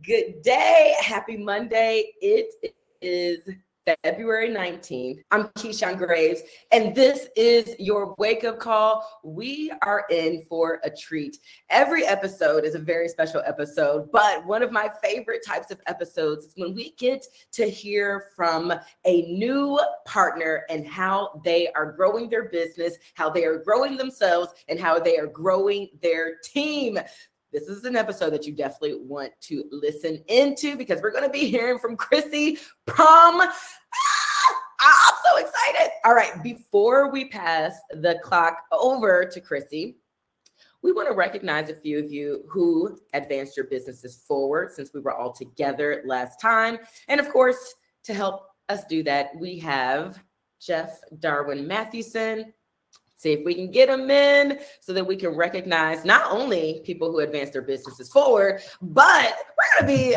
Good 0.00 0.42
day. 0.42 0.94
Happy 1.00 1.36
Monday. 1.36 2.12
It 2.22 2.74
is 3.02 3.46
February 4.02 4.48
19th. 4.48 5.18
I'm 5.30 5.48
Keyshawn 5.48 5.98
Graves, 5.98 6.40
and 6.70 6.94
this 6.94 7.28
is 7.36 7.74
your 7.78 8.14
wake 8.16 8.42
up 8.44 8.58
call. 8.58 9.06
We 9.22 9.70
are 9.82 10.06
in 10.10 10.44
for 10.48 10.80
a 10.82 10.90
treat. 10.90 11.36
Every 11.68 12.06
episode 12.06 12.64
is 12.64 12.74
a 12.74 12.78
very 12.78 13.08
special 13.08 13.42
episode, 13.44 14.10
but 14.12 14.46
one 14.46 14.62
of 14.62 14.72
my 14.72 14.88
favorite 15.02 15.44
types 15.44 15.70
of 15.70 15.80
episodes 15.86 16.46
is 16.46 16.52
when 16.56 16.74
we 16.74 16.92
get 16.92 17.26
to 17.52 17.68
hear 17.68 18.28
from 18.34 18.72
a 19.04 19.22
new 19.22 19.78
partner 20.06 20.64
and 20.70 20.86
how 20.86 21.40
they 21.44 21.68
are 21.72 21.92
growing 21.92 22.30
their 22.30 22.48
business, 22.48 22.96
how 23.14 23.28
they 23.28 23.44
are 23.44 23.58
growing 23.58 23.96
themselves, 23.96 24.52
and 24.68 24.80
how 24.80 24.98
they 24.98 25.18
are 25.18 25.26
growing 25.26 25.88
their 26.00 26.36
team 26.44 26.98
this 27.52 27.68
is 27.68 27.84
an 27.84 27.96
episode 27.96 28.30
that 28.30 28.46
you 28.46 28.52
definitely 28.54 28.98
want 29.02 29.32
to 29.42 29.64
listen 29.70 30.24
into 30.28 30.76
because 30.76 31.02
we're 31.02 31.12
going 31.12 31.24
to 31.24 31.30
be 31.30 31.46
hearing 31.48 31.78
from 31.78 31.96
Chrissi 31.96 32.58
Prom. 32.86 33.40
Ah, 33.40 33.50
I'm 34.80 35.14
so 35.24 35.36
excited. 35.36 35.90
All 36.04 36.14
right, 36.14 36.42
before 36.42 37.10
we 37.10 37.26
pass 37.26 37.78
the 37.90 38.18
clock 38.22 38.56
over 38.72 39.24
to 39.26 39.40
Chrissi, 39.40 39.96
we 40.82 40.92
want 40.92 41.08
to 41.08 41.14
recognize 41.14 41.70
a 41.70 41.74
few 41.74 41.98
of 41.98 42.10
you 42.10 42.42
who 42.48 42.98
advanced 43.12 43.56
your 43.56 43.66
businesses 43.66 44.24
forward 44.26 44.72
since 44.72 44.92
we 44.92 45.00
were 45.00 45.14
all 45.14 45.32
together 45.32 46.02
last 46.06 46.40
time. 46.40 46.78
And 47.08 47.20
of 47.20 47.28
course, 47.28 47.74
to 48.04 48.14
help 48.14 48.46
us 48.68 48.84
do 48.88 49.02
that, 49.04 49.30
we 49.38 49.58
have 49.60 50.18
Jeff 50.60 50.98
Darwin 51.18 51.66
Mathewson, 51.66 52.52
see 53.22 53.32
if 53.32 53.44
we 53.44 53.54
can 53.54 53.70
get 53.70 53.88
them 53.88 54.10
in 54.10 54.58
so 54.80 54.92
that 54.92 55.06
we 55.06 55.16
can 55.16 55.30
recognize 55.30 56.04
not 56.04 56.30
only 56.30 56.82
people 56.84 57.10
who 57.10 57.20
advance 57.20 57.50
their 57.50 57.62
businesses 57.62 58.10
forward, 58.10 58.60
but 58.82 59.36
we're 59.56 59.86
going 59.86 59.96
to 59.96 60.02
be 60.04 60.16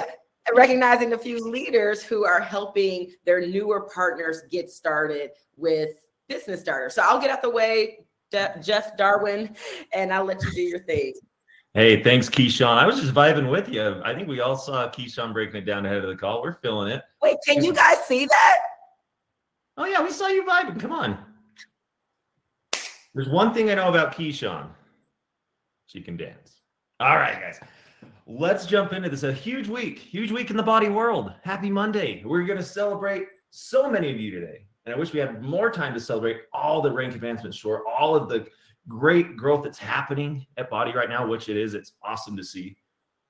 recognizing 0.55 1.13
a 1.13 1.17
few 1.17 1.39
leaders 1.39 2.03
who 2.03 2.25
are 2.25 2.41
helping 2.41 3.11
their 3.25 3.45
newer 3.45 3.87
partners 3.93 4.41
get 4.49 4.69
started 4.69 5.31
with 5.55 5.91
business 6.27 6.61
starters. 6.61 6.95
So 6.95 7.03
I'll 7.03 7.21
get 7.21 7.29
out 7.29 7.41
the 7.41 7.49
way, 7.49 7.99
Jeff 8.31 8.97
Darwin, 8.97 9.55
and 9.93 10.11
I'll 10.11 10.25
let 10.25 10.43
you 10.43 10.51
do 10.51 10.61
your 10.61 10.79
thing. 10.79 11.13
Hey, 11.75 12.01
thanks, 12.01 12.29
Keyshawn. 12.29 12.77
I 12.77 12.87
was 12.87 12.99
just 12.99 13.13
vibing 13.13 13.51
with 13.51 13.69
you. 13.69 14.01
I 14.03 14.15
think 14.15 14.27
we 14.27 14.39
all 14.39 14.55
saw 14.55 14.89
Keyshawn 14.89 15.33
breaking 15.33 15.57
it 15.57 15.65
down 15.65 15.85
ahead 15.85 15.97
of 15.97 16.09
the 16.09 16.15
call. 16.15 16.41
We're 16.41 16.53
feeling 16.53 16.91
it. 16.91 17.03
Wait, 17.21 17.37
can 17.45 17.63
you 17.63 17.73
guys 17.73 17.97
see 18.05 18.25
that? 18.25 18.57
Oh 19.77 19.85
yeah, 19.85 20.01
we 20.01 20.09
saw 20.09 20.27
you 20.27 20.43
vibing. 20.45 20.79
Come 20.79 20.93
on. 20.93 21.34
There's 23.15 23.29
one 23.29 23.53
thing 23.53 23.71
I 23.71 23.75
know 23.75 23.87
about 23.87 24.13
Keyshawn. 24.13 24.67
She 25.87 26.01
can 26.01 26.17
dance. 26.17 26.59
All 26.99 27.15
right, 27.15 27.39
guys. 27.39 27.61
Let's 28.27 28.65
jump 28.65 28.91
into 28.91 29.07
this. 29.07 29.23
A 29.23 29.31
huge 29.31 29.69
week, 29.69 29.99
huge 29.99 30.33
week 30.33 30.49
in 30.49 30.57
the 30.57 30.63
BODi 30.63 30.93
world. 30.93 31.31
Happy 31.43 31.69
Monday. 31.69 32.21
We're 32.25 32.43
going 32.43 32.57
to 32.57 32.63
celebrate 32.63 33.27
so 33.51 33.89
many 33.89 34.11
of 34.11 34.19
you 34.19 34.31
today. 34.31 34.65
And 34.85 34.93
I 34.93 34.97
wish 34.97 35.13
we 35.13 35.21
had 35.21 35.41
more 35.41 35.71
time 35.71 35.93
to 35.93 35.99
celebrate 35.99 36.41
all 36.51 36.81
the 36.81 36.91
rank 36.91 37.15
advancements, 37.15 37.55
sure, 37.55 37.83
all 37.87 38.17
of 38.17 38.27
the 38.27 38.47
great 38.89 39.37
growth 39.37 39.63
that's 39.63 39.79
happening 39.79 40.45
at 40.57 40.69
BODi 40.69 40.93
right 40.93 41.07
now, 41.07 41.25
which 41.25 41.47
it 41.47 41.55
is. 41.55 41.73
It's 41.73 41.93
awesome 42.03 42.35
to 42.35 42.43
see. 42.43 42.75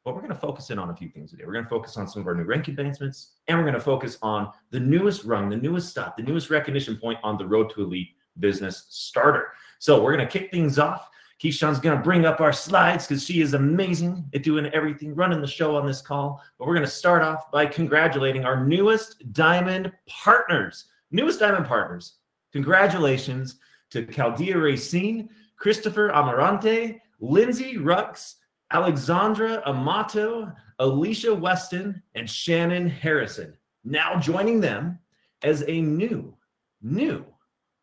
But 0.04 0.16
we're 0.16 0.22
going 0.22 0.34
to 0.34 0.40
focus 0.40 0.72
in 0.72 0.80
on 0.80 0.90
a 0.90 0.96
few 0.96 1.10
things 1.10 1.30
today. 1.30 1.44
We're 1.46 1.54
going 1.54 1.66
to 1.66 1.70
focus 1.70 1.96
on 1.96 2.08
some 2.08 2.24
of 2.24 2.28
our 2.28 2.34
new 2.34 2.44
rank 2.44 2.70
advancements, 2.70 3.34
and 3.48 3.56
we're 3.56 3.64
going 3.64 3.76
to 3.76 3.80
focus 3.80 4.18
on 4.24 4.52
the 4.72 4.80
newest 4.80 5.26
rung, 5.26 5.48
the 5.48 5.58
newest 5.58 5.90
stop, 5.90 6.18
the 6.18 6.24
newest 6.24 6.50
recognition 6.50 6.98
point 6.98 7.20
on 7.22 7.38
the 7.38 7.46
road 7.46 7.70
to 7.76 7.84
elite 7.84 8.15
business 8.40 8.86
starter. 8.90 9.50
So 9.80 10.02
we're 10.02 10.16
going 10.16 10.28
to 10.28 10.40
kick 10.40 10.52
things 10.52 10.80
off. 10.80 11.10
Keyshawn's 11.42 11.80
going 11.80 11.98
to 11.98 12.04
bring 12.04 12.26
up 12.26 12.40
our 12.40 12.54
slides 12.54 13.08
because 13.08 13.26
she 13.26 13.42
is 13.42 13.54
amazing 13.54 14.26
at 14.34 14.44
doing 14.44 14.68
everything, 14.68 15.14
running 15.14 15.42
the 15.42 15.48
show 15.48 15.76
on 15.76 15.86
this 15.86 16.02
call. 16.02 16.42
But 16.58 16.68
we're 16.68 16.76
going 16.76 16.86
to 16.86 16.92
start 16.92 17.24
off 17.24 17.52
by 17.52 17.66
congratulating 17.66 18.46
our 18.46 18.66
newest 18.66 19.34
diamond 19.34 19.92
partners. 20.08 20.86
Newest 21.12 21.40
diamond 21.40 21.66
partners. 21.66 22.16
Congratulations 22.54 23.58
to 23.92 24.06
Caldia 24.06 24.62
Racine, 24.62 25.30
Christopher 25.58 26.10
Amarante, 26.10 27.00
Lindsay 27.20 27.76
Rux, 27.76 28.36
Alexandra 28.72 29.62
Amato, 29.66 30.52
Alicia 30.80 31.34
Weston, 31.34 32.02
and 32.16 32.30
Shannon 32.30 32.90
Harrison. 32.90 33.58
Now 33.84 34.20
joining 34.20 34.62
them 34.62 35.00
as 35.44 35.64
a 35.68 35.82
new, 35.82 36.36
new 36.82 37.26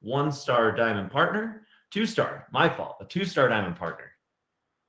one 0.03 0.31
star 0.31 0.73
diamond 0.73 1.11
partner 1.11 1.63
Two 1.93 2.07
star, 2.07 2.47
my 2.51 2.71
fault. 2.71 2.97
A 3.03 3.05
two 3.05 3.27
star 3.27 3.49
diamond 3.51 3.77
partner. 3.77 4.13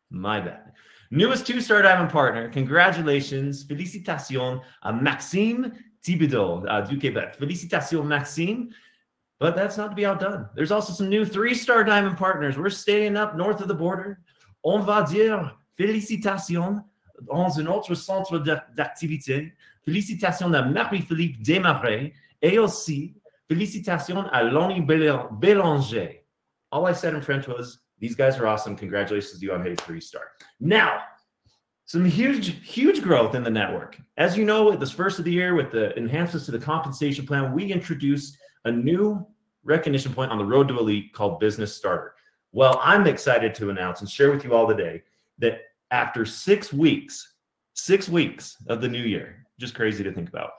My 0.09 0.39
bad. 0.39 0.71
Newest 1.11 1.45
two 1.45 1.59
star 1.59 1.81
diamond 1.81 2.09
partner. 2.09 2.49
Congratulations. 2.49 3.65
Félicitations 3.65 4.61
à 4.85 4.93
Maxime 4.93 5.73
Thibodeau 6.01 6.65
uh, 6.65 6.81
du 6.87 6.97
Québec. 6.97 7.35
Félicitations, 7.37 8.05
Maxime. 8.05 8.69
But 9.39 9.57
that's 9.57 9.75
not 9.75 9.89
to 9.89 9.95
be 9.95 10.05
outdone. 10.05 10.47
There's 10.55 10.71
also 10.71 10.93
some 10.93 11.09
new 11.09 11.25
three 11.25 11.53
star 11.53 11.83
diamond 11.83 12.17
partners. 12.17 12.57
We're 12.57 12.69
staying 12.69 13.17
up 13.17 13.35
north 13.35 13.59
of 13.59 13.67
the 13.67 13.73
border. 13.73 14.19
On 14.63 14.79
va 14.79 15.03
dire 15.03 15.57
félicitations 15.77 16.81
dans 17.27 17.59
un 17.59 17.67
autre 17.67 17.95
centre 17.95 18.39
d'activité. 18.77 19.51
Félicitations 19.83 20.53
à 20.53 20.61
Marie-Philippe 20.61 21.43
Desmarais 21.43 22.13
et 22.41 22.59
aussi 22.59 23.13
félicitations 23.53 24.29
à 24.31 24.43
Lonnie 24.43 24.81
Bélanger. 24.81 26.19
All 26.71 26.85
I 26.85 26.93
said 26.93 27.13
in 27.13 27.21
French 27.21 27.47
was, 27.47 27.79
these 27.99 28.15
guys 28.15 28.39
are 28.39 28.47
awesome. 28.47 28.75
Congratulations 28.75 29.39
to 29.39 29.45
you 29.45 29.53
on 29.53 29.61
hitting 29.61 29.77
three 29.77 30.01
star. 30.01 30.23
Now, 30.59 31.01
some 31.85 32.05
huge, 32.05 32.67
huge 32.67 33.01
growth 33.01 33.35
in 33.35 33.43
the 33.43 33.49
network. 33.49 33.97
As 34.17 34.37
you 34.37 34.45
know, 34.45 34.71
at 34.71 34.79
this 34.79 34.91
first 34.91 35.19
of 35.19 35.25
the 35.25 35.31
year 35.31 35.53
with 35.53 35.71
the 35.71 35.95
enhancements 35.97 36.45
to 36.47 36.51
the 36.51 36.59
compensation 36.59 37.27
plan, 37.27 37.53
we 37.53 37.71
introduced 37.71 38.37
a 38.65 38.71
new 38.71 39.25
recognition 39.63 40.13
point 40.13 40.31
on 40.31 40.37
the 40.37 40.45
road 40.45 40.67
to 40.69 40.79
elite 40.79 41.13
called 41.13 41.39
Business 41.39 41.75
Starter. 41.75 42.15
Well, 42.51 42.79
I'm 42.83 43.07
excited 43.07 43.53
to 43.55 43.69
announce 43.69 44.01
and 44.01 44.09
share 44.09 44.31
with 44.31 44.43
you 44.43 44.53
all 44.53 44.67
today 44.67 45.03
that 45.39 45.61
after 45.91 46.25
six 46.25 46.73
weeks, 46.73 47.35
six 47.73 48.09
weeks 48.09 48.57
of 48.67 48.81
the 48.81 48.87
new 48.87 49.03
year, 49.03 49.45
just 49.59 49.75
crazy 49.75 50.03
to 50.03 50.11
think 50.11 50.29
about, 50.29 50.51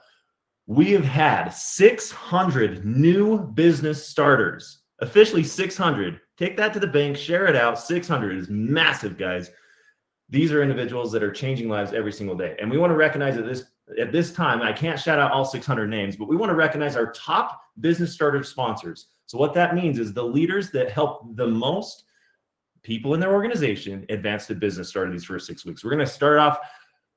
we 0.67 0.91
have 0.91 1.05
had 1.05 1.49
600 1.49 2.85
new 2.85 3.39
business 3.39 4.07
starters 4.07 4.79
officially 4.99 5.43
600. 5.43 6.19
Take 6.37 6.57
that 6.57 6.73
to 6.73 6.79
the 6.79 6.87
bank, 6.87 7.17
share 7.17 7.47
it 7.47 7.55
out. 7.55 7.79
600 7.79 8.37
is 8.37 8.49
massive, 8.49 9.17
guys. 9.17 9.51
These 10.29 10.51
are 10.51 10.61
individuals 10.63 11.11
that 11.11 11.23
are 11.23 11.31
changing 11.31 11.69
lives 11.69 11.93
every 11.93 12.11
single 12.11 12.35
day. 12.35 12.55
And 12.59 12.69
we 12.69 12.77
want 12.77 12.91
to 12.91 12.95
recognize 12.95 13.37
at 13.37 13.45
this 13.45 13.65
at 14.01 14.11
this 14.11 14.33
time, 14.33 14.63
I 14.63 14.73
can't 14.73 14.99
shout 14.99 15.19
out 15.19 15.31
all 15.31 15.45
600 15.45 15.87
names, 15.87 16.15
but 16.15 16.27
we 16.27 16.35
want 16.35 16.49
to 16.49 16.55
recognize 16.55 16.95
our 16.95 17.11
top 17.11 17.61
business 17.81 18.11
starter 18.11 18.41
sponsors. 18.41 19.09
So 19.27 19.37
what 19.37 19.53
that 19.53 19.75
means 19.75 19.99
is 19.99 20.11
the 20.11 20.23
leaders 20.23 20.71
that 20.71 20.89
help 20.89 21.35
the 21.35 21.45
most 21.45 22.05
people 22.81 23.13
in 23.13 23.19
their 23.19 23.31
organization 23.31 24.03
advance 24.09 24.47
to 24.47 24.55
business 24.55 24.89
starter 24.89 25.11
these 25.11 25.25
first 25.25 25.45
six 25.45 25.65
weeks. 25.65 25.83
We're 25.83 25.91
going 25.91 26.03
to 26.03 26.11
start 26.11 26.39
off 26.39 26.57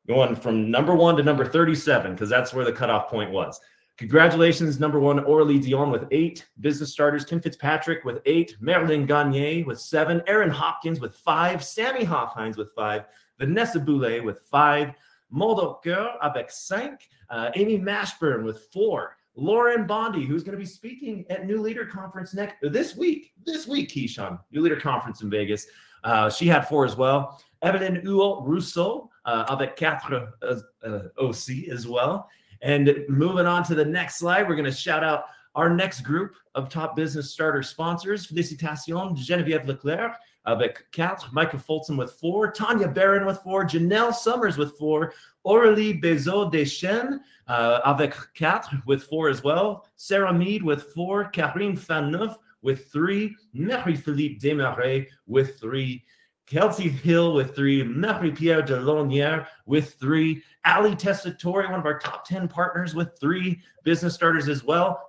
going 0.09 0.35
from 0.35 0.71
number 0.71 0.95
one 0.95 1.17
to 1.17 1.23
number 1.23 1.45
37 1.45 2.13
because 2.13 2.31
that's 2.31 2.55
where 2.55 2.65
the 2.65 2.73
cutoff 2.73 3.09
point 3.09 3.31
was. 3.31 3.61
Congratulations, 3.99 4.81
number 4.81 4.99
one, 4.99 5.19
Aurelie 5.25 5.61
Dion 5.61 5.91
with 5.91 6.07
eight 6.13 6.47
business 6.61 6.93
starters, 6.93 7.25
Tim 7.25 7.41
Fitzpatrick 7.41 8.05
with 8.05 8.21
eight, 8.27 8.57
Marilyn 8.61 9.07
Gagne 9.07 9.65
with 9.65 9.81
seven, 9.81 10.23
Aaron 10.27 10.51
Hopkins 10.51 11.01
with 11.01 11.17
five, 11.17 11.65
Sammy 11.65 12.05
Hoffhines 12.05 12.57
with 12.57 12.73
five, 12.75 13.05
Vanessa 13.39 13.79
Boulay 13.81 14.21
with 14.21 14.41
five, 14.51 14.93
Moldo 15.35 15.83
Coeur 15.83 16.17
avec 16.23 16.51
cinq, 16.51 17.09
uh, 17.29 17.51
Amy 17.57 17.79
Mashburn 17.79 18.45
with 18.45 18.69
four, 18.73 19.17
Lauren 19.35 19.87
Bondi, 19.87 20.25
who's 20.25 20.43
going 20.43 20.57
to 20.57 20.59
be 20.59 20.65
speaking 20.65 21.25
at 21.29 21.47
New 21.47 21.61
Leader 21.61 21.85
Conference 21.85 22.35
next 22.35 22.57
this 22.63 22.97
week. 22.97 23.33
This 23.45 23.67
week, 23.67 23.91
Keyshawn, 23.91 24.39
New 24.53 24.63
Leader 24.63 24.81
Conference 24.81 25.23
in 25.23 25.31
Vegas. 25.31 25.67
Uh, 26.05 26.31
she 26.31 26.47
had 26.47 26.69
four 26.69 26.85
as 26.85 26.97
well. 26.97 27.41
Evelyn 27.63 28.03
Huot 28.03 28.47
Rousseau 28.47 29.11
uh, 29.25 29.45
avec 29.49 29.77
quatre 29.77 30.33
uh, 30.43 30.57
uh, 30.85 31.01
aussi 31.19 31.69
as 31.71 31.87
well. 31.87 32.29
And 32.63 33.05
moving 33.09 33.47
on 33.47 33.63
to 33.65 33.75
the 33.75 33.85
next 33.85 34.19
slide, 34.19 34.49
we're 34.49 34.57
going 34.57 34.65
to 34.65 34.73
shout 34.73 35.05
out 35.05 35.25
our 35.55 35.71
next 35.71 36.03
group 36.03 36.35
of 36.55 36.69
top 36.69 36.95
business 36.97 37.31
starter 37.31 37.63
sponsors. 37.63 38.27
Félicitations, 38.27 39.19
Geneviève 39.19 39.67
Leclerc 39.67 40.17
avec 40.47 40.87
quatre, 40.93 41.31
Micah 41.33 41.59
Fulton 41.59 41.97
with 41.97 42.13
four, 42.13 42.51
Tanya 42.51 42.89
Barron 42.89 43.27
with 43.27 43.39
four, 43.43 43.65
Janelle 43.65 44.15
Summers 44.15 44.57
with 44.57 44.79
four, 44.79 45.13
Aurélie 45.45 46.01
Bezot 46.01 46.51
Deschênes 46.51 47.19
uh, 47.49 47.81
avec 47.85 48.15
quatre 48.35 48.71
with 48.87 49.03
four 49.03 49.29
as 49.29 49.45
well, 49.45 49.87
Sarah 49.97 50.33
Mead 50.33 50.63
with 50.63 50.85
four, 50.95 51.25
Karine 51.31 51.77
Fanneuf 51.77 52.37
with 52.63 52.91
three, 52.91 53.35
Marie-Philippe 53.53 54.39
Desmarais 54.41 55.07
with 55.27 55.59
three, 55.61 56.05
Kelsey 56.47 56.89
Hill 56.89 57.35
with 57.35 57.55
three, 57.55 57.83
Marie-Pierre 57.83 58.63
Delonière 58.63 59.47
with 59.67 59.95
three, 59.95 60.43
Ali 60.65 60.95
Tessitore, 60.97 61.71
one 61.71 61.79
of 61.79 61.87
our 61.87 61.99
top 61.99 62.27
10 62.27 62.49
partners 62.49 62.95
with 62.95 63.19
three 63.21 63.61
business 63.85 64.15
starters 64.15 64.49
as 64.49 64.65
well. 64.65 65.09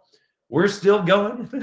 we're 0.49 0.67
still 0.67 1.01
going. 1.01 1.47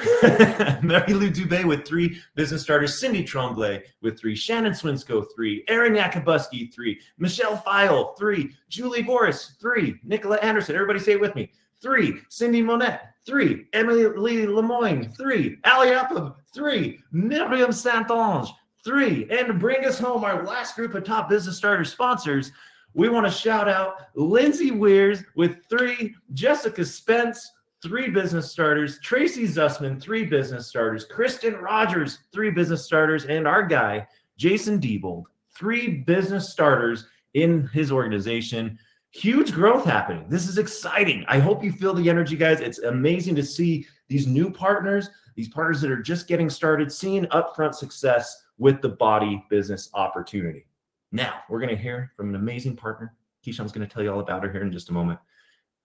Mary 0.82 1.12
Lou 1.12 1.30
Dubé 1.30 1.64
with 1.64 1.86
three 1.86 2.20
business 2.36 2.62
starters, 2.62 3.00
Cindy 3.00 3.24
Tremblay 3.24 3.82
with 4.00 4.18
three, 4.18 4.36
Shannon 4.36 4.72
Swinsko, 4.72 5.26
three, 5.34 5.64
Aaron 5.68 5.94
Yakubuski, 5.94 6.72
three, 6.72 7.00
Michelle 7.18 7.56
File, 7.56 8.14
three, 8.14 8.52
Julie 8.68 9.02
Boris, 9.02 9.56
three, 9.60 9.98
Nicola 10.04 10.36
Anderson. 10.36 10.74
Everybody 10.74 11.00
say 11.00 11.12
it 11.12 11.20
with 11.20 11.34
me. 11.34 11.50
Three, 11.82 12.20
Cindy 12.30 12.62
Monette, 12.62 13.12
three, 13.26 13.66
Emily 13.72 14.46
Lemoyne, 14.46 15.12
three, 15.12 15.58
Ali 15.64 15.88
Appam, 15.88 16.34
three, 16.54 17.00
Miriam 17.10 17.70
Santange, 17.70 18.48
three. 18.84 19.26
And 19.30 19.48
to 19.48 19.54
bring 19.54 19.84
us 19.84 19.98
home, 19.98 20.24
our 20.24 20.44
last 20.44 20.76
group 20.76 20.94
of 20.94 21.04
top 21.04 21.28
business 21.28 21.56
starter 21.56 21.84
sponsors, 21.84 22.52
we 22.94 23.08
want 23.08 23.26
to 23.26 23.32
shout 23.32 23.68
out 23.68 23.96
Lindsay 24.14 24.70
Weirs 24.70 25.22
with 25.34 25.56
three, 25.68 26.14
Jessica 26.32 26.84
Spence, 26.84 27.50
three 27.82 28.08
business 28.08 28.50
starters, 28.50 28.98
Tracy 29.00 29.46
Zussman, 29.46 30.00
three 30.00 30.24
business 30.24 30.68
starters, 30.68 31.04
Kristen 31.04 31.54
Rogers, 31.54 32.20
three 32.32 32.50
business 32.50 32.84
starters, 32.84 33.26
and 33.26 33.46
our 33.46 33.62
guy, 33.64 34.06
Jason 34.38 34.80
Diebold, 34.80 35.24
three 35.54 35.88
business 35.88 36.50
starters 36.50 37.06
in 37.34 37.68
his 37.68 37.92
organization. 37.92 38.78
Huge 39.16 39.54
growth 39.54 39.86
happening. 39.86 40.26
This 40.28 40.46
is 40.46 40.58
exciting. 40.58 41.24
I 41.26 41.38
hope 41.38 41.64
you 41.64 41.72
feel 41.72 41.94
the 41.94 42.10
energy, 42.10 42.36
guys. 42.36 42.60
It's 42.60 42.80
amazing 42.80 43.34
to 43.36 43.42
see 43.42 43.86
these 44.08 44.26
new 44.26 44.50
partners, 44.50 45.08
these 45.36 45.48
partners 45.48 45.80
that 45.80 45.90
are 45.90 46.02
just 46.02 46.28
getting 46.28 46.50
started, 46.50 46.92
seeing 46.92 47.24
upfront 47.26 47.74
success 47.74 48.44
with 48.58 48.82
the 48.82 48.90
BODi 48.90 49.42
business 49.48 49.88
opportunity. 49.94 50.66
Now, 51.12 51.40
we're 51.48 51.60
going 51.60 51.74
to 51.74 51.82
hear 51.82 52.12
from 52.14 52.28
an 52.28 52.34
amazing 52.34 52.76
partner. 52.76 53.14
Keyshawn's 53.42 53.72
going 53.72 53.88
to 53.88 53.92
tell 53.92 54.02
you 54.02 54.12
all 54.12 54.20
about 54.20 54.44
her 54.44 54.52
here 54.52 54.60
in 54.60 54.70
just 54.70 54.90
a 54.90 54.92
moment. 54.92 55.18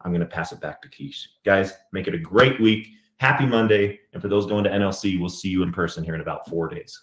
I'm 0.02 0.12
going 0.12 0.20
to 0.20 0.28
pass 0.28 0.52
it 0.52 0.60
back 0.60 0.82
to 0.82 0.90
Keish. 0.90 1.24
Guys, 1.46 1.72
make 1.94 2.10
it 2.10 2.14
a 2.14 2.20
great 2.20 2.60
week. 2.60 2.90
Happy 3.22 3.46
Monday. 3.46 4.02
And 4.12 4.22
for 4.22 4.28
those 4.28 4.46
going 4.46 4.66
to 4.66 4.70
NLC, 4.72 5.18
we'll 5.18 5.30
see 5.30 5.48
you 5.48 5.64
in 5.64 5.72
person 5.72 6.04
here 6.04 6.16
in 6.16 6.22
about 6.22 6.50
four 6.50 6.68
days. 6.68 7.02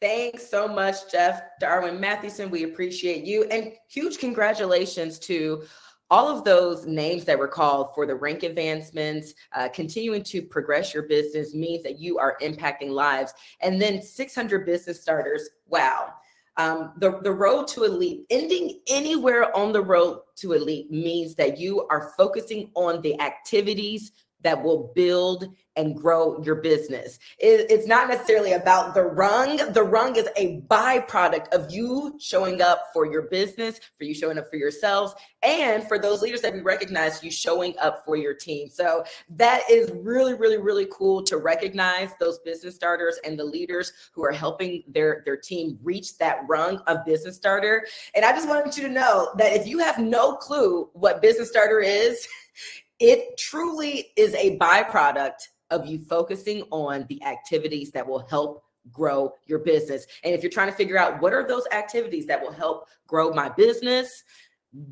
Thanks 0.00 0.48
so 0.48 0.68
much, 0.68 1.10
Jeff 1.10 1.42
Darwin 1.60 1.98
Mathewson. 1.98 2.50
We 2.50 2.64
appreciate 2.64 3.24
you. 3.24 3.44
And 3.44 3.72
huge 3.88 4.18
congratulations 4.18 5.18
to 5.20 5.64
all 6.10 6.28
of 6.28 6.44
those 6.44 6.84
names 6.84 7.24
that 7.24 7.38
were 7.38 7.48
called 7.48 7.94
for 7.94 8.06
the 8.06 8.14
rank 8.14 8.42
advancements, 8.42 9.34
uh, 9.52 9.68
continuing 9.68 10.22
to 10.24 10.42
progress 10.42 10.92
your 10.92 11.04
business 11.04 11.54
means 11.54 11.82
that 11.82 11.98
you 11.98 12.18
are 12.18 12.36
impacting 12.42 12.90
lives. 12.90 13.32
And 13.62 13.80
then 13.80 14.02
600 14.02 14.66
business 14.66 15.00
starters. 15.00 15.48
Wow 15.66 16.12
um, 16.56 16.92
the, 16.98 17.20
the 17.22 17.32
road 17.32 17.66
to 17.68 17.84
elite, 17.84 18.26
ending 18.30 18.80
anywhere 18.86 19.54
on 19.56 19.72
the 19.72 19.82
road 19.82 20.20
to 20.36 20.52
elite 20.52 20.90
means 20.90 21.34
that 21.34 21.58
you 21.58 21.86
are 21.88 22.12
focusing 22.16 22.70
on 22.74 23.02
the 23.02 23.20
activities 23.20 24.12
that 24.44 24.62
will 24.62 24.92
build 24.94 25.48
and 25.76 25.96
grow 25.96 26.40
your 26.42 26.56
business. 26.56 27.18
It, 27.38 27.66
it's 27.68 27.86
not 27.86 28.08
necessarily 28.08 28.52
about 28.52 28.94
the 28.94 29.02
rung. 29.02 29.56
The 29.72 29.82
rung 29.82 30.14
is 30.14 30.28
a 30.36 30.60
byproduct 30.68 31.52
of 31.52 31.72
you 31.72 32.16
showing 32.20 32.62
up 32.62 32.86
for 32.92 33.10
your 33.10 33.22
business, 33.22 33.80
for 33.98 34.04
you 34.04 34.14
showing 34.14 34.38
up 34.38 34.48
for 34.48 34.56
yourselves, 34.56 35.14
and 35.42 35.82
for 35.82 35.98
those 35.98 36.22
leaders 36.22 36.42
that 36.42 36.52
we 36.52 36.60
recognize 36.60 37.24
you 37.24 37.30
showing 37.30 37.74
up 37.80 38.04
for 38.04 38.16
your 38.16 38.34
team. 38.34 38.68
So 38.68 39.04
that 39.30 39.62
is 39.68 39.90
really, 39.96 40.34
really, 40.34 40.58
really 40.58 40.86
cool 40.92 41.22
to 41.24 41.38
recognize 41.38 42.10
those 42.20 42.38
business 42.40 42.76
starters 42.76 43.18
and 43.24 43.36
the 43.38 43.44
leaders 43.44 43.92
who 44.12 44.24
are 44.24 44.32
helping 44.32 44.84
their, 44.86 45.22
their 45.24 45.36
team 45.36 45.78
reach 45.82 46.18
that 46.18 46.40
rung 46.46 46.78
of 46.86 47.04
business 47.04 47.36
starter. 47.36 47.84
And 48.14 48.24
I 48.24 48.30
just 48.32 48.48
wanted 48.48 48.76
you 48.76 48.86
to 48.86 48.92
know 48.92 49.32
that 49.38 49.54
if 49.54 49.66
you 49.66 49.78
have 49.78 49.98
no 49.98 50.36
clue 50.36 50.88
what 50.92 51.20
business 51.20 51.48
starter 51.48 51.80
is, 51.80 52.28
it 53.00 53.36
truly 53.38 54.12
is 54.16 54.34
a 54.34 54.58
byproduct 54.58 55.48
of 55.70 55.86
you 55.86 55.98
focusing 55.98 56.62
on 56.70 57.06
the 57.08 57.22
activities 57.24 57.90
that 57.92 58.06
will 58.06 58.26
help 58.26 58.62
grow 58.92 59.32
your 59.46 59.60
business. 59.60 60.06
And 60.22 60.34
if 60.34 60.42
you're 60.42 60.52
trying 60.52 60.70
to 60.70 60.76
figure 60.76 60.98
out 60.98 61.20
what 61.20 61.32
are 61.32 61.46
those 61.46 61.66
activities 61.72 62.26
that 62.26 62.40
will 62.40 62.52
help 62.52 62.86
grow 63.06 63.32
my 63.32 63.48
business, 63.48 64.22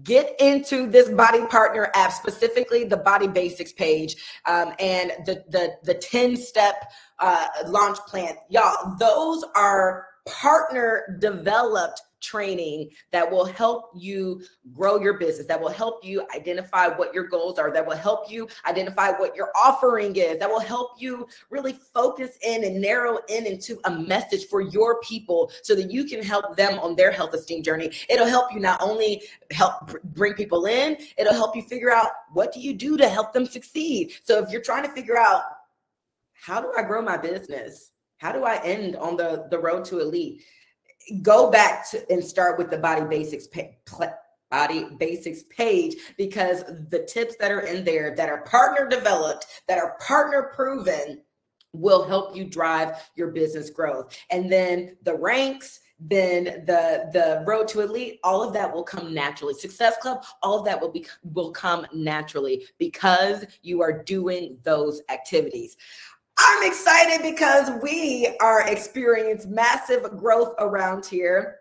get 0.03 0.35
into 0.41 0.87
this 0.87 1.09
BODi 1.09 1.49
partner 1.49 1.91
app 1.95 2.13
specifically 2.13 2.85
the 2.85 2.97
BODi 2.97 3.33
basics 3.33 3.73
page 3.73 4.15
um, 4.47 4.73
and 4.79 5.13
the 5.27 5.43
the 5.49 5.73
the 5.83 5.95
10 5.95 6.37
step 6.37 6.93
uh, 7.19 7.49
launch 7.67 7.99
plan 8.07 8.37
y'all 8.49 8.95
those 9.01 9.45
are 9.57 10.07
partner 10.27 11.19
developed 11.21 12.03
training 12.23 12.89
that 13.11 13.29
will 13.29 13.45
help 13.45 13.91
you 13.95 14.41
grow 14.73 15.01
your 15.01 15.19
business, 15.19 15.47
that 15.47 15.61
will 15.61 15.69
help 15.69 16.05
you 16.05 16.27
identify 16.35 16.87
what 16.87 17.13
your 17.13 17.25
goals 17.25 17.59
are, 17.59 17.73
that 17.73 17.85
will 17.85 17.97
help 17.97 18.31
you 18.31 18.49
identify 18.67 19.11
what 19.11 19.35
your 19.35 19.51
offering 19.57 20.15
is, 20.17 20.39
that 20.39 20.49
will 20.49 20.61
help 20.61 20.93
you 20.99 21.27
really 21.51 21.73
focus 21.73 22.39
in 22.43 22.65
and 22.65 22.81
narrow 22.81 23.19
in 23.29 23.45
into 23.45 23.79
a 23.85 23.91
message 23.91 24.47
for 24.47 24.61
your 24.61 25.01
people 25.01 25.51
so 25.63 25.75
that 25.75 25.91
you 25.91 26.05
can 26.05 26.23
help 26.23 26.57
them 26.57 26.79
on 26.79 26.95
their 26.95 27.11
health 27.11 27.35
esteem 27.35 27.63
journey. 27.63 27.91
It'll 28.09 28.27
help 28.27 28.55
you 28.55 28.61
not 28.61 28.81
only 28.81 29.23
help 29.51 29.93
bring 30.15 30.35
people 30.35 30.67
in, 30.67 30.97
it'll 31.19 31.35
help 31.35 31.57
you 31.57 31.63
figure 31.63 31.93
out 31.93 32.11
what 32.33 32.53
do 32.53 32.61
you 32.61 32.73
do 32.73 32.97
to 32.97 33.09
help 33.09 33.33
them 33.33 33.47
succeed. 33.47 34.13
So 34.23 34.43
if 34.43 34.51
you're 34.51 34.63
trying 34.63 34.85
to 34.85 34.93
figure 34.93 35.19
out 35.19 35.43
how 36.33 36.61
do 36.61 36.73
I 36.77 36.83
grow 36.83 37.03
my 37.03 37.17
business? 37.17 37.92
How 38.23 38.33
do 38.33 38.45
I 38.45 38.63
end 38.63 38.95
on 38.97 39.17
the, 39.17 39.49
the 39.51 39.59
road 39.59 39.85
to 39.87 39.99
elite? 39.99 40.45
go 41.23 41.51
back 41.51 41.91
to 41.91 42.11
and 42.11 42.25
start 42.25 42.59
with 42.59 42.71
the 42.71 42.79
BODi 42.79 43.09
basics 43.09 43.49
BODi 44.53 44.99
basics 44.99 45.43
page 45.45 45.97
because 46.17 46.63
the 46.91 47.05
tips 47.13 47.37
that 47.41 47.51
are 47.51 47.63
in 47.63 47.85
there 47.85 48.15
that 48.15 48.29
are 48.29 48.43
partner 48.43 48.87
developed 48.87 49.47
that 49.67 49.79
are 49.79 49.97
partner 50.07 50.53
proven 50.55 51.23
will 51.73 52.05
help 52.05 52.37
you 52.37 52.45
drive 52.45 53.09
your 53.17 53.29
business 53.29 53.71
growth. 53.71 54.17
And 54.31 54.53
then 54.53 54.97
the 55.03 55.17
ranks 55.17 55.81
then 56.09 56.65
the 56.67 57.09
the 57.13 57.45
road 57.47 57.69
to 57.69 57.81
elite 57.81 58.19
all 58.25 58.43
of 58.43 58.53
that 58.53 58.73
will 58.73 58.83
come 58.83 59.15
naturally. 59.15 59.55
Success 59.55 59.97
club 59.99 60.25
all 60.43 60.59
of 60.59 60.65
that 60.65 60.81
will 60.81 60.91
be 60.91 61.07
will 61.23 61.53
come 61.53 61.87
naturally 61.93 62.67
because 62.79 63.45
you 63.63 63.83
are 63.83 64.03
doing 64.03 64.59
those 64.65 65.01
activities 65.11 65.77
I'm 66.39 66.67
excited 66.67 67.23
because 67.23 67.71
we 67.83 68.37
are 68.41 68.67
experiencing 68.69 69.55
massive 69.55 70.17
growth 70.17 70.55
around 70.59 71.07
here. 71.07 71.59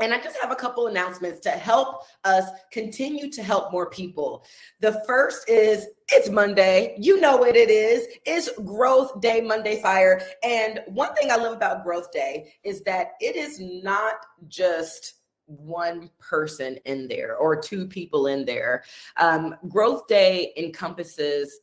And 0.00 0.14
I 0.14 0.20
just 0.20 0.36
have 0.40 0.50
a 0.50 0.56
couple 0.56 0.86
announcements 0.86 1.40
to 1.40 1.50
help 1.50 2.04
us 2.24 2.44
continue 2.72 3.30
to 3.32 3.42
help 3.42 3.70
more 3.70 3.90
people. 3.90 4.44
The 4.80 5.02
first 5.06 5.48
is 5.48 5.86
it's 6.08 6.30
Monday. 6.30 6.96
You 6.98 7.20
know 7.20 7.36
what 7.36 7.54
it 7.54 7.70
is. 7.70 8.06
It's 8.24 8.50
Growth 8.62 9.20
Day, 9.20 9.42
Monday 9.42 9.82
Fire. 9.82 10.22
And 10.42 10.80
one 10.86 11.14
thing 11.14 11.30
I 11.30 11.36
love 11.36 11.54
about 11.54 11.84
Growth 11.84 12.10
Day 12.12 12.54
is 12.64 12.82
that 12.84 13.12
it 13.20 13.36
is 13.36 13.60
not 13.60 14.14
just 14.48 15.14
one 15.44 16.10
person 16.18 16.78
in 16.84 17.08
there 17.08 17.36
or 17.36 17.60
two 17.60 17.86
people 17.86 18.28
in 18.28 18.44
there. 18.44 18.84
Um, 19.18 19.54
Growth 19.68 20.06
Day 20.06 20.52
encompasses 20.56 21.60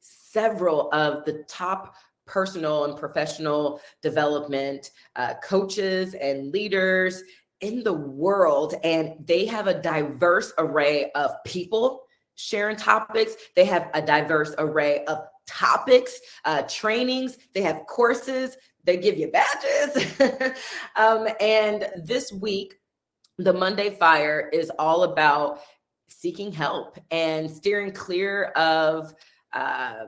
several 0.00 0.92
of 0.92 1.24
the 1.24 1.44
top 1.48 1.94
personal 2.26 2.84
and 2.84 2.96
professional 2.96 3.80
development 4.02 4.90
uh, 5.16 5.34
coaches 5.42 6.14
and 6.14 6.52
leaders 6.52 7.22
in 7.60 7.82
the 7.82 7.92
world. 7.92 8.74
And 8.84 9.14
they 9.24 9.46
have 9.46 9.66
a 9.66 9.80
diverse 9.80 10.52
array 10.58 11.10
of 11.12 11.32
people 11.44 12.02
sharing 12.36 12.76
topics, 12.76 13.34
they 13.56 13.64
have 13.64 13.90
a 13.94 14.00
diverse 14.00 14.54
array 14.58 15.04
of 15.06 15.18
topics, 15.48 16.20
uh, 16.44 16.62
trainings, 16.68 17.36
they 17.52 17.62
have 17.62 17.84
courses, 17.88 18.56
they 18.84 18.96
give 18.96 19.18
you 19.18 19.32
badges. 19.32 20.20
um, 20.96 21.26
and 21.40 21.88
this 22.04 22.32
week, 22.32 22.74
the 23.38 23.52
Monday 23.52 23.90
Fire 23.90 24.48
is 24.52 24.70
all 24.78 25.02
about 25.02 25.60
seeking 26.06 26.52
help 26.52 26.98
and 27.10 27.50
steering 27.50 27.92
clear 27.92 28.46
of 28.56 29.14
uh, 29.52 30.06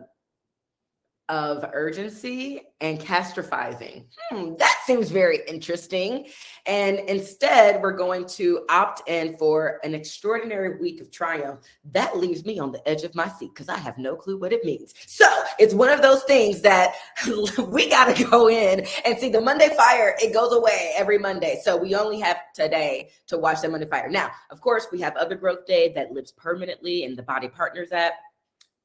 of 1.31 1.65
urgency 1.73 2.61
and 2.81 2.99
catastrophizing. 2.99 4.05
Hmm, 4.31 4.55
that 4.59 4.83
seems 4.85 5.11
very 5.11 5.39
interesting. 5.47 6.27
And 6.67 6.99
instead, 7.09 7.81
we're 7.81 7.97
going 7.97 8.27
to 8.31 8.67
opt 8.69 9.09
in 9.09 9.37
for 9.37 9.79
an 9.85 9.95
extraordinary 9.95 10.81
week 10.81 11.01
of 11.01 11.13
triumph. 11.13 11.61
That 11.93 12.19
leaves 12.19 12.45
me 12.45 12.59
on 12.59 12.73
the 12.73 12.87
edge 12.89 13.05
of 13.05 13.15
my 13.15 13.29
seat 13.29 13.51
because 13.55 13.69
I 13.69 13.79
have 13.79 13.97
no 13.97 14.17
clue 14.17 14.39
what 14.39 14.53
it 14.53 14.65
means. 14.65 14.93
So 15.07 15.25
it's 15.61 15.73
one 15.73 15.91
of 15.91 16.03
those 16.03 16.25
things 16.25 16.63
that 16.63 16.95
we 17.69 17.89
got 17.89 18.17
to 18.17 18.25
go 18.25 18.49
in 18.49 18.85
and 19.05 19.17
see 19.17 19.29
the 19.29 19.41
Monday 19.41 19.69
Fire. 19.77 20.17
It 20.21 20.35
goes 20.35 20.53
away 20.53 20.95
every 20.97 21.19
Monday. 21.19 21.61
So 21.63 21.77
we 21.77 21.95
only 21.95 22.19
have 22.19 22.39
today 22.57 23.11
to 23.29 23.39
watch 23.39 23.61
the 23.61 23.69
Monday 23.69 23.87
Fire. 23.87 24.11
Now, 24.11 24.33
of 24.51 24.61
course, 24.61 24.89
we 24.91 25.01
have 25.01 25.15
other 25.15 25.37
growth 25.37 25.65
day 25.65 25.93
that 25.95 26.11
lives 26.11 26.33
permanently 26.33 27.05
in 27.05 27.15
the 27.15 27.23
BODi 27.23 27.53
Partners 27.53 27.93
app 27.93 28.15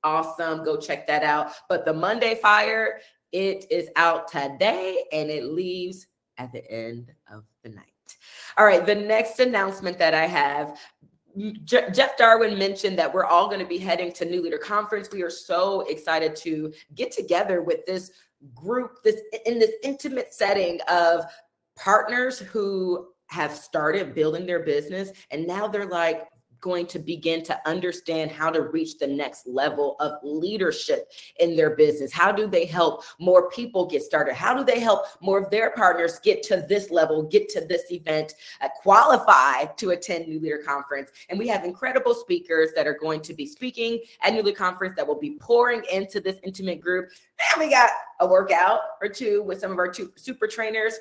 awesome. 0.05 0.63
Go 0.63 0.77
check 0.77 1.05
that 1.07 1.23
out. 1.23 1.51
But 1.67 1.83
the 1.83 1.93
Monday 1.93 2.35
Fire, 2.35 2.99
it 3.33 3.65
is 3.69 3.89
out 3.97 4.29
today 4.29 5.03
and 5.11 5.29
it 5.29 5.45
leaves 5.45 6.07
at 6.37 6.53
the 6.53 6.69
end 6.71 7.11
of 7.29 7.43
the 7.63 7.69
night. 7.69 7.83
All 8.57 8.65
right, 8.65 8.85
the 8.85 8.95
next 8.95 9.39
announcement 9.39 9.97
that 9.97 10.13
I 10.13 10.27
have 10.27 10.79
mm, 11.37 11.61
Jeff 11.65 12.15
Darwin 12.17 12.57
mentioned 12.57 12.97
that 12.99 13.13
we're 13.13 13.25
all 13.25 13.47
going 13.47 13.59
to 13.59 13.65
be 13.65 13.79
heading 13.79 14.13
to 14.13 14.25
New 14.25 14.41
Leader 14.41 14.59
Conference. 14.59 15.09
We 15.11 15.23
are 15.23 15.29
so 15.29 15.81
excited 15.81 16.35
to 16.37 16.71
get 16.93 17.11
together 17.11 17.61
with 17.61 17.85
this 17.85 18.11
group, 18.53 19.03
this 19.03 19.21
in 19.45 19.57
this 19.57 19.71
intimate 19.83 20.33
setting 20.33 20.79
of 20.87 21.25
partners 21.75 22.37
who 22.39 23.07
have 23.27 23.51
started 23.51 24.13
building 24.13 24.45
their 24.45 24.59
business 24.59 25.11
and 25.31 25.47
now 25.47 25.67
they're 25.67 25.87
like 25.87 26.27
going 26.61 26.87
to 26.87 26.99
begin 26.99 27.43
to 27.43 27.59
understand 27.67 28.31
how 28.31 28.49
to 28.49 28.61
reach 28.61 28.97
the 28.97 29.07
next 29.07 29.47
level 29.47 29.95
of 29.99 30.13
leadership 30.23 31.11
in 31.39 31.55
their 31.55 31.75
business? 31.75 32.11
How 32.11 32.31
do 32.31 32.47
they 32.47 32.65
help 32.65 33.03
more 33.19 33.49
people 33.49 33.85
get 33.85 34.03
started? 34.03 34.33
How 34.33 34.53
do 34.53 34.63
they 34.63 34.79
help 34.79 35.05
more 35.21 35.43
of 35.43 35.49
their 35.49 35.71
partners 35.71 36.19
get 36.19 36.43
to 36.43 36.65
this 36.67 36.89
level, 36.91 37.23
get 37.23 37.49
to 37.49 37.65
this 37.65 37.91
event, 37.91 38.33
uh, 38.61 38.69
qualify 38.81 39.65
to 39.77 39.91
attend 39.91 40.27
New 40.27 40.39
Leader 40.39 40.61
Conference? 40.65 41.11
And 41.29 41.39
we 41.39 41.47
have 41.47 41.63
incredible 41.63 42.13
speakers 42.13 42.71
that 42.75 42.87
are 42.87 42.97
going 42.99 43.21
to 43.21 43.33
be 43.33 43.45
speaking 43.45 43.99
at 44.23 44.33
New 44.33 44.41
Leader 44.41 44.57
Conference 44.57 44.95
that 44.95 45.07
will 45.07 45.19
be 45.19 45.37
pouring 45.39 45.83
into 45.91 46.19
this 46.19 46.37
intimate 46.43 46.81
group. 46.81 47.09
And 47.53 47.63
we 47.63 47.69
got 47.69 47.89
a 48.19 48.27
workout 48.27 48.79
or 49.01 49.09
two 49.09 49.43
with 49.43 49.59
some 49.59 49.71
of 49.71 49.77
our 49.77 49.91
two 49.91 50.11
super 50.15 50.47
trainers 50.47 50.95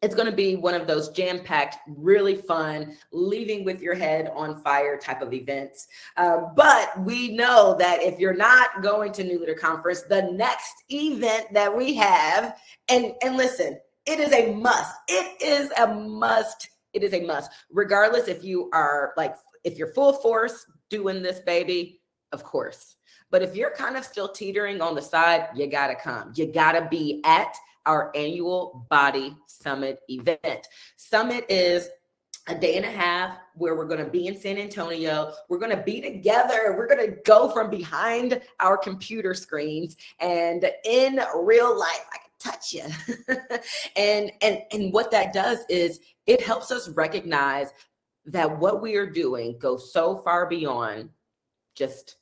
it's 0.00 0.14
going 0.14 0.30
to 0.30 0.36
be 0.36 0.54
one 0.54 0.74
of 0.74 0.86
those 0.86 1.08
jam 1.10 1.40
packed, 1.42 1.78
really 1.88 2.36
fun, 2.36 2.96
leaving 3.12 3.64
with 3.64 3.80
your 3.80 3.94
head 3.94 4.30
on 4.34 4.62
fire 4.62 4.96
type 4.96 5.22
of 5.22 5.32
events. 5.32 5.88
Uh, 6.16 6.42
but 6.54 6.98
we 7.00 7.34
know 7.34 7.74
that 7.78 8.02
if 8.02 8.18
you're 8.18 8.34
not 8.34 8.82
going 8.82 9.12
to 9.12 9.24
New 9.24 9.40
Leader 9.40 9.54
Conference, 9.54 10.02
the 10.02 10.30
next 10.32 10.72
event 10.90 11.52
that 11.52 11.74
we 11.74 11.94
have, 11.94 12.56
and 12.88 13.12
and 13.22 13.36
listen, 13.36 13.78
it 14.06 14.20
is 14.20 14.32
a 14.32 14.52
must. 14.54 14.94
It 15.08 15.42
is 15.42 15.70
a 15.76 15.86
must. 15.86 16.68
It 16.92 17.02
is 17.02 17.12
a 17.12 17.24
must, 17.24 17.50
regardless 17.70 18.28
if 18.28 18.44
you 18.44 18.70
are 18.72 19.12
like 19.16 19.34
if 19.64 19.78
you're 19.78 19.92
full 19.94 20.12
force 20.12 20.64
doing 20.90 21.22
this, 21.22 21.40
baby. 21.40 22.00
Of 22.32 22.44
course. 22.44 22.96
But 23.30 23.42
if 23.42 23.56
you're 23.56 23.74
kind 23.74 23.96
of 23.96 24.04
still 24.04 24.28
teetering 24.28 24.80
on 24.80 24.94
the 24.94 25.02
side, 25.02 25.48
you 25.54 25.66
got 25.66 25.88
to 25.88 25.94
come. 25.94 26.32
You 26.34 26.46
got 26.46 26.72
to 26.72 26.86
be 26.88 27.20
at 27.24 27.54
our 27.88 28.12
annual 28.14 28.86
BODi 28.90 29.34
Summit 29.46 30.00
event. 30.08 30.68
Summit 30.96 31.44
is 31.48 31.88
a 32.46 32.54
day 32.54 32.76
and 32.76 32.84
a 32.84 32.90
half 32.90 33.38
where 33.54 33.74
we're 33.74 33.86
going 33.86 34.04
to 34.04 34.10
be 34.10 34.26
in 34.26 34.38
San 34.38 34.58
Antonio. 34.58 35.32
We're 35.48 35.58
going 35.58 35.76
to 35.76 35.82
be 35.82 36.00
together. 36.00 36.74
We're 36.76 36.86
going 36.86 37.10
to 37.10 37.16
go 37.24 37.50
from 37.50 37.70
behind 37.70 38.40
our 38.60 38.76
computer 38.76 39.34
screens 39.34 39.96
and 40.20 40.70
in 40.84 41.20
real 41.42 41.76
life. 41.78 42.04
I 42.12 42.18
can 42.18 42.52
touch 42.52 42.72
you. 42.72 42.84
and 43.96 44.30
and 44.42 44.62
and 44.70 44.92
what 44.92 45.10
that 45.10 45.32
does 45.32 45.58
is 45.68 46.00
it 46.26 46.42
helps 46.42 46.70
us 46.70 46.88
recognize 46.90 47.72
that 48.26 48.58
what 48.58 48.82
we 48.82 48.96
are 48.96 49.08
doing 49.08 49.58
goes 49.58 49.92
so 49.92 50.18
far 50.18 50.46
beyond 50.46 51.08
just 51.74 52.16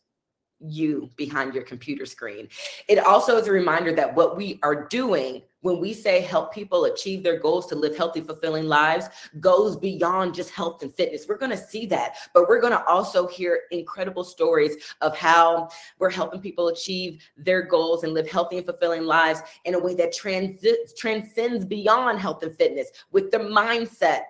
you 0.60 1.10
behind 1.16 1.54
your 1.54 1.64
computer 1.64 2.06
screen. 2.06 2.48
It 2.88 2.98
also 2.98 3.36
is 3.36 3.46
a 3.46 3.52
reminder 3.52 3.94
that 3.94 4.14
what 4.14 4.36
we 4.36 4.58
are 4.62 4.86
doing 4.88 5.42
when 5.66 5.80
we 5.80 5.92
say 5.92 6.20
help 6.20 6.54
people 6.54 6.84
achieve 6.84 7.24
their 7.24 7.40
goals 7.40 7.66
to 7.66 7.74
live 7.74 7.96
healthy, 7.96 8.20
fulfilling 8.20 8.66
lives 8.66 9.08
goes 9.40 9.76
beyond 9.76 10.32
just 10.32 10.50
health 10.50 10.80
and 10.82 10.94
fitness. 10.94 11.26
We're 11.28 11.38
going 11.38 11.50
to 11.50 11.56
see 11.56 11.86
that, 11.86 12.14
but 12.32 12.48
we're 12.48 12.60
going 12.60 12.72
to 12.72 12.84
also 12.84 13.26
hear 13.26 13.62
incredible 13.72 14.22
stories 14.22 14.76
of 15.00 15.16
how 15.16 15.68
we're 15.98 16.10
helping 16.10 16.40
people 16.40 16.68
achieve 16.68 17.20
their 17.36 17.62
goals 17.62 18.04
and 18.04 18.14
live 18.14 18.30
healthy 18.30 18.58
and 18.58 18.64
fulfilling 18.64 19.02
lives 19.02 19.40
in 19.64 19.74
a 19.74 19.78
way 19.78 19.96
that 19.96 20.14
trans- 20.14 20.64
transcends 20.96 21.64
beyond 21.64 22.20
health 22.20 22.44
and 22.44 22.56
fitness 22.56 22.88
with 23.10 23.32
the 23.32 23.38
mindset 23.38 24.20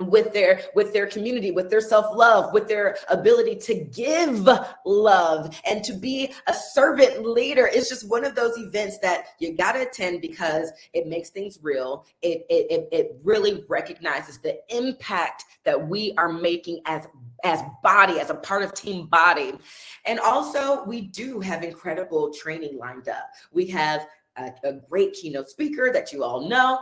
with 0.00 0.32
their 0.32 0.60
with 0.74 0.92
their 0.92 1.06
community 1.06 1.52
with 1.52 1.70
their 1.70 1.80
self-love 1.80 2.52
with 2.52 2.66
their 2.66 2.96
ability 3.10 3.54
to 3.54 3.74
give 3.74 4.48
love. 4.84 5.56
And 5.64 5.84
to 5.84 5.92
be 5.92 6.32
a 6.48 6.52
servant 6.52 7.24
leader 7.24 7.70
it's 7.72 7.88
just 7.88 8.08
one 8.08 8.24
of 8.24 8.34
those 8.34 8.58
events 8.58 8.98
that 8.98 9.26
you 9.38 9.56
got 9.56 9.72
to 9.72 9.82
attend 9.82 10.20
because 10.20 10.72
it 10.94 11.06
makes 11.06 11.30
things 11.30 11.60
real. 11.62 12.06
It, 12.22 12.44
it 12.50 12.88
it 12.90 13.16
really 13.22 13.64
recognizes 13.68 14.38
the 14.38 14.58
impact 14.68 15.44
that 15.64 15.88
we 15.88 16.12
are 16.18 16.32
making 16.32 16.80
as 16.86 17.06
as 17.44 17.60
BODi 17.84 18.18
as 18.18 18.30
a 18.30 18.34
part 18.34 18.64
of 18.64 18.74
team 18.74 19.06
BODi. 19.06 19.60
And 20.06 20.18
also 20.18 20.82
we 20.84 21.02
do 21.02 21.38
have 21.38 21.62
incredible 21.62 22.32
training 22.32 22.78
lined 22.78 23.08
up. 23.08 23.30
We 23.52 23.66
have 23.68 24.08
a, 24.36 24.50
a 24.64 24.72
great 24.72 25.12
keynote 25.12 25.50
speaker 25.50 25.92
that 25.92 26.12
you 26.12 26.24
all 26.24 26.48
know. 26.48 26.80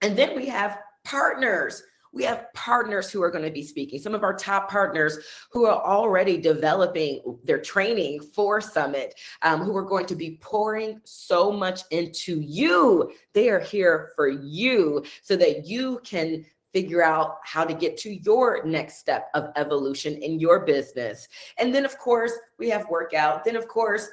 And 0.00 0.16
then 0.16 0.34
we 0.34 0.46
have 0.46 0.78
partners 1.04 1.82
we 2.16 2.24
have 2.24 2.50
partners 2.54 3.10
who 3.10 3.22
are 3.22 3.30
going 3.30 3.44
to 3.44 3.50
be 3.50 3.62
speaking, 3.62 3.98
some 3.98 4.14
of 4.14 4.24
our 4.24 4.34
top 4.34 4.70
partners 4.70 5.18
who 5.52 5.66
are 5.66 5.84
already 5.84 6.38
developing 6.38 7.20
their 7.44 7.60
training 7.60 8.22
for 8.22 8.58
Summit, 8.58 9.14
um, 9.42 9.60
who 9.60 9.76
are 9.76 9.84
going 9.84 10.06
to 10.06 10.16
be 10.16 10.38
pouring 10.40 10.98
so 11.04 11.52
much 11.52 11.82
into 11.90 12.40
you. 12.40 13.12
They 13.34 13.50
are 13.50 13.60
here 13.60 14.12
for 14.16 14.28
you 14.28 15.04
so 15.20 15.36
that 15.36 15.66
you 15.66 16.00
can 16.04 16.46
figure 16.72 17.02
out 17.02 17.36
how 17.44 17.64
to 17.64 17.74
get 17.74 17.98
to 17.98 18.14
your 18.22 18.64
next 18.64 18.96
step 18.96 19.28
of 19.34 19.50
evolution 19.56 20.14
in 20.14 20.40
your 20.40 20.60
business. 20.64 21.28
And 21.58 21.74
then, 21.74 21.84
of 21.84 21.98
course, 21.98 22.32
we 22.58 22.70
have 22.70 22.88
workout. 22.88 23.44
Then, 23.44 23.56
of 23.56 23.68
course, 23.68 24.08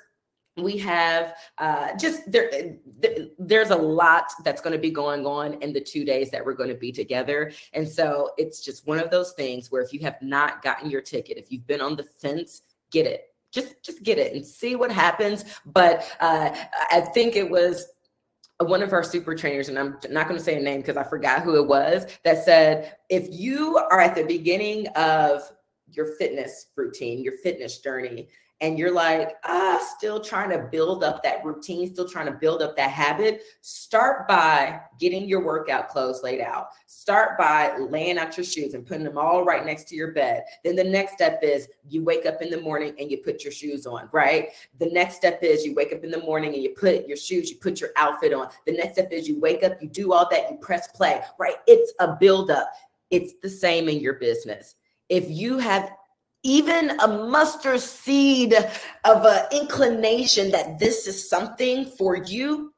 we 0.58 0.78
have 0.78 1.36
uh, 1.58 1.90
just 1.98 2.32
there 2.32 2.50
th- 3.02 3.30
there's 3.40 3.72
a 3.72 3.76
lot 3.76 4.32
that's 4.44 4.62
going 4.62 4.74
to 4.74 4.80
be 4.80 4.92
going 4.92 5.26
on 5.26 5.62
in 5.64 5.74
the 5.74 5.82
two 5.82 6.06
days 6.06 6.30
that 6.32 6.46
we're 6.46 6.54
going 6.54 6.70
to 6.70 6.76
be 6.76 6.92
together. 6.92 7.52
And 7.74 7.88
so 7.88 8.32
it's 8.38 8.64
just 8.64 8.86
one 8.86 9.00
of 9.00 9.10
those 9.10 9.34
things 9.34 9.72
where 9.72 9.82
if 9.82 9.92
you 9.94 10.00
have 10.02 10.22
not 10.22 10.62
gotten 10.62 10.90
your 10.90 11.02
ticket 11.02 11.38
if 11.38 11.52
you've 11.52 11.68
been 11.68 11.82
on 11.82 11.96
the 11.96 12.04
fence 12.04 12.62
get 12.92 13.06
it. 13.06 13.26
Just 13.52 13.84
just 13.84 14.04
get 14.04 14.18
it 14.18 14.34
and 14.34 14.46
see 14.46 14.76
what 14.76 14.92
happens. 14.92 15.46
But 15.66 16.10
uh, 16.20 16.56
i 16.92 17.02
think 17.02 17.36
it 17.36 17.50
was 17.50 17.88
one 18.60 18.84
of 18.84 18.94
our 18.94 19.04
super 19.04 19.36
trainers, 19.36 19.70
and 19.70 19.78
I'm 19.78 19.98
not 20.10 20.28
going 20.28 20.38
to 20.38 20.44
say 20.44 20.58
a 20.58 20.62
name 20.62 20.82
because 20.82 20.96
I 20.96 21.04
forgot 21.04 21.42
who 21.42 21.56
it 21.56 21.68
was, 21.68 22.06
that 22.24 22.46
said, 22.46 22.96
if 23.10 23.28
you 23.30 23.78
are 23.78 24.00
at 24.00 24.16
the 24.16 24.24
beginning 24.24 24.88
of 24.90 25.42
your 25.88 26.16
fitness 26.16 26.68
routine, 26.76 27.24
your 27.24 27.34
fitness 27.44 27.80
journey, 27.80 28.30
and 28.64 28.80
you're 28.80 28.94
like, 28.94 29.36
ah, 29.44 29.78
still 29.98 30.22
trying 30.22 30.50
to 30.50 30.58
build 30.58 31.04
up 31.04 31.22
that 31.22 31.44
routine, 31.44 31.94
still 31.94 32.08
trying 32.08 32.28
to 32.28 32.32
build 32.32 32.62
up 32.62 32.78
that 32.78 32.92
habit, 32.92 33.44
start 33.60 34.26
by 34.26 34.80
getting 34.98 35.28
your 35.28 35.44
workout 35.44 35.90
clothes 35.90 36.22
laid 36.24 36.40
out. 36.40 36.68
Start 36.88 37.38
by 37.38 37.78
laying 37.78 38.18
out 38.18 38.38
your 38.38 38.46
shoes 38.46 38.74
and 38.74 38.86
putting 38.86 39.04
them 39.04 39.18
all 39.18 39.44
right 39.44 39.66
next 39.66 39.90
to 39.90 39.96
your 39.96 40.14
bed. 40.14 40.46
Then 40.64 40.78
the 40.78 40.84
next 40.86 41.12
step 41.12 41.40
is 41.44 41.68
you 41.90 42.06
wake 42.06 42.26
up 42.26 42.42
in 42.42 42.50
the 42.50 42.62
morning 42.62 42.94
and 42.98 43.12
you 43.12 43.18
put 43.18 43.44
your 43.44 43.52
shoes 43.52 43.86
on, 43.86 44.08
right? 44.14 44.52
The 44.80 44.90
next 44.92 45.16
step 45.18 45.44
is 45.44 45.66
you 45.66 45.76
wake 45.76 45.92
up 45.92 46.06
in 46.06 46.10
the 46.10 46.22
morning 46.22 46.54
and 46.54 46.64
you 46.64 46.70
put 46.70 47.06
your 47.06 47.18
shoes, 47.18 47.52
you 47.52 47.58
put 47.58 47.82
your 47.82 47.90
outfit 47.98 48.34
on. 48.34 48.48
The 48.66 48.78
next 48.78 48.94
step 48.94 49.12
is 49.12 49.28
you 49.28 49.42
wake 49.42 49.66
up, 49.66 49.74
you 49.82 49.90
do 49.90 50.14
all 50.14 50.30
that, 50.32 50.50
you 50.50 50.56
press 50.56 50.88
play, 50.88 51.20
right? 51.38 51.56
It's 51.68 51.92
a 52.00 52.16
buildup. 52.16 52.72
It's 53.12 53.34
the 53.42 53.50
same 53.50 53.90
in 53.90 54.00
your 54.00 54.14
business. 54.14 54.76
If 55.10 55.30
you 55.30 55.58
have 55.58 55.92
even 56.44 57.00
a 57.00 57.08
mustard 57.08 57.80
seed 57.80 58.54
of 59.06 59.26
an 59.26 59.46
inclination 59.52 60.52
that 60.52 60.78
this 60.78 61.08
is 61.08 61.30
something 61.30 61.86
for 61.86 62.18
you, 62.18 62.74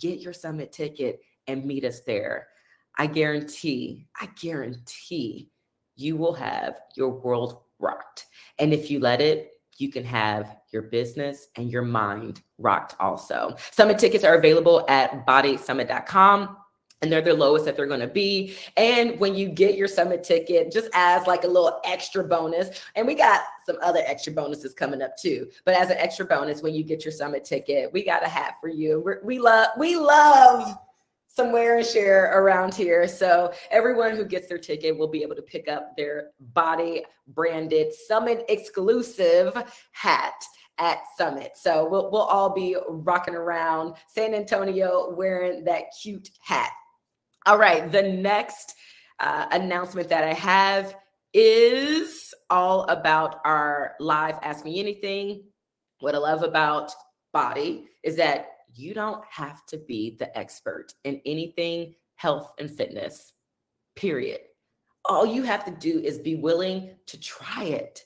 get 0.00 0.20
your 0.20 0.32
summit 0.32 0.72
ticket 0.72 1.20
and 1.46 1.64
meet 1.64 1.84
us 1.84 2.00
there. 2.00 2.48
I 2.96 3.06
guarantee, 3.06 4.06
I 4.20 4.28
guarantee 4.40 5.50
you 5.96 6.16
will 6.16 6.34
have 6.34 6.80
your 6.96 7.10
world 7.10 7.62
rocked. 7.78 8.26
And 8.58 8.72
if 8.72 8.90
you 8.90 9.00
let 9.00 9.20
it, 9.20 9.52
you 9.78 9.90
can 9.90 10.04
have 10.04 10.56
your 10.72 10.82
business 10.82 11.48
and 11.56 11.70
your 11.70 11.82
mind 11.82 12.42
rocked 12.58 12.94
also. 13.00 13.54
Summit 13.70 13.98
tickets 13.98 14.24
are 14.24 14.34
available 14.34 14.84
at 14.88 15.26
bodysummit.com 15.26 16.56
and 17.02 17.12
they're 17.12 17.22
the 17.22 17.34
lowest 17.34 17.64
that 17.64 17.76
they're 17.76 17.86
going 17.86 18.00
to 18.00 18.06
be. 18.06 18.56
And 18.76 19.18
when 19.20 19.34
you 19.34 19.48
get 19.48 19.76
your 19.76 19.88
summit 19.88 20.24
ticket, 20.24 20.72
just 20.72 20.88
as 20.94 21.26
like 21.26 21.44
a 21.44 21.48
little 21.48 21.80
extra 21.84 22.24
bonus, 22.24 22.70
and 22.96 23.06
we 23.06 23.14
got 23.14 23.42
some 23.64 23.76
other 23.82 24.02
extra 24.04 24.32
bonuses 24.32 24.74
coming 24.74 25.02
up 25.02 25.16
too. 25.16 25.48
But 25.64 25.74
as 25.74 25.90
an 25.90 25.98
extra 25.98 26.24
bonus, 26.24 26.62
when 26.62 26.74
you 26.74 26.82
get 26.82 27.04
your 27.04 27.12
summit 27.12 27.44
ticket, 27.44 27.92
we 27.92 28.04
got 28.04 28.24
a 28.24 28.28
hat 28.28 28.54
for 28.60 28.68
you. 28.68 29.00
We're, 29.04 29.20
we 29.22 29.38
love 29.38 29.68
we 29.78 29.96
love 29.96 30.76
some 31.28 31.52
wear 31.52 31.78
and 31.78 31.86
share 31.86 32.36
around 32.36 32.74
here. 32.74 33.06
So 33.06 33.52
everyone 33.70 34.16
who 34.16 34.24
gets 34.24 34.48
their 34.48 34.58
ticket 34.58 34.96
will 34.96 35.06
be 35.06 35.22
able 35.22 35.36
to 35.36 35.42
pick 35.42 35.68
up 35.68 35.96
their 35.96 36.30
BODi 36.52 37.02
branded 37.28 37.92
summit 37.92 38.44
exclusive 38.48 39.56
hat 39.92 40.42
at 40.78 40.98
Summit. 41.16 41.52
So 41.54 41.88
we'll, 41.88 42.10
we'll 42.10 42.22
all 42.22 42.50
be 42.50 42.76
rocking 42.88 43.34
around 43.34 43.94
San 44.06 44.34
Antonio 44.34 45.14
wearing 45.14 45.64
that 45.64 45.84
cute 46.00 46.30
hat. 46.40 46.72
All 47.48 47.56
right, 47.56 47.90
the 47.90 48.02
next 48.02 48.74
uh, 49.20 49.46
announcement 49.52 50.10
that 50.10 50.22
I 50.22 50.34
have 50.34 50.94
is 51.32 52.34
all 52.50 52.82
about 52.90 53.40
our 53.42 53.94
live 54.00 54.34
Ask 54.42 54.66
Me 54.66 54.78
Anything. 54.78 55.44
What 56.00 56.14
I 56.14 56.18
love 56.18 56.42
about 56.42 56.92
BODi 57.34 57.84
is 58.02 58.16
that 58.16 58.48
you 58.74 58.92
don't 58.92 59.24
have 59.30 59.64
to 59.68 59.78
be 59.78 60.14
the 60.18 60.36
expert 60.36 60.92
in 61.04 61.22
anything 61.24 61.94
health 62.16 62.52
and 62.58 62.70
fitness, 62.70 63.32
period. 63.96 64.40
all 65.06 65.24
you 65.24 65.42
have 65.42 65.64
to 65.64 65.70
do 65.70 66.00
is 66.00 66.18
be 66.18 66.34
willing 66.34 66.96
to 67.06 67.18
try 67.18 67.64
it 67.64 68.04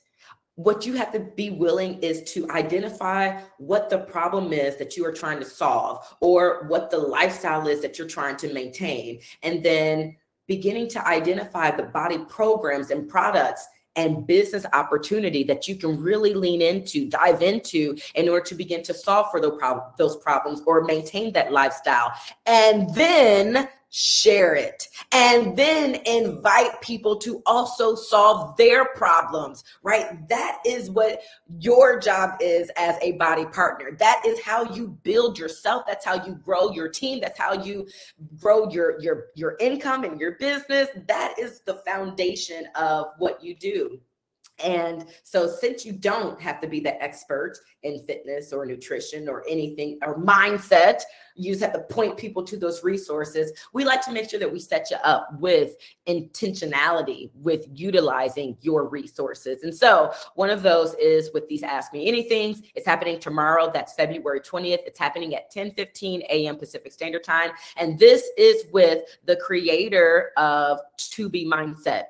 what 0.57 0.85
you 0.85 0.95
have 0.95 1.13
to 1.13 1.21
be 1.21 1.51
willing 1.51 1.99
is 2.01 2.23
to 2.35 2.49
identify 2.51 3.41
what 3.59 3.89
the 3.89 3.99
problem 3.99 4.53
is 4.53 4.77
that 4.77 4.97
you 4.97 5.05
are 5.05 5.13
trying 5.13 5.39
to 5.39 5.45
solve 5.45 6.15
or 6.21 6.67
what 6.69 6.91
the 6.91 6.99
lifestyle 6.99 7.67
is 7.67 7.81
that 7.81 7.99
you're 7.99 8.09
trying 8.09 8.37
to 8.37 8.53
maintain 8.53 9.19
and 9.43 9.65
then 9.65 10.15
beginning 10.47 10.89
to 10.89 11.07
identify 11.07 11.71
the 11.71 11.85
BODi 11.85 12.29
programs 12.29 12.91
and 12.91 13.09
products 13.09 13.67
and 13.97 14.27
business 14.27 14.65
opportunity 14.73 15.43
that 15.45 15.69
you 15.69 15.77
can 15.77 16.01
really 16.01 16.35
lean 16.35 16.63
into, 16.63 17.09
dive 17.09 17.43
into 17.43 17.97
in 18.15 18.29
order 18.29 18.45
to 18.45 18.55
begin 18.55 18.83
to 18.83 18.95
solve 18.95 19.27
for 19.31 19.41
those, 19.41 19.59
prob- 19.59 19.97
those 19.99 20.17
problems 20.17 20.63
or 20.67 20.85
maintain 20.85 21.33
that 21.33 21.53
lifestyle. 21.53 22.13
And 22.47 22.93
then 22.95 23.69
share 23.95 24.55
it, 24.55 24.89
and 25.13 25.55
then 25.55 25.97
invite 26.07 26.81
people 26.81 27.15
to 27.15 27.43
also 27.45 27.95
solve 27.95 28.57
their 28.57 28.87
problems, 28.95 29.65
right? 29.83 30.27
That 30.31 30.61
is 30.67 30.91
what 30.91 31.21
your 31.59 32.01
job 32.01 32.39
is 32.41 32.71
as 32.79 32.97
a 33.03 33.13
BODi 33.19 33.53
partner. 33.53 33.95
That 33.99 34.23
is 34.27 34.41
how 34.41 34.65
you 34.73 34.99
build 35.03 35.39
yourself. 35.39 35.85
That's 35.87 36.07
how 36.07 36.25
you 36.25 36.37
grow 36.37 36.71
your 36.71 36.89
team. 36.89 37.21
That's 37.21 37.39
how 37.39 37.53
you 37.53 37.87
grow 38.41 38.71
your 38.71 38.99
your 38.99 39.27
your 39.35 39.57
income 39.61 40.05
and 40.05 40.19
your 40.19 40.33
business. 40.33 40.89
That 41.07 41.35
is 41.39 41.61
the 41.61 41.75
foundation 41.87 42.69
of 42.75 43.09
what 43.19 43.45
you 43.45 43.55
do. 43.55 44.01
And 44.63 45.07
so, 45.25 45.49
since 45.49 45.85
you 45.85 45.93
don't 45.93 46.41
have 46.41 46.61
to 46.61 46.69
be 46.69 46.81
the 46.81 47.03
expert 47.03 47.59
in 47.83 48.05
fitness 48.07 48.53
or 48.53 48.65
nutrition 48.65 49.29
or 49.29 49.45
anything 49.49 49.99
or 50.03 50.19
mindset, 50.19 51.01
you 51.35 51.53
just 51.53 51.63
have 51.63 51.73
to 51.73 51.81
point 51.95 52.17
people 52.17 52.45
to 52.45 52.57
those 52.57 52.85
resources. 52.85 53.53
We 53.73 53.85
like 53.85 54.05
to 54.05 54.13
make 54.13 54.31
sure 54.31 54.39
that 54.39 54.53
we 54.53 54.61
set 54.61 54.91
you 54.91 54.99
up 54.99 55.29
with 55.39 55.75
intentionality 56.07 57.31
with 57.35 57.67
utilizing 57.75 58.57
your 58.61 58.87
resources. 58.89 59.63
And 59.65 59.75
so, 59.75 60.13
one 60.35 60.51
of 60.51 60.63
those 60.63 60.95
is 60.95 61.31
with 61.33 61.49
these 61.49 61.63
Ask 61.63 61.93
Me 61.93 62.11
Anythings. 62.11 62.63
It's 62.75 62.87
happening 62.87 63.19
tomorrow. 63.19 63.71
That's 63.73 63.95
February 63.95 64.41
20th. 64.41 64.81
It's 64.87 64.99
happening 64.99 65.35
at 65.35 65.51
10 65.51 65.73
15 65.73 66.23
a.m. 66.29 66.57
Pacific 66.57 66.93
Standard 66.93 67.25
Time. 67.25 67.51
And 67.77 67.99
this 67.99 68.31
is 68.37 68.65
with 68.73 69.03
the 69.25 69.37
creator 69.37 70.31
of 70.37 70.79
2B 70.99 71.47
Mindset 71.47 72.05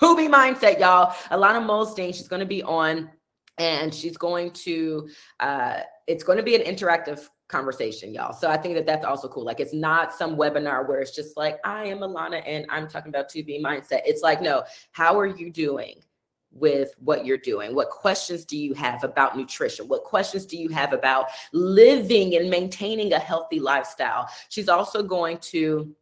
2B 0.00 0.28
Mindset, 0.28 0.78
y'all. 0.78 1.12
Ilana 1.30 1.64
Muhlstein, 1.64 2.14
she's 2.14 2.28
going 2.28 2.40
to 2.40 2.46
be 2.46 2.62
on 2.62 3.10
and 3.58 3.94
she's 3.94 4.16
going 4.16 4.50
to, 4.52 5.08
uh, 5.40 5.80
it's 6.06 6.22
going 6.22 6.38
to 6.38 6.44
be 6.44 6.54
an 6.54 6.62
interactive 6.62 7.28
conversation, 7.48 8.12
y'all. 8.12 8.32
So 8.32 8.48
I 8.48 8.56
think 8.56 8.74
that 8.74 8.86
that's 8.86 9.04
also 9.04 9.28
cool. 9.28 9.44
Like 9.44 9.60
it's 9.60 9.74
not 9.74 10.14
some 10.14 10.36
webinar 10.36 10.88
where 10.88 11.00
it's 11.00 11.14
just 11.14 11.36
like, 11.36 11.58
I 11.64 11.86
am 11.86 11.98
Alana 11.98 12.42
and 12.46 12.66
I'm 12.68 12.88
talking 12.88 13.08
about 13.08 13.30
2B 13.30 13.62
Mindset. 13.62 14.02
It's 14.04 14.22
like, 14.22 14.40
no, 14.40 14.64
how 14.92 15.18
are 15.18 15.26
you 15.26 15.50
doing? 15.50 16.02
with 16.50 16.94
what 16.98 17.26
you're 17.26 17.36
doing? 17.36 17.74
What 17.74 17.90
questions 17.90 18.44
do 18.44 18.56
you 18.56 18.74
have 18.74 19.04
about 19.04 19.36
nutrition? 19.36 19.86
What 19.86 20.04
questions 20.04 20.46
do 20.46 20.56
you 20.56 20.68
have 20.70 20.92
about 20.92 21.26
living 21.52 22.36
and 22.36 22.48
maintaining 22.48 23.12
a 23.12 23.18
healthy 23.18 23.60
lifestyle? 23.60 24.28
She's 24.48 24.68
also 24.68 25.02
going 25.02 25.38
to 25.38 25.94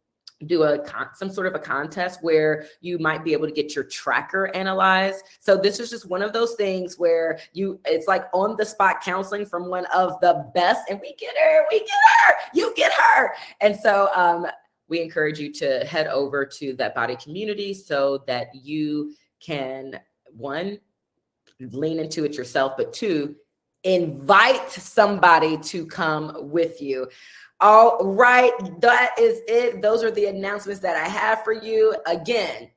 do 0.45 0.63
a 0.63 0.77
con- 0.79 1.09
some 1.15 1.29
sort 1.29 1.47
of 1.47 1.55
a 1.55 1.59
contest 1.59 2.21
where 2.21 2.65
you 2.79 2.99
might 2.99 3.23
be 3.23 3.33
able 3.33 3.47
to 3.47 3.53
get 3.53 3.73
your 3.73 3.83
tracker 3.83 4.55
analyzed. 4.55 5.23
So 5.39 5.57
this 5.57 5.79
is 5.79 5.89
just 5.89 6.07
one 6.07 6.21
of 6.21 6.31
those 6.31 6.53
things 6.55 6.97
where 6.97 7.39
you 7.53 7.79
it's 7.85 8.07
like 8.07 8.25
on 8.33 8.55
the 8.55 8.65
spot 8.65 9.01
counseling 9.01 9.45
from 9.45 9.67
one 9.67 9.85
of 9.87 10.19
the 10.21 10.49
best 10.53 10.89
and 10.89 10.99
we 11.01 11.15
get 11.15 11.35
her, 11.35 11.65
we 11.71 11.79
get 11.79 11.89
her, 11.89 12.33
you 12.53 12.73
get 12.75 12.91
her. 12.93 13.33
And 13.61 13.75
so 13.75 14.09
um 14.15 14.45
we 14.89 15.01
encourage 15.01 15.39
you 15.39 15.51
to 15.53 15.83
head 15.85 16.07
over 16.07 16.45
to 16.45 16.73
that 16.73 16.95
BODi 16.95 17.21
community 17.21 17.73
so 17.73 18.23
that 18.27 18.47
you 18.53 19.15
can 19.39 19.99
one 20.31 20.77
lean 21.59 21.99
into 21.99 22.23
it 22.23 22.35
yourself 22.35 22.77
but 22.77 22.93
two 22.93 23.35
invite 23.83 24.69
somebody 24.69 25.57
to 25.57 25.85
come 25.85 26.35
with 26.51 26.81
you. 26.81 27.07
All 27.59 28.13
right, 28.13 28.51
that 28.81 29.15
is 29.19 29.41
it. 29.47 29.81
Those 29.81 30.03
are 30.03 30.11
the 30.11 30.27
announcements 30.27 30.79
that 30.81 30.95
I 30.95 31.07
have 31.09 31.43
for 31.43 31.53
you. 31.53 31.95
Again, 32.05 32.69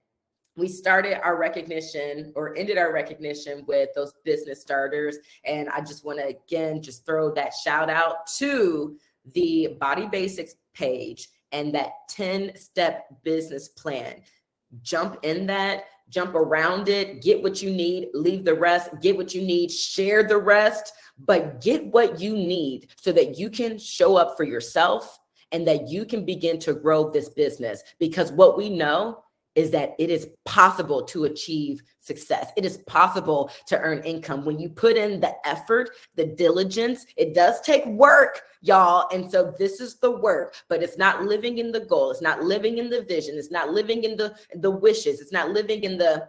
we 0.57 0.69
started 0.69 1.23
our 1.23 1.37
recognition 1.37 2.33
or 2.35 2.57
ended 2.57 2.79
our 2.79 2.93
recognition 2.93 3.65
with 3.67 3.91
those 3.95 4.15
business 4.25 4.61
starters. 4.61 5.19
And 5.45 5.69
I 5.69 5.81
just 5.81 6.05
want 6.05 6.19
to 6.19 6.27
again 6.29 6.83
just 6.83 7.05
throw 7.05 7.33
that 7.35 7.53
shout 7.55 7.91
out 7.91 8.27
to 8.39 8.97
the 9.35 9.77
BODi 9.81 10.11
Basics 10.11 10.55
page 10.75 11.29
and 11.53 11.75
that 11.75 11.93
10 12.09 12.57
step 12.57 13.07
business 13.23 13.69
plan. 13.69 14.23
Jump 14.83 15.19
in 15.25 15.47
that, 15.47 15.85
jump 16.11 16.35
around 16.35 16.89
it, 16.89 17.23
get 17.23 17.43
what 17.43 17.63
you 17.63 17.71
need, 17.71 18.09
leave 18.13 18.45
the 18.45 18.55
rest, 18.55 18.91
get 19.01 19.17
what 19.17 19.35
you 19.35 19.43
need, 19.43 19.71
share 19.71 20.23
the 20.23 20.37
rest 20.37 20.93
but 21.27 21.61
get 21.61 21.85
what 21.87 22.21
you 22.21 22.35
need 22.35 22.89
so 22.97 23.13
that 23.13 23.39
you 23.39 23.51
can 23.51 23.79
show 23.79 24.17
up 24.17 24.37
for 24.37 24.45
yourself 24.45 25.19
and 25.53 25.67
that 25.67 25.89
you 25.89 26.05
can 26.05 26.25
begin 26.25 26.59
to 26.61 26.75
grow 26.75 27.11
this 27.11 27.29
business. 27.29 27.83
Because 27.99 28.33
what 28.33 28.57
we 28.57 28.71
know 28.71 29.25
is 29.55 29.71
that 29.71 29.95
it 29.99 30.11
is 30.11 30.29
possible 30.45 31.05
to 31.05 31.25
achieve 31.25 31.83
success. 31.99 32.51
It 32.57 32.65
is 32.65 32.79
possible 32.79 33.51
to 33.67 33.79
earn 33.79 34.03
income 34.05 34.45
when 34.45 34.59
you 34.59 34.69
put 34.69 34.97
in 34.97 35.21
the 35.21 35.35
effort, 35.47 35.91
the 36.17 36.27
diligence. 36.27 37.07
It 37.17 37.35
does 37.35 37.61
take 37.61 37.85
work, 37.87 38.43
y'all. 38.63 39.09
And 39.13 39.31
so 39.31 39.55
this 39.59 39.81
is 39.81 39.97
the 39.97 40.11
work, 40.11 40.55
but 40.69 40.83
it's 40.83 40.99
not 40.99 41.25
living 41.25 41.59
in 41.59 41.73
the 41.73 41.81
goal. 41.81 42.11
It's 42.11 42.23
not 42.23 42.43
living 42.43 42.79
in 42.79 42.91
the 42.91 43.03
vision. 43.03 43.37
It's 43.37 43.51
not 43.51 43.71
living 43.71 44.05
in 44.05 44.17
the 44.17 44.35
the 44.57 44.71
wishes. 44.71 45.21
It's 45.21 45.33
not 45.33 45.51
living 45.51 45.85
in 45.85 45.99
the 45.99 46.29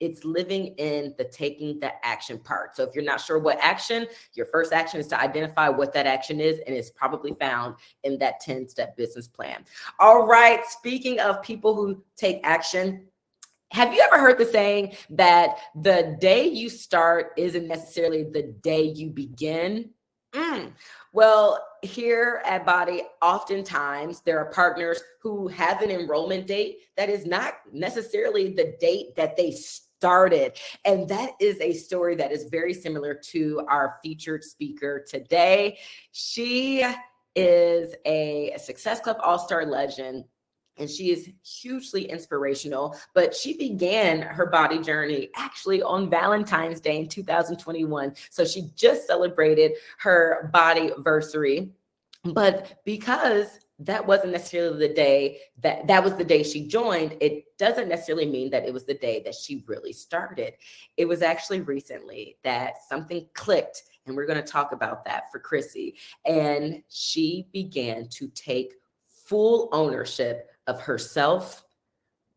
it's 0.00 0.24
living 0.24 0.74
in 0.78 1.14
the 1.18 1.24
taking 1.24 1.80
the 1.80 1.92
action 2.04 2.38
part. 2.38 2.76
So 2.76 2.82
if 2.82 2.94
you're 2.94 3.04
not 3.04 3.20
sure 3.20 3.38
what 3.38 3.58
action, 3.60 4.06
your 4.34 4.46
first 4.46 4.72
action 4.72 5.00
is 5.00 5.06
to 5.08 5.20
identify 5.20 5.68
what 5.68 5.92
that 5.94 6.06
action 6.06 6.40
is, 6.40 6.60
and 6.66 6.76
it's 6.76 6.90
probably 6.90 7.34
found 7.40 7.76
in 8.04 8.18
that 8.18 8.40
10 8.40 8.68
step 8.68 8.96
business 8.96 9.28
plan. 9.28 9.64
All 9.98 10.26
right. 10.26 10.64
Speaking 10.66 11.20
of 11.20 11.42
people 11.42 11.74
who 11.74 12.02
take 12.16 12.40
action, 12.44 13.06
have 13.72 13.92
you 13.92 14.00
ever 14.00 14.18
heard 14.18 14.38
the 14.38 14.46
saying 14.46 14.94
that 15.10 15.58
the 15.74 16.16
day 16.20 16.46
you 16.46 16.68
start 16.68 17.32
isn't 17.36 17.66
necessarily 17.66 18.22
the 18.24 18.54
day 18.62 18.82
you 18.82 19.10
begin? 19.10 19.90
Mm. 20.32 20.72
Well, 21.12 21.66
here 21.82 22.42
at 22.44 22.66
BODi, 22.66 23.02
oftentimes 23.22 24.20
there 24.20 24.38
are 24.38 24.52
partners 24.52 25.02
who 25.22 25.48
have 25.48 25.82
an 25.82 25.90
enrollment 25.90 26.46
date 26.46 26.80
that 26.96 27.08
is 27.08 27.24
not 27.26 27.54
necessarily 27.72 28.52
the 28.52 28.76
date 28.80 29.16
that 29.16 29.36
they 29.36 29.50
started. 29.98 30.58
And 30.84 31.08
that 31.08 31.32
is 31.40 31.60
a 31.60 31.72
story 31.72 32.14
that 32.16 32.32
is 32.32 32.44
very 32.44 32.74
similar 32.74 33.14
to 33.30 33.62
our 33.68 33.98
featured 34.02 34.44
speaker 34.44 35.04
today. 35.08 35.78
She 36.12 36.86
is 37.34 37.94
a 38.04 38.54
Success 38.58 39.00
Club 39.00 39.18
All 39.22 39.38
Star 39.38 39.64
legend 39.66 40.24
and 40.78 40.90
she 40.90 41.10
is 41.10 41.30
hugely 41.42 42.10
inspirational. 42.10 42.96
But 43.14 43.34
she 43.34 43.56
began 43.56 44.20
her 44.20 44.50
BODi 44.50 44.84
journey 44.84 45.30
actually 45.34 45.82
on 45.82 46.10
Valentine's 46.10 46.80
Day 46.80 46.98
in 46.98 47.08
2021. 47.08 48.14
So 48.30 48.44
she 48.44 48.70
just 48.76 49.06
celebrated 49.06 49.72
her 49.98 50.50
BODi 50.52 50.92
anniversary. 50.92 51.70
But 52.24 52.80
because 52.84 53.65
that 53.78 54.06
wasn't 54.06 54.32
necessarily 54.32 54.88
the 54.88 54.94
day 54.94 55.38
that 55.62 55.86
that 55.86 56.02
was 56.02 56.14
the 56.14 56.24
day 56.24 56.42
she 56.42 56.66
joined. 56.66 57.16
It 57.20 57.44
doesn't 57.58 57.88
necessarily 57.88 58.26
mean 58.26 58.50
that 58.50 58.64
it 58.64 58.72
was 58.72 58.86
the 58.86 58.94
day 58.94 59.22
that 59.24 59.34
she 59.34 59.64
really 59.66 59.92
started. 59.92 60.54
It 60.96 61.06
was 61.06 61.20
actually 61.22 61.60
recently 61.60 62.38
that 62.42 62.76
something 62.88 63.26
clicked 63.34 63.82
and 64.06 64.16
we're 64.16 64.26
going 64.26 64.42
to 64.42 64.52
talk 64.52 64.72
about 64.72 65.04
that 65.04 65.24
for 65.30 65.40
Chrissi. 65.40 65.94
And 66.24 66.82
she 66.88 67.48
began 67.52 68.08
to 68.10 68.28
take 68.28 68.74
full 69.08 69.68
ownership 69.72 70.48
of 70.66 70.80
herself 70.80 71.64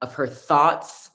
of 0.01 0.13
her 0.13 0.27
thoughts 0.27 1.11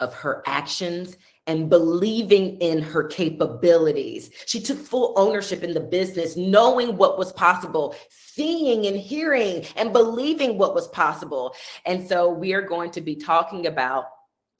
of 0.00 0.14
her 0.14 0.42
actions 0.46 1.16
and 1.46 1.68
believing 1.68 2.56
in 2.58 2.80
her 2.80 3.04
capabilities. 3.04 4.30
She 4.46 4.60
took 4.60 4.78
full 4.78 5.12
ownership 5.16 5.62
in 5.62 5.74
the 5.74 5.80
business, 5.80 6.36
knowing 6.36 6.96
what 6.96 7.18
was 7.18 7.32
possible, 7.32 7.94
seeing 8.08 8.86
and 8.86 8.96
hearing 8.96 9.64
and 9.76 9.92
believing 9.92 10.56
what 10.56 10.74
was 10.74 10.88
possible. 10.88 11.54
And 11.84 12.06
so 12.08 12.30
we 12.30 12.54
are 12.54 12.62
going 12.62 12.90
to 12.92 13.00
be 13.00 13.16
talking 13.16 13.66
about 13.66 14.06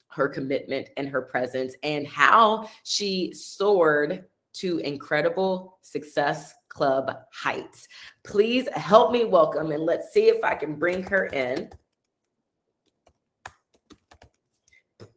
her 0.09 0.29
commitment 0.29 0.89
and 0.95 1.09
her 1.09 1.23
presence 1.23 1.75
and 1.83 2.07
how 2.07 2.69
she 2.83 3.33
soared 3.33 4.25
to 4.53 4.77
incredible 4.79 5.79
success 5.81 6.53
club 6.69 7.11
heights. 7.33 7.87
Please 8.23 8.69
help 8.73 9.11
me 9.11 9.25
welcome 9.25 9.71
and 9.71 9.83
let's 9.83 10.13
see 10.13 10.27
if 10.27 10.43
I 10.43 10.55
can 10.55 10.75
bring 10.75 11.03
her 11.03 11.25
in. 11.25 11.69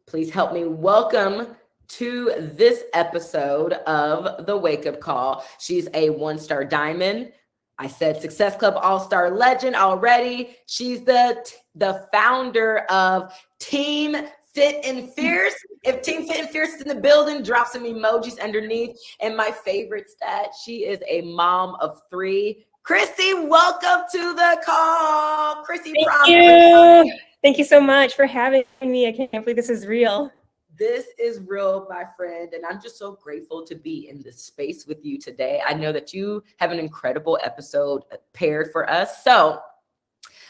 Please 0.07 0.31
help 0.31 0.53
me 0.53 0.65
welcome 0.65 1.55
to 1.89 2.33
this 2.37 2.83
episode 2.93 3.73
of 3.73 4.45
the 4.45 4.55
Wake 4.55 4.85
Up 4.85 4.99
Call. 4.99 5.43
She's 5.59 5.87
a 5.93 6.09
one 6.11 6.39
star 6.39 6.63
diamond. 6.63 7.31
I 7.77 7.87
said 7.87 8.21
Success 8.21 8.55
Club 8.55 8.75
All 8.77 8.99
Star 8.99 9.31
legend 9.31 9.75
already. 9.75 10.57
She's 10.65 11.01
the 11.01 11.45
the 11.75 12.07
founder 12.11 12.79
of 12.89 13.33
Team 13.59 14.15
Fit 14.53 14.83
and 14.83 15.11
Fierce. 15.13 15.55
If 15.83 16.01
Team 16.01 16.27
Fit 16.27 16.39
and 16.41 16.49
Fierce 16.49 16.69
is 16.69 16.81
in 16.81 16.87
the 16.87 16.95
building, 16.95 17.41
drop 17.41 17.67
some 17.67 17.83
emojis 17.83 18.41
underneath. 18.41 18.97
And 19.21 19.35
my 19.35 19.51
favorite 19.51 20.09
stat, 20.09 20.49
she 20.63 20.85
is 20.85 20.99
a 21.07 21.21
mom 21.21 21.75
of 21.75 22.01
three. 22.09 22.65
Chrissi, 22.83 23.47
welcome 23.47 24.05
to 24.11 24.33
the 24.33 24.61
call. 24.65 25.63
Chrissi, 25.63 25.93
thank 25.93 26.27
you. 26.27 27.19
Thank 27.41 27.57
you 27.57 27.63
so 27.63 27.79
much 27.79 28.15
for 28.15 28.25
having 28.25 28.63
me. 28.81 29.07
I 29.07 29.11
can't 29.13 29.31
believe 29.31 29.55
this 29.55 29.69
is 29.69 29.87
real. 29.87 30.31
This 30.79 31.07
is 31.19 31.41
real, 31.41 31.85
my 31.89 32.05
friend. 32.15 32.53
And 32.53 32.65
I'm 32.65 32.81
just 32.81 32.97
so 32.97 33.11
grateful 33.21 33.65
to 33.65 33.75
be 33.75 34.07
in 34.07 34.21
this 34.21 34.41
space 34.41 34.87
with 34.87 35.03
you 35.03 35.19
today. 35.19 35.61
I 35.65 35.73
know 35.73 35.91
that 35.91 36.13
you 36.13 36.41
have 36.55 36.71
an 36.71 36.79
incredible 36.79 37.37
episode 37.43 38.03
uh, 38.13 38.15
paired 38.31 38.71
for 38.71 38.89
us. 38.89 39.21
So 39.21 39.59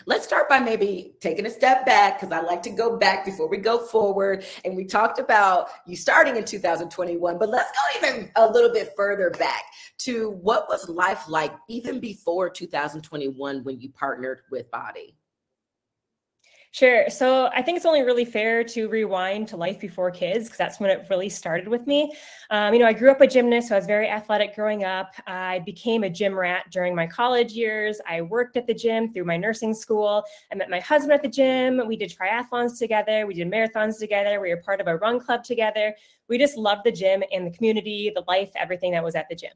let's 0.05 0.25
start 0.25 0.47
by 0.47 0.59
maybe 0.59 1.15
taking 1.19 1.47
a 1.47 1.49
step 1.49 1.83
back 1.83 2.19
because 2.19 2.31
I 2.31 2.41
like 2.41 2.61
to 2.63 2.69
go 2.69 2.95
back 2.95 3.25
before 3.25 3.49
we 3.49 3.57
go 3.57 3.79
forward. 3.79 4.45
And 4.63 4.77
we 4.77 4.85
talked 4.85 5.17
about 5.17 5.69
you 5.87 5.95
starting 5.95 6.35
in 6.35 6.45
2021, 6.45 7.39
but 7.39 7.49
let's 7.49 7.71
go 7.71 8.07
even 8.07 8.31
a 8.35 8.47
little 8.47 8.71
bit 8.71 8.93
further 8.95 9.31
back 9.31 9.63
to 9.99 10.29
what 10.29 10.69
was 10.69 10.87
life 10.89 11.27
like 11.27 11.53
even 11.67 11.99
before 11.99 12.51
2021 12.51 13.63
when 13.63 13.79
you 13.79 13.89
partnered 13.89 14.41
with 14.51 14.69
BODi. 14.69 15.15
Sure. 16.71 17.09
So 17.09 17.47
I 17.47 17.63
think 17.63 17.77
it's 17.77 17.85
only 17.85 18.03
really 18.03 18.25
fair 18.25 18.63
to 18.63 18.87
rewind 18.89 19.47
to 19.47 19.57
life 19.57 19.79
before 19.79 20.11
kids 20.11 20.45
because 20.45 20.57
that's 20.59 20.79
when 20.79 20.91
it 20.91 21.07
really 21.09 21.27
started 21.27 21.67
with 21.67 21.87
me. 21.87 22.13
Um, 22.51 22.73
you 22.75 22.79
know, 22.79 22.85
I 22.85 22.93
grew 22.93 23.09
up 23.09 23.21
a 23.21 23.27
gymnast, 23.27 23.69
so 23.69 23.75
I 23.75 23.79
was 23.79 23.87
very 23.87 24.07
athletic 24.07 24.53
growing 24.53 24.83
up. 24.83 25.11
I 25.25 25.59
became 25.65 26.03
a 26.03 26.09
gym 26.11 26.37
rat 26.37 26.65
during 26.71 26.93
my 26.93 27.07
college 27.07 27.53
years. 27.53 27.99
I 28.07 28.21
worked 28.21 28.55
at 28.55 28.67
the 28.67 28.73
gym 28.75 29.11
through 29.11 29.25
my 29.25 29.35
nursing 29.35 29.73
school. 29.73 30.23
I 30.51 30.55
met 30.55 30.69
my 30.69 30.79
husband 30.79 31.13
at 31.13 31.23
the 31.23 31.27
gym. 31.27 31.81
We 31.87 31.97
did 31.97 32.13
triathlons 32.15 32.77
together. 32.77 33.25
We 33.25 33.33
did 33.33 33.49
marathons 33.49 33.97
together. 33.97 34.39
We 34.39 34.49
were 34.53 34.61
part 34.61 34.79
of 34.79 34.85
a 34.85 34.97
run 34.97 35.19
club 35.19 35.43
together. 35.43 35.95
We 36.27 36.37
just 36.37 36.55
loved 36.55 36.83
the 36.85 36.91
gym 36.91 37.23
and 37.31 37.47
the 37.47 37.51
community, 37.51 38.11
the 38.13 38.23
life, 38.27 38.51
everything 38.55 38.91
that 38.91 39.03
was 39.03 39.15
at 39.15 39.27
the 39.27 39.35
gym. 39.35 39.53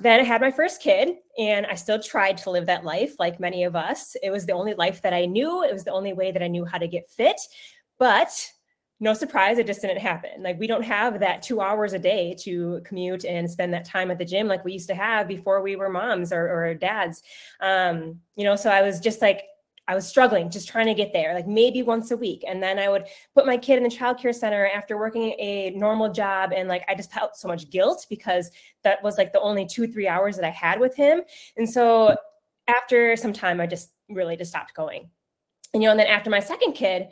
Then 0.00 0.20
I 0.20 0.24
had 0.24 0.40
my 0.40 0.50
first 0.50 0.80
kid, 0.80 1.16
and 1.38 1.66
I 1.66 1.74
still 1.74 2.02
tried 2.02 2.38
to 2.38 2.50
live 2.50 2.66
that 2.66 2.84
life 2.84 3.14
like 3.18 3.38
many 3.38 3.64
of 3.64 3.76
us. 3.76 4.16
It 4.22 4.30
was 4.30 4.46
the 4.46 4.52
only 4.52 4.74
life 4.74 5.02
that 5.02 5.12
I 5.12 5.26
knew, 5.26 5.62
it 5.62 5.72
was 5.72 5.84
the 5.84 5.92
only 5.92 6.12
way 6.12 6.32
that 6.32 6.42
I 6.42 6.48
knew 6.48 6.64
how 6.64 6.78
to 6.78 6.88
get 6.88 7.10
fit. 7.10 7.40
But 7.98 8.30
no 9.00 9.14
surprise, 9.14 9.58
it 9.58 9.66
just 9.66 9.82
didn't 9.82 9.98
happen. 9.98 10.42
Like, 10.42 10.58
we 10.58 10.66
don't 10.66 10.84
have 10.84 11.20
that 11.20 11.42
two 11.42 11.60
hours 11.60 11.92
a 11.92 11.98
day 11.98 12.36
to 12.42 12.80
commute 12.84 13.24
and 13.24 13.50
spend 13.50 13.74
that 13.74 13.84
time 13.84 14.10
at 14.10 14.18
the 14.18 14.24
gym 14.24 14.46
like 14.46 14.64
we 14.64 14.72
used 14.72 14.88
to 14.88 14.94
have 14.94 15.26
before 15.28 15.60
we 15.60 15.76
were 15.76 15.88
moms 15.88 16.32
or, 16.32 16.48
or 16.48 16.74
dads. 16.74 17.22
Um, 17.60 18.20
you 18.36 18.44
know, 18.44 18.56
so 18.56 18.70
I 18.70 18.80
was 18.80 19.00
just 19.00 19.20
like, 19.20 19.42
I 19.88 19.94
was 19.94 20.06
struggling, 20.06 20.48
just 20.48 20.68
trying 20.68 20.86
to 20.86 20.94
get 20.94 21.12
there, 21.12 21.34
like 21.34 21.48
maybe 21.48 21.82
once 21.82 22.12
a 22.12 22.16
week. 22.16 22.44
And 22.46 22.62
then 22.62 22.78
I 22.78 22.88
would 22.88 23.06
put 23.34 23.46
my 23.46 23.56
kid 23.56 23.78
in 23.78 23.82
the 23.82 23.88
childcare 23.88 24.34
center 24.34 24.68
after 24.68 24.96
working 24.96 25.34
a 25.38 25.70
normal 25.70 26.12
job. 26.12 26.52
And 26.54 26.68
like, 26.68 26.84
I 26.88 26.94
just 26.94 27.12
felt 27.12 27.36
so 27.36 27.48
much 27.48 27.68
guilt 27.68 28.06
because 28.08 28.50
that 28.84 29.02
was 29.02 29.18
like 29.18 29.32
the 29.32 29.40
only 29.40 29.66
two, 29.66 29.88
three 29.88 30.06
hours 30.06 30.36
that 30.36 30.44
I 30.44 30.50
had 30.50 30.78
with 30.78 30.94
him. 30.94 31.22
And 31.56 31.68
so 31.68 32.16
after 32.68 33.16
some 33.16 33.32
time, 33.32 33.60
I 33.60 33.66
just 33.66 33.90
really 34.08 34.36
just 34.36 34.52
stopped 34.52 34.74
going. 34.74 35.10
And, 35.74 35.82
you 35.82 35.88
know, 35.88 35.92
and 35.92 36.00
then 36.00 36.06
after 36.06 36.30
my 36.30 36.40
second 36.40 36.74
kid, 36.74 37.08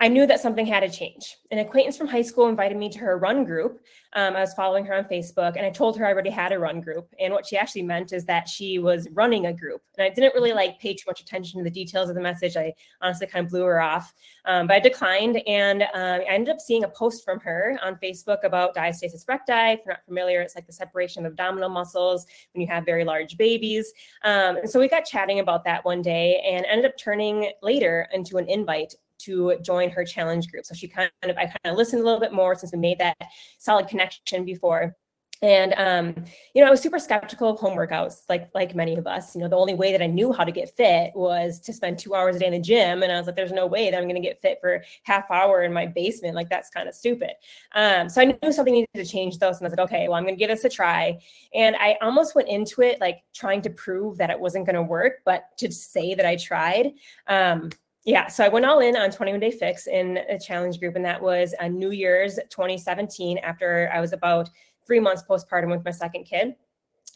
I 0.00 0.06
knew 0.06 0.26
that 0.26 0.40
something 0.40 0.64
had 0.64 0.80
to 0.80 0.88
change. 0.88 1.36
An 1.50 1.58
acquaintance 1.58 1.96
from 1.96 2.06
high 2.06 2.22
school 2.22 2.48
invited 2.48 2.78
me 2.78 2.88
to 2.90 2.98
her 3.00 3.18
run 3.18 3.44
group. 3.44 3.80
Um, 4.12 4.36
I 4.36 4.40
was 4.40 4.54
following 4.54 4.84
her 4.84 4.94
on 4.94 5.04
Facebook 5.04 5.56
and 5.56 5.66
I 5.66 5.70
told 5.70 5.98
her 5.98 6.06
I 6.06 6.12
already 6.12 6.30
had 6.30 6.52
a 6.52 6.58
run 6.58 6.80
group. 6.80 7.12
And 7.18 7.32
what 7.32 7.44
she 7.44 7.56
actually 7.56 7.82
meant 7.82 8.12
is 8.12 8.24
that 8.26 8.48
she 8.48 8.78
was 8.78 9.08
running 9.10 9.46
a 9.46 9.52
group. 9.52 9.82
And 9.96 10.04
I 10.04 10.14
didn't 10.14 10.34
really 10.34 10.52
like 10.52 10.78
pay 10.78 10.94
too 10.94 11.04
much 11.08 11.20
attention 11.20 11.58
to 11.58 11.64
the 11.64 11.70
details 11.70 12.08
of 12.08 12.14
the 12.14 12.20
message. 12.20 12.56
I 12.56 12.74
honestly 13.02 13.26
kind 13.26 13.44
of 13.44 13.50
blew 13.50 13.64
her 13.64 13.80
off. 13.80 14.14
Um, 14.44 14.68
but 14.68 14.74
I 14.74 14.80
declined. 14.80 15.42
And 15.48 15.82
um, 15.82 15.88
I 15.94 16.26
ended 16.28 16.54
up 16.54 16.60
seeing 16.60 16.84
a 16.84 16.88
post 16.88 17.24
from 17.24 17.40
her 17.40 17.76
on 17.82 17.96
Facebook 17.96 18.44
about 18.44 18.76
diastasis 18.76 19.26
recti. 19.26 19.52
If 19.52 19.80
you're 19.84 19.94
not 19.94 20.04
familiar, 20.04 20.42
it's 20.42 20.54
like 20.54 20.66
the 20.66 20.72
separation 20.72 21.26
of 21.26 21.32
abdominal 21.32 21.70
muscles 21.70 22.24
when 22.54 22.60
you 22.60 22.68
have 22.68 22.84
very 22.84 23.04
large 23.04 23.36
babies. 23.36 23.92
Um, 24.22 24.58
and 24.58 24.70
so 24.70 24.78
we 24.78 24.88
got 24.88 25.06
chatting 25.06 25.40
about 25.40 25.64
that 25.64 25.84
one 25.84 26.02
day 26.02 26.40
and 26.46 26.64
ended 26.66 26.86
up 26.86 26.96
turning 26.96 27.50
later 27.62 28.06
into 28.12 28.38
an 28.38 28.48
invite 28.48 28.94
to 29.18 29.58
join 29.62 29.90
her 29.90 30.04
challenge 30.04 30.50
group. 30.50 30.64
So 30.64 30.74
she 30.74 30.88
kind 30.88 31.10
of, 31.22 31.36
I 31.36 31.46
kind 31.46 31.58
of 31.66 31.76
listened 31.76 32.02
a 32.02 32.04
little 32.04 32.20
bit 32.20 32.32
more 32.32 32.54
since 32.54 32.72
we 32.72 32.78
made 32.78 32.98
that 32.98 33.16
solid 33.58 33.88
connection 33.88 34.44
before. 34.44 34.96
And 35.40 35.72
um, 35.74 36.24
you 36.54 36.62
know, 36.62 36.68
I 36.68 36.70
was 36.70 36.80
super 36.80 36.98
skeptical 36.98 37.50
of 37.50 37.60
home 37.60 37.76
workouts, 37.76 38.22
like 38.28 38.48
like 38.54 38.74
many 38.74 38.96
of 38.96 39.06
us. 39.06 39.34
You 39.34 39.42
know, 39.42 39.48
the 39.48 39.56
only 39.56 39.74
way 39.74 39.92
that 39.92 40.02
I 40.02 40.06
knew 40.06 40.32
how 40.32 40.44
to 40.44 40.50
get 40.50 40.74
fit 40.76 41.12
was 41.14 41.60
to 41.60 41.72
spend 41.72 41.98
two 41.98 42.14
hours 42.14 42.36
a 42.36 42.38
day 42.40 42.46
in 42.46 42.52
the 42.52 42.60
gym, 42.60 43.02
and 43.02 43.12
I 43.12 43.18
was 43.18 43.26
like, 43.26 43.36
"There's 43.36 43.52
no 43.52 43.66
way 43.66 43.90
that 43.90 43.96
I'm 43.96 44.04
going 44.08 44.20
to 44.20 44.26
get 44.26 44.40
fit 44.40 44.58
for 44.60 44.82
half 45.04 45.30
hour 45.30 45.62
in 45.62 45.72
my 45.72 45.86
basement. 45.86 46.34
Like 46.34 46.48
that's 46.48 46.70
kind 46.70 46.88
of 46.88 46.94
stupid." 46.94 47.30
Um, 47.72 48.08
so 48.08 48.20
I 48.20 48.24
knew 48.24 48.52
something 48.52 48.74
needed 48.74 48.88
to 48.96 49.04
change, 49.04 49.38
though, 49.38 49.48
and 49.48 49.56
I 49.60 49.64
was 49.64 49.72
like, 49.72 49.78
"Okay, 49.78 50.08
well, 50.08 50.16
I'm 50.16 50.24
going 50.24 50.34
to 50.34 50.38
give 50.38 50.50
this 50.50 50.64
a 50.64 50.68
try." 50.68 51.20
And 51.54 51.76
I 51.76 51.96
almost 52.02 52.34
went 52.34 52.48
into 52.48 52.82
it 52.82 53.00
like 53.00 53.18
trying 53.32 53.62
to 53.62 53.70
prove 53.70 54.18
that 54.18 54.30
it 54.30 54.40
wasn't 54.40 54.66
going 54.66 54.76
to 54.76 54.82
work, 54.82 55.20
but 55.24 55.56
to 55.58 55.70
say 55.70 56.14
that 56.14 56.26
I 56.26 56.34
tried. 56.34 56.94
Um, 57.28 57.70
yeah, 58.04 58.28
so 58.28 58.44
I 58.44 58.48
went 58.48 58.64
all 58.64 58.80
in 58.80 58.96
on 58.96 59.10
21 59.10 59.40
Day 59.40 59.50
Fix 59.50 59.86
in 59.86 60.18
a 60.28 60.38
challenge 60.38 60.80
group, 60.80 60.96
and 60.96 61.04
that 61.04 61.20
was 61.20 61.54
a 61.60 61.68
New 61.68 61.90
Year's 61.90 62.36
2017 62.50 63.38
after 63.38 63.90
I 63.92 64.00
was 64.00 64.12
about 64.12 64.48
three 64.86 65.00
months 65.00 65.22
postpartum 65.28 65.70
with 65.70 65.84
my 65.84 65.90
second 65.90 66.24
kid. 66.24 66.54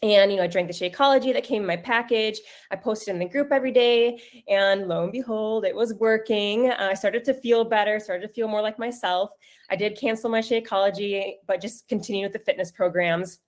And 0.03 0.31
you 0.31 0.37
know, 0.37 0.43
I 0.43 0.47
drank 0.47 0.67
the 0.67 0.73
Shakeology 0.73 1.31
that 1.31 1.45
came 1.45 1.61
in 1.61 1.67
my 1.67 1.77
package. 1.77 2.41
I 2.71 2.75
posted 2.75 3.13
in 3.13 3.19
the 3.19 3.27
group 3.27 3.53
every 3.53 3.71
day, 3.71 4.19
and 4.49 4.87
lo 4.87 5.03
and 5.03 5.11
behold, 5.13 5.63
it 5.63 5.73
was 5.73 5.93
working. 5.93 6.69
Uh, 6.69 6.89
I 6.91 6.93
started 6.93 7.23
to 7.25 7.33
feel 7.33 7.63
better, 7.63 7.99
started 7.99 8.27
to 8.27 8.33
feel 8.33 8.49
more 8.49 8.61
like 8.61 8.77
myself. 8.77 9.31
I 9.69 9.77
did 9.77 9.97
cancel 9.97 10.29
my 10.29 10.41
Shakeology, 10.41 11.35
but 11.47 11.61
just 11.61 11.87
continued 11.87 12.25
with 12.25 12.33
the 12.33 12.45
fitness 12.45 12.71
programs. 12.71 13.39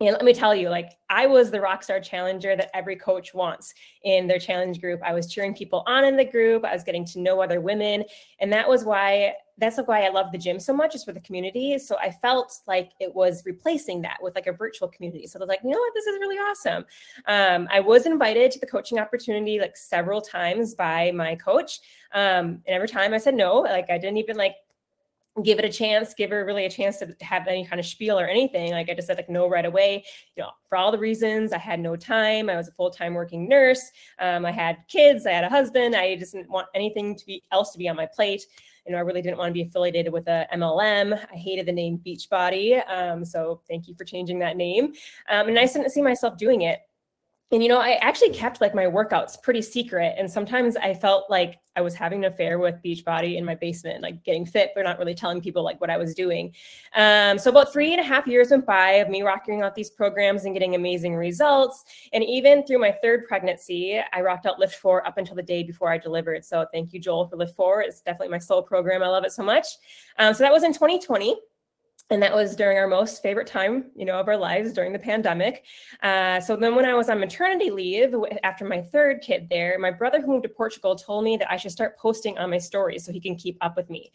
And 0.00 0.12
let 0.12 0.24
me 0.24 0.32
tell 0.32 0.54
you, 0.54 0.68
like 0.68 0.92
I 1.10 1.26
was 1.26 1.50
the 1.50 1.60
rock 1.60 1.82
star 1.82 1.98
challenger 1.98 2.54
that 2.54 2.70
every 2.72 2.94
coach 2.94 3.34
wants 3.34 3.74
in 4.04 4.28
their 4.28 4.38
challenge 4.38 4.80
group. 4.80 5.00
I 5.04 5.12
was 5.12 5.26
cheering 5.26 5.54
people 5.54 5.82
on 5.86 6.04
in 6.04 6.16
the 6.16 6.24
group. 6.24 6.64
I 6.64 6.72
was 6.72 6.84
getting 6.84 7.04
to 7.06 7.20
know 7.20 7.42
other 7.42 7.60
women. 7.60 8.04
And 8.40 8.52
that 8.52 8.68
was 8.68 8.84
why 8.84 9.34
that's 9.60 9.76
why 9.86 10.04
I 10.04 10.08
love 10.10 10.30
the 10.30 10.38
gym 10.38 10.60
so 10.60 10.72
much 10.72 10.94
is 10.94 11.02
for 11.02 11.10
the 11.12 11.20
community. 11.20 11.80
So 11.80 11.96
I 11.98 12.12
felt 12.12 12.60
like 12.68 12.92
it 13.00 13.12
was 13.12 13.42
replacing 13.44 14.02
that 14.02 14.18
with 14.22 14.36
like 14.36 14.46
a 14.46 14.52
virtual 14.52 14.86
community. 14.86 15.26
So 15.26 15.38
I 15.38 15.40
was 15.40 15.48
like, 15.48 15.60
you 15.64 15.70
know 15.70 15.78
what, 15.78 15.92
this 15.94 16.06
is 16.06 16.16
really 16.20 16.36
awesome. 16.36 16.84
Um, 17.26 17.68
I 17.72 17.80
was 17.80 18.06
invited 18.06 18.52
to 18.52 18.60
the 18.60 18.66
coaching 18.66 19.00
opportunity 19.00 19.58
like 19.58 19.76
several 19.76 20.20
times 20.20 20.74
by 20.74 21.10
my 21.10 21.34
coach. 21.34 21.80
Um, 22.12 22.62
and 22.66 22.68
every 22.68 22.86
time 22.86 23.12
I 23.12 23.18
said 23.18 23.34
no, 23.34 23.56
like 23.56 23.90
I 23.90 23.98
didn't 23.98 24.18
even 24.18 24.36
like 24.36 24.54
give 25.42 25.58
it 25.58 25.64
a 25.64 25.68
chance, 25.68 26.14
give 26.14 26.30
her 26.30 26.44
really 26.44 26.64
a 26.64 26.70
chance 26.70 26.98
to 26.98 27.14
have 27.20 27.46
any 27.46 27.64
kind 27.64 27.80
of 27.80 27.86
spiel 27.86 28.18
or 28.18 28.26
anything. 28.26 28.72
Like 28.72 28.88
I 28.88 28.94
just 28.94 29.06
said, 29.06 29.16
like 29.16 29.28
no 29.28 29.48
right 29.48 29.64
away. 29.64 30.04
You 30.36 30.44
know, 30.44 30.50
for 30.68 30.76
all 30.76 30.92
the 30.92 30.98
reasons, 30.98 31.52
I 31.52 31.58
had 31.58 31.80
no 31.80 31.96
time. 31.96 32.50
I 32.50 32.56
was 32.56 32.68
a 32.68 32.72
full 32.72 32.90
time 32.90 33.14
working 33.14 33.48
nurse. 33.48 33.90
Um, 34.18 34.44
I 34.44 34.52
had 34.52 34.78
kids. 34.88 35.26
I 35.26 35.32
had 35.32 35.44
a 35.44 35.48
husband. 35.48 35.94
I 35.94 36.16
just 36.16 36.32
didn't 36.32 36.50
want 36.50 36.68
anything 36.74 37.16
to 37.16 37.26
be 37.26 37.42
else 37.52 37.72
to 37.72 37.78
be 37.78 37.88
on 37.88 37.96
my 37.96 38.06
plate. 38.06 38.44
You 38.86 38.92
know, 38.92 38.98
I 38.98 39.02
really 39.02 39.20
didn't 39.20 39.36
want 39.36 39.50
to 39.50 39.54
be 39.54 39.62
affiliated 39.62 40.10
with 40.10 40.26
a 40.28 40.46
MLM. 40.54 41.12
I 41.12 41.36
hated 41.36 41.66
the 41.66 41.72
name 41.72 42.00
Beachbody. 42.06 42.82
Um, 42.90 43.22
so 43.22 43.60
thank 43.68 43.86
you 43.86 43.94
for 43.94 44.04
changing 44.04 44.38
that 44.38 44.56
name. 44.56 44.94
Um, 45.28 45.48
and 45.48 45.58
I 45.58 45.66
didn't 45.66 45.90
see 45.90 46.00
myself 46.00 46.38
doing 46.38 46.62
it 46.62 46.80
and 47.50 47.62
you 47.62 47.68
know 47.68 47.80
i 47.80 47.92
actually 48.00 48.30
kept 48.30 48.60
like 48.60 48.74
my 48.74 48.84
workouts 48.84 49.40
pretty 49.42 49.62
secret 49.62 50.14
and 50.18 50.30
sometimes 50.30 50.76
i 50.76 50.92
felt 50.92 51.24
like 51.30 51.58
i 51.76 51.80
was 51.80 51.94
having 51.94 52.24
an 52.24 52.30
affair 52.30 52.58
with 52.58 52.74
beachbody 52.84 53.36
in 53.36 53.44
my 53.44 53.54
basement 53.54 54.02
like 54.02 54.22
getting 54.24 54.44
fit 54.44 54.70
but 54.74 54.84
not 54.84 54.98
really 54.98 55.14
telling 55.14 55.40
people 55.40 55.62
like 55.62 55.80
what 55.80 55.90
i 55.90 55.96
was 55.96 56.14
doing. 56.14 56.52
Um, 56.94 57.38
so 57.38 57.50
about 57.50 57.72
three 57.72 57.92
and 57.92 58.00
a 58.00 58.04
half 58.04 58.26
years 58.26 58.50
went 58.50 58.66
by 58.66 58.90
of 58.92 59.08
me 59.08 59.22
rocking 59.22 59.62
out 59.62 59.74
these 59.74 59.90
programs 59.90 60.44
and 60.44 60.54
getting 60.54 60.74
amazing 60.74 61.14
results. 61.14 61.84
And 62.12 62.24
even 62.24 62.64
through 62.66 62.78
my 62.78 62.92
third 63.02 63.26
pregnancy 63.26 64.00
i 64.12 64.20
rocked 64.20 64.46
out 64.46 64.58
LIIFT4 64.58 65.06
up 65.06 65.18
until 65.18 65.36
the 65.36 65.42
day 65.42 65.62
before 65.62 65.90
i 65.90 65.98
delivered. 65.98 66.44
So 66.44 66.66
thank 66.72 66.92
you 66.92 67.00
joel 67.00 67.28
for 67.28 67.36
LIIFT4. 67.36 67.84
It's 67.84 68.00
definitely 68.02 68.32
my 68.32 68.38
soul 68.38 68.62
program. 68.62 69.02
I 69.02 69.08
love 69.08 69.24
it 69.24 69.32
so 69.32 69.42
much. 69.42 69.66
Um, 70.18 70.34
so 70.34 70.42
that 70.42 70.52
was 70.52 70.64
in 70.64 70.72
2020 70.72 71.36
and 72.10 72.22
that 72.22 72.34
was 72.34 72.56
during 72.56 72.78
our 72.78 72.86
most 72.86 73.22
favorite 73.22 73.46
time 73.46 73.86
you 73.94 74.04
know 74.04 74.18
of 74.18 74.28
our 74.28 74.36
lives 74.36 74.72
during 74.72 74.92
the 74.92 74.98
pandemic 74.98 75.64
uh, 76.02 76.40
so 76.40 76.56
then 76.56 76.74
when 76.74 76.84
i 76.84 76.94
was 76.94 77.08
on 77.08 77.20
maternity 77.20 77.70
leave 77.70 78.14
after 78.42 78.64
my 78.64 78.80
third 78.80 79.20
kid 79.20 79.48
there 79.50 79.78
my 79.78 79.90
brother 79.90 80.20
who 80.20 80.28
moved 80.28 80.42
to 80.42 80.48
portugal 80.48 80.96
told 80.96 81.24
me 81.24 81.36
that 81.36 81.50
i 81.50 81.56
should 81.56 81.72
start 81.72 81.96
posting 81.98 82.36
on 82.38 82.50
my 82.50 82.58
stories 82.58 83.04
so 83.04 83.12
he 83.12 83.20
can 83.20 83.36
keep 83.36 83.56
up 83.60 83.76
with 83.76 83.88
me 83.90 84.10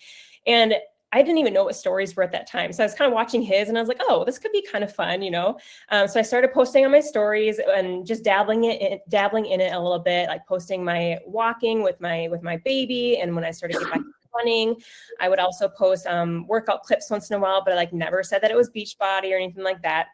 and 0.47 0.73
I 1.15 1.21
didn't 1.21 1.37
even 1.37 1.53
know 1.53 1.65
what 1.65 1.75
stories 1.75 2.15
were 2.15 2.23
at 2.23 2.31
that 2.31 2.47
time. 2.47 2.73
So 2.73 2.81
I 2.81 2.87
was 2.87 2.95
kind 2.95 3.07
of 3.07 3.13
watching 3.13 3.43
his 3.43 3.69
and 3.69 3.77
I 3.77 3.81
was 3.81 3.87
like, 3.87 4.01
oh, 4.01 4.25
this 4.25 4.39
could 4.39 4.51
be 4.51 4.65
kind 4.69 4.83
of 4.83 4.91
fun, 4.91 5.21
you 5.21 5.29
know? 5.29 5.59
Um, 5.89 6.07
so 6.07 6.19
I 6.19 6.23
started 6.23 6.51
posting 6.51 6.85
on 6.85 6.91
my 6.91 7.01
stories 7.01 7.59
and 7.59 8.03
just 8.03 8.23
dabbling 8.23 8.63
it, 8.63 9.07
dabbling 9.09 9.45
in 9.45 9.61
it 9.61 9.73
a 9.73 9.79
little 9.79 9.99
bit, 9.99 10.27
like 10.27 10.43
posting 10.47 10.83
my 10.83 11.19
walking 11.27 11.83
with 11.83 12.01
my, 12.01 12.29
with 12.31 12.41
my 12.41 12.57
baby. 12.65 13.19
And 13.19 13.35
when 13.35 13.45
I 13.45 13.51
started 13.51 13.77
to 13.77 13.83
get 13.83 13.93
back 13.93 14.01
running. 14.35 14.75
I 15.19 15.29
would 15.29 15.39
also 15.39 15.67
post 15.67 16.05
um, 16.07 16.47
workout 16.47 16.83
clips 16.83 17.09
once 17.09 17.29
in 17.29 17.35
a 17.35 17.39
while, 17.39 17.63
but 17.63 17.73
I 17.73 17.75
like 17.75 17.93
never 17.93 18.23
said 18.23 18.41
that 18.41 18.51
it 18.51 18.57
was 18.57 18.69
Beachbody 18.69 19.31
or 19.31 19.37
anything 19.37 19.63
like 19.63 19.81
that. 19.83 20.07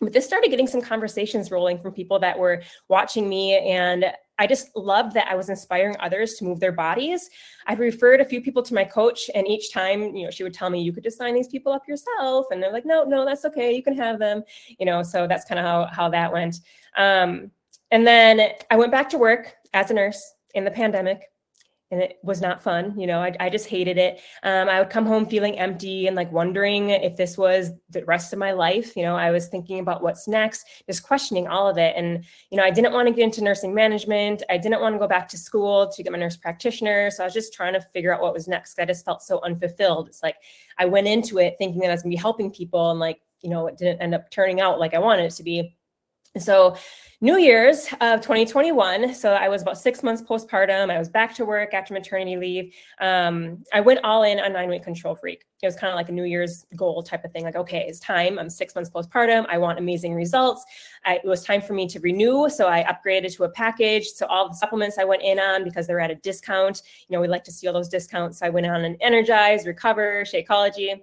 but 0.00 0.12
this 0.12 0.26
started 0.26 0.50
getting 0.50 0.66
some 0.66 0.80
conversations 0.80 1.50
rolling 1.50 1.78
from 1.78 1.92
people 1.92 2.18
that 2.18 2.38
were 2.38 2.62
watching 2.88 3.28
me 3.28 3.58
and 3.58 4.12
I 4.38 4.46
just 4.48 4.74
loved 4.74 5.14
that 5.14 5.28
I 5.28 5.36
was 5.36 5.50
inspiring 5.50 5.94
others 6.00 6.34
to 6.34 6.44
move 6.44 6.58
their 6.58 6.72
bodies. 6.72 7.30
I've 7.66 7.78
referred 7.78 8.20
a 8.20 8.24
few 8.24 8.40
people 8.40 8.60
to 8.64 8.74
my 8.74 8.82
coach, 8.82 9.30
and 9.36 9.46
each 9.46 9.72
time, 9.72 10.16
you 10.16 10.24
know, 10.24 10.30
she 10.32 10.42
would 10.42 10.52
tell 10.52 10.68
me, 10.68 10.82
you 10.82 10.92
could 10.92 11.04
just 11.04 11.16
sign 11.16 11.32
these 11.34 11.46
people 11.46 11.72
up 11.72 11.86
yourself. 11.86 12.46
And 12.50 12.60
they're 12.60 12.72
like, 12.72 12.84
no, 12.84 13.04
no, 13.04 13.24
that's 13.24 13.44
okay. 13.44 13.72
You 13.72 13.84
can 13.84 13.96
have 13.96 14.18
them, 14.18 14.42
you 14.80 14.86
know, 14.86 15.04
so 15.04 15.28
that's 15.28 15.44
kind 15.44 15.60
of 15.60 15.64
how, 15.64 15.88
how 15.92 16.08
that 16.08 16.32
went. 16.32 16.56
Um, 16.96 17.52
and 17.92 18.04
then 18.04 18.40
I 18.70 18.76
went 18.76 18.90
back 18.90 19.08
to 19.10 19.18
work 19.18 19.54
as 19.74 19.92
a 19.92 19.94
nurse 19.94 20.20
in 20.54 20.64
the 20.64 20.72
pandemic 20.72 21.30
and 21.92 22.00
it 22.00 22.18
was 22.22 22.40
not 22.40 22.62
fun. 22.62 22.98
You 22.98 23.06
know, 23.06 23.20
I, 23.20 23.36
I 23.38 23.50
just 23.50 23.68
hated 23.68 23.98
it. 23.98 24.18
Um, 24.42 24.68
I 24.68 24.80
would 24.80 24.88
come 24.88 25.04
home 25.04 25.26
feeling 25.26 25.58
empty 25.58 26.06
and 26.06 26.16
like 26.16 26.32
wondering 26.32 26.88
if 26.88 27.18
this 27.18 27.36
was 27.36 27.70
the 27.90 28.02
rest 28.06 28.32
of 28.32 28.38
my 28.38 28.52
life. 28.52 28.96
You 28.96 29.02
know, 29.02 29.14
I 29.14 29.30
was 29.30 29.48
thinking 29.48 29.78
about 29.78 30.02
what's 30.02 30.26
next, 30.26 30.66
just 30.86 31.02
questioning 31.02 31.46
all 31.46 31.68
of 31.68 31.76
it. 31.76 31.94
And, 31.94 32.24
you 32.50 32.56
know, 32.56 32.64
I 32.64 32.70
didn't 32.70 32.94
want 32.94 33.08
to 33.08 33.14
get 33.14 33.24
into 33.24 33.44
nursing 33.44 33.74
management. 33.74 34.42
I 34.48 34.56
didn't 34.56 34.80
want 34.80 34.94
to 34.94 34.98
go 34.98 35.06
back 35.06 35.28
to 35.28 35.38
school 35.38 35.86
to 35.92 36.02
get 36.02 36.10
my 36.10 36.18
nurse 36.18 36.36
practitioner. 36.38 37.10
So 37.10 37.24
I 37.24 37.26
was 37.26 37.34
just 37.34 37.52
trying 37.52 37.74
to 37.74 37.80
figure 37.92 38.14
out 38.14 38.22
what 38.22 38.32
was 38.32 38.48
next. 38.48 38.80
I 38.80 38.86
just 38.86 39.04
felt 39.04 39.20
so 39.20 39.40
unfulfilled. 39.42 40.08
It's 40.08 40.22
like 40.22 40.36
I 40.78 40.86
went 40.86 41.08
into 41.08 41.38
it 41.38 41.56
thinking 41.58 41.82
that 41.82 41.90
I 41.90 41.92
was 41.92 42.02
going 42.02 42.12
to 42.12 42.16
be 42.16 42.20
helping 42.20 42.50
people 42.50 42.90
and 42.90 42.98
like, 42.98 43.20
you 43.42 43.50
know, 43.50 43.66
it 43.66 43.76
didn't 43.76 44.00
end 44.00 44.14
up 44.14 44.30
turning 44.30 44.62
out 44.62 44.80
like 44.80 44.94
I 44.94 44.98
wanted 44.98 45.26
it 45.26 45.32
to 45.32 45.42
be. 45.42 45.76
So, 46.38 46.76
New 47.22 47.38
Year's 47.38 47.86
of 48.00 48.20
2021. 48.20 49.14
So 49.14 49.34
I 49.34 49.48
was 49.48 49.62
about 49.62 49.78
six 49.78 50.02
months 50.02 50.20
postpartum. 50.20 50.90
I 50.90 50.98
was 50.98 51.08
back 51.08 51.32
to 51.36 51.44
work 51.44 51.72
after 51.72 51.94
maternity 51.94 52.36
leave. 52.36 52.74
Um, 53.00 53.62
I 53.72 53.80
went 53.80 54.00
all 54.02 54.24
in 54.24 54.40
on 54.40 54.52
nine 54.52 54.68
week 54.68 54.82
control 54.82 55.14
freak. 55.14 55.44
It 55.62 55.66
was 55.66 55.76
kind 55.76 55.92
of 55.92 55.94
like 55.94 56.08
a 56.08 56.12
New 56.12 56.24
Year's 56.24 56.66
goal 56.74 57.00
type 57.00 57.24
of 57.24 57.30
thing. 57.30 57.44
Like, 57.44 57.54
okay, 57.54 57.84
it's 57.86 58.00
time. 58.00 58.40
I'm 58.40 58.50
six 58.50 58.74
months 58.74 58.90
postpartum. 58.90 59.46
I 59.48 59.56
want 59.58 59.78
amazing 59.78 60.14
results. 60.14 60.64
I, 61.04 61.20
it 61.22 61.24
was 61.24 61.44
time 61.44 61.62
for 61.62 61.74
me 61.74 61.86
to 61.90 62.00
renew. 62.00 62.48
So 62.48 62.66
I 62.66 62.82
upgraded 62.82 63.32
to 63.36 63.44
a 63.44 63.50
package. 63.50 64.08
So 64.08 64.26
all 64.26 64.48
the 64.48 64.56
supplements 64.56 64.98
I 64.98 65.04
went 65.04 65.22
in 65.22 65.38
on 65.38 65.62
because 65.62 65.86
they 65.86 65.94
were 65.94 66.00
at 66.00 66.10
a 66.10 66.16
discount. 66.16 66.82
You 67.08 67.16
know, 67.16 67.20
we 67.20 67.28
like 67.28 67.44
to 67.44 67.52
see 67.52 67.68
all 67.68 67.72
those 67.72 67.88
discounts. 67.88 68.40
So 68.40 68.46
I 68.46 68.48
went 68.48 68.66
on 68.66 68.84
an 68.84 68.96
Energize, 69.00 69.64
Recover, 69.64 70.24
Shakeology. 70.24 71.00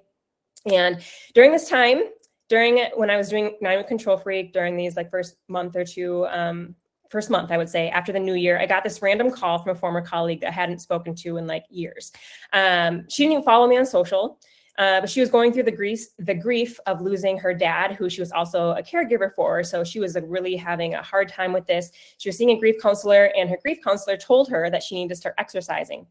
And 0.66 1.00
during 1.34 1.54
this 1.54 1.70
time, 1.70 2.02
during 2.50 2.80
it 2.80 2.98
when 2.98 3.10
I 3.10 3.18
was 3.18 3.30
doing 3.30 3.56
nine 3.62 3.78
week 3.78 3.88
control 3.88 4.18
freak 4.18 4.52
during 4.52 4.76
these 4.76 4.98
like 4.98 5.10
first 5.10 5.38
month 5.48 5.76
or 5.76 5.86
two, 5.86 6.26
um, 6.28 6.76
first 7.10 7.30
month, 7.30 7.52
I 7.52 7.58
would 7.58 7.70
say, 7.70 7.90
after 7.90 8.12
the 8.12 8.20
new 8.20 8.34
year, 8.34 8.60
I 8.60 8.66
got 8.66 8.84
this 8.84 9.02
random 9.02 9.32
call 9.32 9.60
from 9.62 9.76
a 9.76 9.80
former 9.80 10.02
colleague 10.02 10.42
that 10.42 10.50
I 10.50 10.54
hadn't 10.54 10.80
spoken 10.80 11.16
to 11.16 11.38
in 11.38 11.48
like 11.48 11.64
years. 11.70 12.12
Um, 12.52 13.06
she 13.08 13.24
didn't 13.24 13.34
even 13.34 13.44
follow 13.44 13.68
me 13.68 13.78
on 13.78 13.86
social. 13.86 14.40
Uh, 14.78 15.02
but 15.02 15.10
she 15.10 15.20
was 15.20 15.30
going 15.30 15.52
through 15.52 15.64
the 15.64 15.72
grief, 15.72 16.08
the 16.20 16.34
grief 16.34 16.80
of 16.86 17.02
losing 17.02 17.38
her 17.38 17.54
dad, 17.54 17.92
who 17.92 18.10
she 18.10 18.22
was 18.22 18.32
also 18.32 18.70
a 18.72 18.82
caregiver 18.82 19.30
for. 19.34 19.62
So 19.62 19.84
she 19.84 20.00
was 20.00 20.18
really 20.24 20.56
having 20.56 20.94
a 20.94 21.04
hard 21.04 21.28
time 21.28 21.52
with 21.52 21.68
this. 21.68 21.92
She 22.18 22.30
was 22.30 22.38
seeing 22.38 22.52
a 22.52 22.58
grief 22.58 22.76
counselor, 22.82 23.26
and 23.36 23.50
her 23.50 23.58
grief 23.62 23.80
counselor 23.84 24.16
told 24.16 24.48
her 24.50 24.70
that 24.70 24.82
she 24.82 24.96
needed 24.96 25.10
to 25.10 25.16
start 25.18 25.36
exercising. 25.38 26.08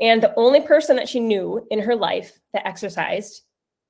And 0.00 0.22
the 0.22 0.32
only 0.36 0.60
person 0.60 0.94
that 0.94 1.08
she 1.08 1.18
knew 1.18 1.66
in 1.72 1.80
her 1.80 1.96
life 1.96 2.38
that 2.52 2.64
exercised 2.64 3.42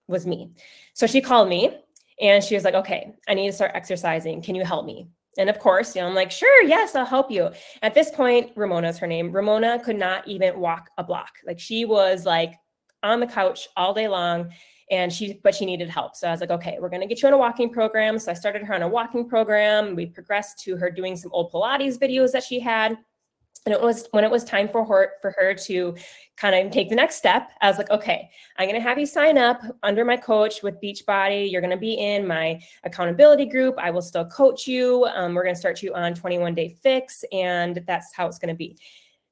was 0.09 0.27
me. 0.27 0.53
So 0.97 1.07
she 1.07 1.21
called 1.21 1.51
me 1.51 1.79
and 2.23 2.43
she 2.43 2.55
was 2.55 2.65
like, 2.65 2.75
okay, 2.75 3.13
I 3.29 3.35
need 3.35 3.49
to 3.49 3.53
start 3.53 3.73
exercising. 3.75 4.41
Can 4.41 4.55
you 4.55 4.65
help 4.65 4.87
me? 4.87 5.09
And 5.37 5.51
of 5.51 5.59
course, 5.59 5.95
you 5.95 6.01
know, 6.01 6.09
I'm 6.09 6.15
like, 6.15 6.31
sure, 6.31 6.63
yes, 6.65 6.95
I'll 6.95 7.05
help 7.05 7.31
you. 7.31 7.51
At 7.83 7.93
this 7.93 8.11
point, 8.11 8.53
Ramona's 8.57 8.97
her 8.97 9.07
name. 9.07 9.31
Ramona 9.31 9.79
could 9.79 9.99
not 9.99 10.27
even 10.27 10.59
walk 10.59 10.89
a 10.97 11.05
block. 11.05 11.33
Like 11.47 11.61
she 11.61 11.85
was 11.85 12.25
like 12.25 12.55
on 13.03 13.21
the 13.21 13.27
couch 13.27 13.69
all 13.77 13.93
day 13.93 14.09
long 14.09 14.51
and 14.91 15.13
she 15.13 15.39
but 15.43 15.55
she 15.55 15.67
needed 15.67 15.89
help 15.91 16.15
so 16.15 16.29
i 16.29 16.31
was 16.31 16.41
like 16.41 16.51
okay 16.51 16.79
we're 16.81 16.89
going 16.89 17.01
to 17.01 17.09
get 17.09 17.21
you 17.21 17.27
on 17.27 17.35
a 17.35 17.39
walking 17.39 17.69
program 17.69 18.21
so 18.21 18.31
i 18.31 18.35
started 18.35 18.63
her 18.63 18.73
on 18.73 18.83
a 18.83 18.89
walking 18.89 19.29
program 19.29 19.97
we 19.97 20.07
progressed 20.07 20.61
to 20.61 20.77
her 20.77 20.91
doing 20.91 21.17
some 21.17 21.31
old 21.33 21.51
pilates 21.53 21.99
videos 21.99 22.31
that 22.31 22.45
she 22.45 22.61
had 22.61 22.97
and 23.67 23.75
it 23.75 23.81
was 23.81 24.07
when 24.13 24.25
it 24.25 24.31
was 24.31 24.45
time 24.45 24.69
for 24.69 24.85
her 24.85 25.13
for 25.21 25.35
her 25.37 25.53
to 25.53 25.95
kind 26.37 26.55
of 26.55 26.73
take 26.73 26.89
the 26.89 26.95
next 26.95 27.17
step 27.17 27.51
i 27.61 27.69
was 27.69 27.79
like 27.79 27.91
okay 27.91 28.31
i'm 28.59 28.67
going 28.67 28.81
to 28.81 28.89
have 28.89 28.99
you 28.99 29.07
sign 29.07 29.37
up 29.37 29.61
under 29.83 30.05
my 30.05 30.17
coach 30.17 30.63
with 30.63 30.81
beachbody. 30.81 31.51
You're 31.51 31.61
going 31.61 31.71
to 31.71 31.77
be 31.77 31.95
in 31.95 32.27
my 32.27 32.61
accountability 32.85 33.47
group. 33.47 33.75
I 33.79 33.91
will 33.91 34.03
still 34.03 34.25
coach 34.27 34.67
you. 34.67 35.05
Um, 35.15 35.35
we're 35.35 35.43
going 35.43 35.55
to 35.55 35.61
start 35.61 35.83
you 35.83 35.95
on 35.95 36.15
21 36.15 36.55
day 36.55 36.77
fix 36.83 37.25
and 37.33 37.83
that's 37.87 38.15
how 38.15 38.27
it's 38.27 38.39
going 38.39 38.55
to 38.55 38.57
be. 38.57 38.79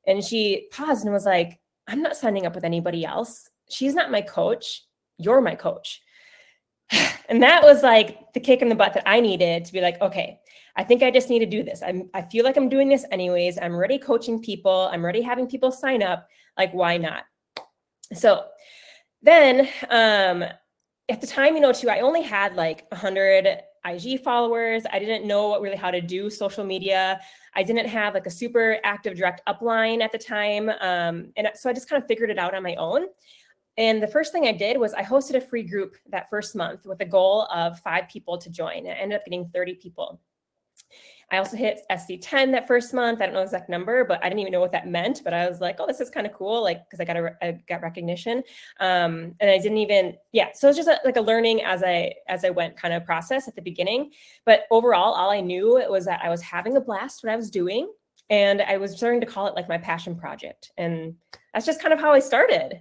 And 0.06 0.22
she 0.22 0.68
paused 0.72 1.04
and 1.04 1.12
was 1.12 1.26
like 1.26 1.58
i'm 1.86 2.02
not 2.02 2.16
signing 2.16 2.46
up 2.46 2.54
with 2.54 2.64
anybody 2.64 3.04
else. 3.04 3.48
She's 3.68 3.94
not 3.94 4.10
my 4.10 4.20
coach. 4.20 4.84
You're 5.18 5.40
my 5.40 5.54
coach 5.54 6.00
and 7.28 7.42
that 7.42 7.62
was 7.62 7.82
like 7.82 8.32
the 8.34 8.40
kick 8.40 8.62
in 8.62 8.68
the 8.68 8.74
butt 8.74 8.94
that 8.94 9.08
i 9.08 9.20
needed 9.20 9.64
to 9.64 9.72
be 9.72 9.80
like 9.80 10.00
okay 10.00 10.38
I 10.76 10.82
think 10.82 11.02
I 11.02 11.10
just 11.10 11.30
need 11.30 11.38
to 11.38 11.46
do 11.46 11.62
this. 11.62 11.82
I'm, 11.82 12.10
I 12.14 12.22
feel 12.22 12.44
like 12.44 12.56
I'm 12.56 12.68
doing 12.68 12.88
this 12.88 13.06
anyways. 13.12 13.58
I'm 13.58 13.74
already 13.74 13.98
coaching 13.98 14.42
people. 14.42 14.88
I'm 14.92 15.04
already 15.04 15.22
having 15.22 15.46
people 15.46 15.70
sign 15.70 16.02
up. 16.02 16.26
Like, 16.58 16.72
why 16.72 16.96
not? 16.96 17.24
So 18.12 18.44
then 19.22 19.68
um, 19.88 20.44
at 21.08 21.20
the 21.20 21.26
time, 21.26 21.54
you 21.54 21.60
know, 21.60 21.72
too, 21.72 21.90
I 21.90 22.00
only 22.00 22.22
had 22.22 22.56
like 22.56 22.86
100 22.90 23.60
IG 23.86 24.22
followers. 24.22 24.82
I 24.92 24.98
didn't 24.98 25.26
know 25.26 25.48
what 25.48 25.60
really 25.60 25.76
how 25.76 25.90
to 25.90 26.00
do 26.00 26.28
social 26.28 26.64
media. 26.64 27.20
I 27.54 27.62
didn't 27.62 27.86
have 27.86 28.14
like 28.14 28.26
a 28.26 28.30
super 28.30 28.78
active 28.82 29.16
direct 29.16 29.42
upline 29.46 30.02
at 30.02 30.10
the 30.10 30.18
time. 30.18 30.70
Um, 30.80 31.32
and 31.36 31.48
so 31.54 31.70
I 31.70 31.72
just 31.72 31.88
kind 31.88 32.02
of 32.02 32.06
figured 32.08 32.30
it 32.30 32.38
out 32.38 32.54
on 32.54 32.62
my 32.62 32.74
own. 32.76 33.06
And 33.76 34.02
the 34.02 34.08
first 34.08 34.32
thing 34.32 34.46
I 34.46 34.52
did 34.52 34.78
was 34.78 34.94
I 34.94 35.02
hosted 35.02 35.34
a 35.34 35.40
free 35.40 35.62
group 35.62 35.96
that 36.10 36.30
first 36.30 36.54
month 36.54 36.86
with 36.86 37.00
a 37.00 37.04
goal 37.04 37.48
of 37.52 37.80
five 37.80 38.08
people 38.08 38.38
to 38.38 38.50
join. 38.50 38.86
I 38.86 38.92
ended 38.92 39.18
up 39.18 39.24
getting 39.24 39.46
30 39.46 39.74
people. 39.74 40.20
I 41.30 41.38
also 41.38 41.56
hit 41.56 41.80
SC10 41.90 42.52
that 42.52 42.68
first 42.68 42.92
month. 42.94 43.20
I 43.20 43.26
don't 43.26 43.34
know 43.34 43.40
the 43.40 43.46
exact 43.46 43.68
number, 43.68 44.04
but 44.04 44.20
I 44.22 44.28
didn't 44.28 44.40
even 44.40 44.52
know 44.52 44.60
what 44.60 44.72
that 44.72 44.86
meant. 44.86 45.22
But 45.24 45.32
I 45.32 45.48
was 45.48 45.60
like, 45.60 45.76
oh, 45.80 45.86
this 45.86 46.00
is 46.00 46.10
kind 46.10 46.26
of 46.26 46.32
cool, 46.32 46.62
like 46.62 46.84
because 46.84 47.00
I 47.00 47.04
got 47.04 47.16
a 47.16 47.36
I 47.42 47.58
got 47.68 47.82
recognition, 47.82 48.42
um, 48.80 49.34
and 49.40 49.50
I 49.50 49.58
didn't 49.58 49.78
even 49.78 50.16
yeah. 50.32 50.50
So 50.54 50.68
it's 50.68 50.76
just 50.76 50.88
a, 50.88 51.00
like 51.04 51.16
a 51.16 51.20
learning 51.20 51.62
as 51.62 51.82
I 51.82 52.12
as 52.28 52.44
I 52.44 52.50
went 52.50 52.76
kind 52.76 52.94
of 52.94 53.04
process 53.04 53.48
at 53.48 53.56
the 53.56 53.62
beginning. 53.62 54.12
But 54.44 54.64
overall, 54.70 55.14
all 55.14 55.30
I 55.30 55.40
knew 55.40 55.82
was 55.88 56.04
that 56.04 56.20
I 56.22 56.28
was 56.28 56.42
having 56.42 56.76
a 56.76 56.80
blast 56.80 57.24
what 57.24 57.32
I 57.32 57.36
was 57.36 57.50
doing, 57.50 57.90
and 58.30 58.62
I 58.62 58.76
was 58.76 58.96
starting 58.96 59.20
to 59.20 59.26
call 59.26 59.46
it 59.46 59.54
like 59.54 59.68
my 59.68 59.78
passion 59.78 60.14
project, 60.16 60.72
and 60.76 61.14
that's 61.52 61.66
just 61.66 61.80
kind 61.80 61.92
of 61.92 62.00
how 62.00 62.12
I 62.12 62.20
started. 62.20 62.80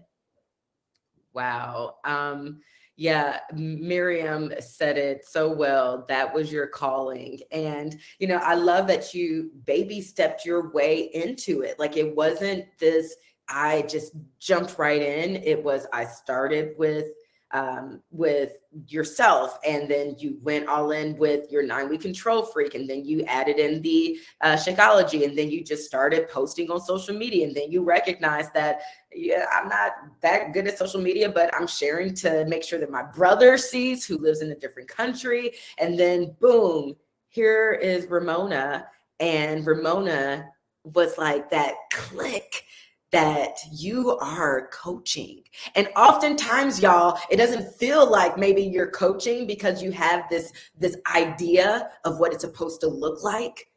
Wow. 1.34 1.96
Um, 2.04 2.62
yeah, 2.96 3.40
Miriam 3.54 4.54
said 4.60 4.98
it 4.98 5.26
so 5.26 5.52
well. 5.52 6.06
That 6.08 6.34
was 6.34 6.52
your 6.52 6.68
calling. 6.68 7.40
And, 7.52 8.00
you 8.20 8.28
know, 8.28 8.38
I 8.38 8.54
love 8.54 8.86
that 8.88 9.14
you 9.16 9.50
baby 9.66 10.00
stepped 10.00 10.46
your 10.46 10.72
way 10.72 11.10
into 11.14 11.62
it. 11.62 11.80
Like 11.80 11.98
it 11.98 12.16
wasn't 12.16 12.66
this, 12.80 13.16
I 13.50 13.82
just 13.84 14.14
jumped 14.40 14.78
right 14.78 15.02
in. 15.02 15.38
It 15.38 15.64
was, 15.64 15.88
I 15.92 16.06
started 16.06 16.76
with 16.78 17.08
um, 17.54 18.02
with 18.10 18.54
yourself, 18.88 19.60
and 19.66 19.90
then 19.90 20.16
you 20.18 20.40
went 20.42 20.68
all 20.68 20.92
in 20.92 21.16
with 21.18 21.52
your 21.52 21.64
nine 21.64 21.88
week 21.88 22.02
control 22.02 22.44
freak, 22.44 22.74
and 22.74 22.90
then 22.90 23.06
you 23.06 23.24
added 23.24 23.60
in 23.60 23.82
the 23.82 24.20
uh, 24.42 24.54
Shakeology, 24.56 25.24
and 25.24 25.38
then 25.38 25.50
you 25.50 25.64
just 25.64 25.86
started 25.86 26.30
posting 26.30 26.70
on 26.72 26.82
social 26.82 27.16
media, 27.16 27.46
and 27.46 27.56
then 27.56 27.72
you 27.72 27.84
recognized 27.84 28.54
that 28.56 28.82
yeah, 29.16 29.46
I'm 29.54 29.70
not 29.70 29.92
that 30.22 30.54
good 30.54 30.68
at 30.68 30.78
social 30.78 31.00
media, 31.00 31.30
but 31.30 31.54
I'm 31.56 31.68
sharing 31.68 32.16
to 32.16 32.46
make 32.46 32.64
sure 32.64 32.80
that 32.80 32.90
my 32.90 33.04
brother 33.04 33.58
sees 33.60 34.04
who 34.04 34.18
lives 34.18 34.42
in 34.42 34.52
a 34.52 34.56
different 34.56 34.90
country, 34.90 35.54
and 35.78 35.98
then 35.98 36.36
boom, 36.40 36.96
here 37.30 37.74
is 37.74 38.08
Ramona, 38.08 38.88
and 39.20 39.66
Ramona 39.66 40.50
was 40.84 41.18
like 41.18 41.50
that 41.52 41.76
click 41.92 42.66
that 43.14 43.60
you 43.72 44.18
are 44.18 44.68
coaching. 44.74 45.44
And 45.76 45.88
oftentimes 45.96 46.82
y'all, 46.82 47.18
it 47.30 47.38
doesn't 47.38 47.76
feel 47.76 48.10
like 48.10 48.38
maybe 48.38 48.64
you're 48.64 48.92
coaching 48.92 49.48
because 49.48 49.82
you 49.82 49.92
have 49.92 50.28
this 50.30 50.52
this 50.78 50.98
idea 51.16 51.92
of 52.04 52.20
what 52.20 52.34
it's 52.34 52.44
supposed 52.44 52.82
to 52.82 52.88
look 52.88 53.24
like. 53.24 53.70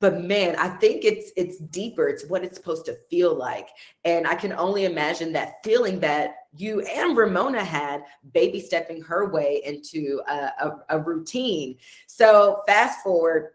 But 0.00 0.24
man, 0.24 0.56
I 0.56 0.68
think 0.68 1.04
it's 1.04 1.30
it's 1.36 1.58
deeper. 1.58 2.08
It's 2.08 2.24
what 2.26 2.42
it's 2.42 2.56
supposed 2.56 2.86
to 2.86 2.96
feel 3.10 3.34
like. 3.34 3.68
And 4.06 4.26
I 4.26 4.34
can 4.34 4.54
only 4.54 4.86
imagine 4.86 5.30
that 5.34 5.62
feeling 5.62 6.00
that 6.00 6.36
you 6.56 6.80
and 6.80 7.14
Ramona 7.14 7.62
had 7.62 8.02
baby 8.32 8.60
stepping 8.60 9.02
her 9.02 9.30
way 9.30 9.60
into 9.64 10.22
a, 10.26 10.34
a, 10.34 10.72
a 10.88 10.98
routine. 10.98 11.76
So 12.06 12.62
fast 12.66 13.02
forward 13.02 13.50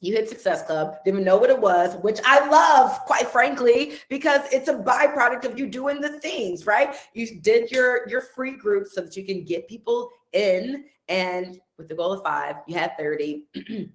you 0.00 0.14
hit 0.14 0.28
Success 0.28 0.62
Club, 0.62 0.96
didn't 1.04 1.24
know 1.24 1.36
what 1.36 1.50
it 1.50 1.58
was, 1.58 1.96
which 2.02 2.20
I 2.24 2.48
love, 2.48 3.00
quite 3.00 3.26
frankly, 3.26 3.94
because 4.08 4.42
it's 4.52 4.68
a 4.68 4.74
byproduct 4.74 5.44
of 5.44 5.58
you 5.58 5.66
doing 5.66 6.00
the 6.00 6.20
things, 6.20 6.66
right? 6.66 6.94
You 7.14 7.40
did 7.40 7.70
your 7.70 8.08
your 8.08 8.20
free 8.20 8.56
group 8.56 8.86
so 8.86 9.00
that 9.00 9.16
you 9.16 9.24
can 9.24 9.44
get 9.44 9.68
people 9.68 10.10
in, 10.32 10.84
and 11.08 11.60
with 11.76 11.88
the 11.88 11.94
goal 11.94 12.12
of 12.12 12.22
five, 12.22 12.56
you 12.66 12.76
had 12.76 12.96
30. 12.98 13.44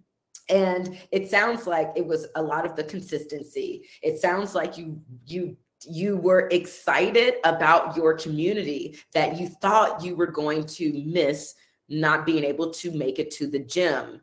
and 0.49 0.97
it 1.11 1.29
sounds 1.29 1.67
like 1.67 1.91
it 1.95 2.05
was 2.05 2.27
a 2.35 2.41
lot 2.41 2.65
of 2.65 2.75
the 2.75 2.83
consistency. 2.83 3.87
It 4.01 4.19
sounds 4.19 4.55
like 4.55 4.77
you 4.77 5.01
you 5.25 5.55
you 5.85 6.17
were 6.17 6.47
excited 6.51 7.35
about 7.43 7.95
your 7.95 8.13
community 8.13 8.97
that 9.13 9.37
you 9.37 9.47
thought 9.47 10.03
you 10.03 10.15
were 10.15 10.27
going 10.27 10.65
to 10.65 10.93
miss 11.05 11.55
not 11.89 12.25
being 12.25 12.43
able 12.43 12.71
to 12.71 12.91
make 12.91 13.19
it 13.19 13.29
to 13.31 13.47
the 13.47 13.59
gym. 13.59 14.21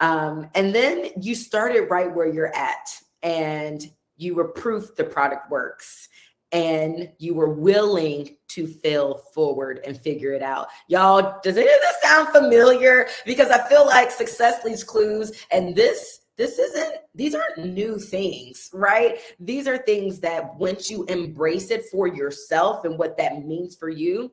Um, 0.00 0.48
and 0.54 0.74
then 0.74 1.08
you 1.20 1.34
started 1.34 1.90
right 1.90 2.14
where 2.14 2.28
you're 2.28 2.54
at 2.54 3.00
and 3.22 3.90
you 4.16 4.34
were 4.34 4.48
proof 4.48 4.94
the 4.96 5.04
product 5.04 5.50
works 5.50 6.08
and 6.52 7.10
you 7.18 7.34
were 7.34 7.50
willing 7.50 8.36
to 8.48 8.66
fail 8.66 9.14
forward 9.34 9.80
and 9.86 10.00
figure 10.00 10.32
it 10.32 10.42
out. 10.42 10.68
Y'all, 10.88 11.40
does 11.42 11.56
any 11.56 11.66
of 11.66 11.80
this 11.80 12.02
sound 12.02 12.28
familiar? 12.28 13.08
Because 13.24 13.50
I 13.50 13.66
feel 13.68 13.84
like 13.84 14.10
success 14.10 14.64
leaves 14.64 14.84
clues 14.84 15.32
and 15.50 15.74
this 15.74 16.20
this 16.36 16.58
isn't 16.58 16.96
these 17.14 17.34
aren't 17.34 17.74
new 17.74 17.98
things 17.98 18.70
right 18.72 19.18
these 19.40 19.66
are 19.66 19.78
things 19.78 20.20
that 20.20 20.54
once 20.56 20.90
you 20.90 21.04
embrace 21.04 21.70
it 21.70 21.86
for 21.86 22.06
yourself 22.06 22.84
and 22.84 22.98
what 22.98 23.16
that 23.16 23.46
means 23.46 23.74
for 23.74 23.88
you 23.88 24.30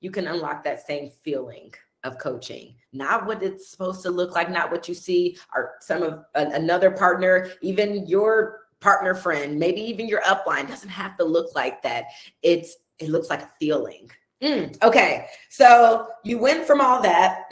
you 0.00 0.10
can 0.10 0.26
unlock 0.26 0.62
that 0.62 0.86
same 0.86 1.10
feeling 1.22 1.72
of 2.04 2.18
coaching 2.18 2.74
not 2.92 3.26
what 3.26 3.42
it's 3.42 3.70
supposed 3.70 4.02
to 4.02 4.10
look 4.10 4.34
like 4.34 4.50
not 4.50 4.70
what 4.70 4.88
you 4.88 4.94
see 4.94 5.36
or 5.54 5.72
some 5.80 6.02
of 6.02 6.24
another 6.34 6.90
partner 6.90 7.50
even 7.60 8.06
your 8.06 8.60
partner 8.80 9.14
friend 9.14 9.58
maybe 9.58 9.80
even 9.80 10.08
your 10.08 10.22
upline 10.22 10.66
doesn't 10.66 10.88
have 10.88 11.16
to 11.16 11.24
look 11.24 11.54
like 11.54 11.82
that. 11.82 12.06
It's 12.42 12.76
it 12.98 13.08
looks 13.08 13.30
like 13.30 13.42
a 13.42 13.50
feeling. 13.58 14.10
Mm, 14.42 14.82
okay 14.82 15.26
so 15.50 16.08
you 16.24 16.38
went 16.38 16.66
from 16.66 16.80
all 16.80 17.02
that 17.02 17.50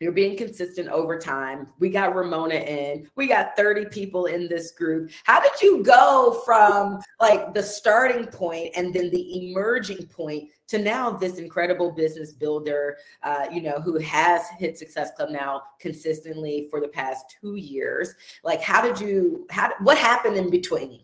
You're 0.00 0.12
being 0.12 0.34
consistent 0.34 0.88
over 0.88 1.18
time. 1.18 1.68
We 1.78 1.90
got 1.90 2.16
Ramona 2.16 2.54
in. 2.54 3.06
We 3.16 3.26
got 3.26 3.54
30 3.54 3.84
people 3.90 4.26
in 4.26 4.48
this 4.48 4.70
group. 4.70 5.10
How 5.24 5.40
did 5.40 5.60
you 5.60 5.82
go 5.82 6.40
from 6.42 7.00
like 7.20 7.52
the 7.52 7.62
starting 7.62 8.26
point 8.26 8.70
and 8.74 8.94
then 8.94 9.10
the 9.10 9.50
emerging 9.50 10.06
point 10.06 10.48
to 10.68 10.78
now 10.78 11.10
this 11.10 11.36
incredible 11.36 11.92
business 11.92 12.32
builder, 12.32 12.96
uh, 13.22 13.46
you 13.52 13.60
know, 13.60 13.78
who 13.78 13.98
has 13.98 14.48
hit 14.58 14.78
Success 14.78 15.10
Club 15.16 15.28
now 15.28 15.64
consistently 15.78 16.66
for 16.70 16.80
the 16.80 16.88
past 16.88 17.36
two 17.38 17.56
years? 17.56 18.14
Like, 18.42 18.62
how 18.62 18.80
did 18.80 18.98
you, 18.98 19.46
how, 19.50 19.70
what 19.80 19.98
happened 19.98 20.38
in 20.38 20.48
between? 20.48 21.02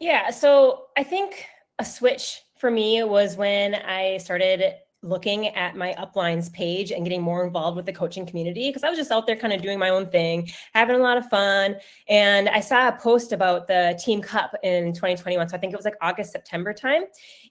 Yeah. 0.00 0.30
So 0.30 0.86
I 0.96 1.02
think 1.02 1.44
a 1.78 1.84
switch 1.84 2.40
for 2.56 2.70
me 2.70 3.02
was 3.04 3.36
when 3.36 3.74
I 3.74 4.16
started 4.16 4.76
looking 5.06 5.48
at 5.48 5.76
my 5.76 5.94
uplines 5.98 6.52
page 6.52 6.90
and 6.90 7.04
getting 7.04 7.22
more 7.22 7.44
involved 7.44 7.76
with 7.76 7.86
the 7.86 7.92
coaching 7.92 8.26
community 8.26 8.68
because 8.68 8.82
I 8.82 8.88
was 8.88 8.98
just 8.98 9.10
out 9.10 9.26
there 9.26 9.36
kind 9.36 9.52
of 9.52 9.62
doing 9.62 9.78
my 9.78 9.90
own 9.90 10.06
thing, 10.06 10.50
having 10.74 10.96
a 10.96 10.98
lot 10.98 11.16
of 11.16 11.26
fun. 11.28 11.76
And 12.08 12.48
I 12.48 12.60
saw 12.60 12.88
a 12.88 12.92
post 12.92 13.32
about 13.32 13.66
the 13.66 13.98
Team 14.02 14.20
Cup 14.20 14.54
in 14.62 14.92
2021. 14.92 15.48
So 15.48 15.56
I 15.56 15.58
think 15.58 15.72
it 15.72 15.76
was 15.76 15.84
like 15.84 15.96
August, 16.00 16.32
September 16.32 16.72
time. 16.72 17.04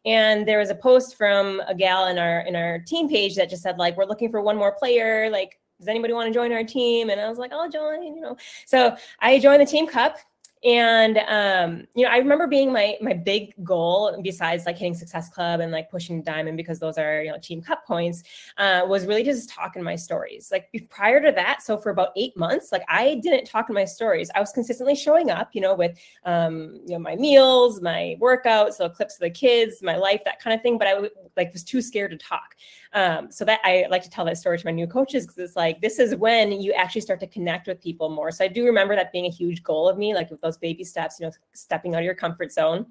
And 0.05 0.47
there 0.47 0.59
was 0.59 0.69
a 0.69 0.75
post 0.75 1.17
from 1.17 1.61
a 1.67 1.73
gal 1.73 2.07
in 2.07 2.17
our 2.17 2.41
in 2.41 2.55
our 2.55 2.79
team 2.79 3.09
page 3.09 3.35
that 3.35 3.49
just 3.49 3.63
said, 3.63 3.77
like, 3.77 3.97
we're 3.97 4.05
looking 4.05 4.29
for 4.29 4.41
one 4.41 4.57
more 4.57 4.71
player. 4.71 5.29
Like, 5.29 5.59
does 5.79 5.87
anybody 5.87 6.13
want 6.13 6.27
to 6.27 6.33
join 6.33 6.51
our 6.53 6.63
team? 6.63 7.09
And 7.09 7.19
I 7.19 7.27
was 7.27 7.37
like, 7.37 7.51
I'll 7.51 7.69
join, 7.69 8.03
you 8.03 8.21
know. 8.21 8.37
So 8.65 8.95
I 9.19 9.39
joined 9.39 9.61
the 9.61 9.65
Team 9.65 9.87
Cup 9.87 10.17
and 10.65 11.19
um, 11.27 11.85
you 11.93 12.03
know, 12.03 12.11
I 12.11 12.17
remember 12.17 12.47
being 12.47 12.73
my 12.73 12.97
my 12.99 13.13
big 13.13 13.53
goal, 13.63 14.19
besides 14.23 14.65
like 14.65 14.77
hitting 14.77 14.95
Success 14.95 15.29
Club 15.29 15.59
and 15.59 15.71
like 15.71 15.91
pushing 15.91 16.23
Diamond 16.23 16.57
because 16.57 16.79
those 16.79 16.97
are 16.97 17.21
you 17.21 17.31
know 17.31 17.37
team 17.37 17.61
cup 17.61 17.85
points, 17.85 18.23
uh, 18.57 18.81
was 18.87 19.05
really 19.05 19.23
just 19.23 19.47
talking 19.47 19.83
my 19.83 19.95
stories. 19.95 20.49
Like 20.51 20.67
prior 20.89 21.21
to 21.21 21.31
that, 21.33 21.61
so 21.61 21.77
for 21.77 21.91
about 21.91 22.09
eight 22.17 22.35
months, 22.35 22.71
like 22.71 22.83
I 22.89 23.15
didn't 23.21 23.45
talk 23.45 23.69
in 23.69 23.75
my 23.75 23.85
stories. 23.85 24.31
I 24.33 24.39
was 24.39 24.51
consistently 24.51 24.95
showing 24.95 25.29
up, 25.29 25.49
you 25.53 25.61
know, 25.61 25.75
with 25.75 25.99
um, 26.23 26.81
you 26.87 26.93
know 26.93 26.99
my 26.99 27.15
meals, 27.15 27.79
my 27.81 28.17
workouts, 28.19 28.73
so 28.73 28.89
clips 28.89 29.15
of 29.15 29.21
the 29.21 29.29
kids, 29.29 29.83
my 29.83 29.97
life, 29.97 30.23
that 30.25 30.39
kind 30.39 30.55
of 30.55 30.63
thing. 30.63 30.79
But 30.79 30.87
I 30.87 31.09
like 31.37 31.53
was 31.53 31.63
too 31.63 31.81
scared 31.81 32.09
to 32.09 32.17
talk. 32.17 32.55
Um, 32.95 33.29
so 33.29 33.43
that 33.43 33.59
I 33.65 33.85
like 33.89 34.03
to 34.03 34.09
tell 34.09 34.23
that 34.23 34.37
story 34.37 34.57
to 34.57 34.65
my 34.65 34.71
new 34.71 34.87
coaches 34.87 35.25
because 35.25 35.37
it's 35.37 35.57
like 35.57 35.81
this 35.81 35.99
is 35.99 36.15
when 36.15 36.53
you 36.53 36.71
actually 36.71 37.01
start 37.01 37.19
to 37.19 37.27
connect 37.27 37.67
with 37.67 37.81
people 37.81 38.09
more. 38.09 38.31
So 38.31 38.45
I 38.45 38.47
do 38.47 38.65
remember 38.65 38.95
that 38.95 39.11
being 39.11 39.25
a 39.25 39.29
huge 39.29 39.63
goal 39.63 39.89
of 39.89 39.97
me, 39.97 40.15
like 40.15 40.31
with 40.31 40.39
those 40.39 40.57
baby 40.57 40.85
steps, 40.85 41.19
you 41.19 41.25
know, 41.25 41.31
stepping 41.53 41.93
out 41.93 41.99
of 41.99 42.05
your 42.05 42.15
comfort 42.15 42.53
zone. 42.53 42.85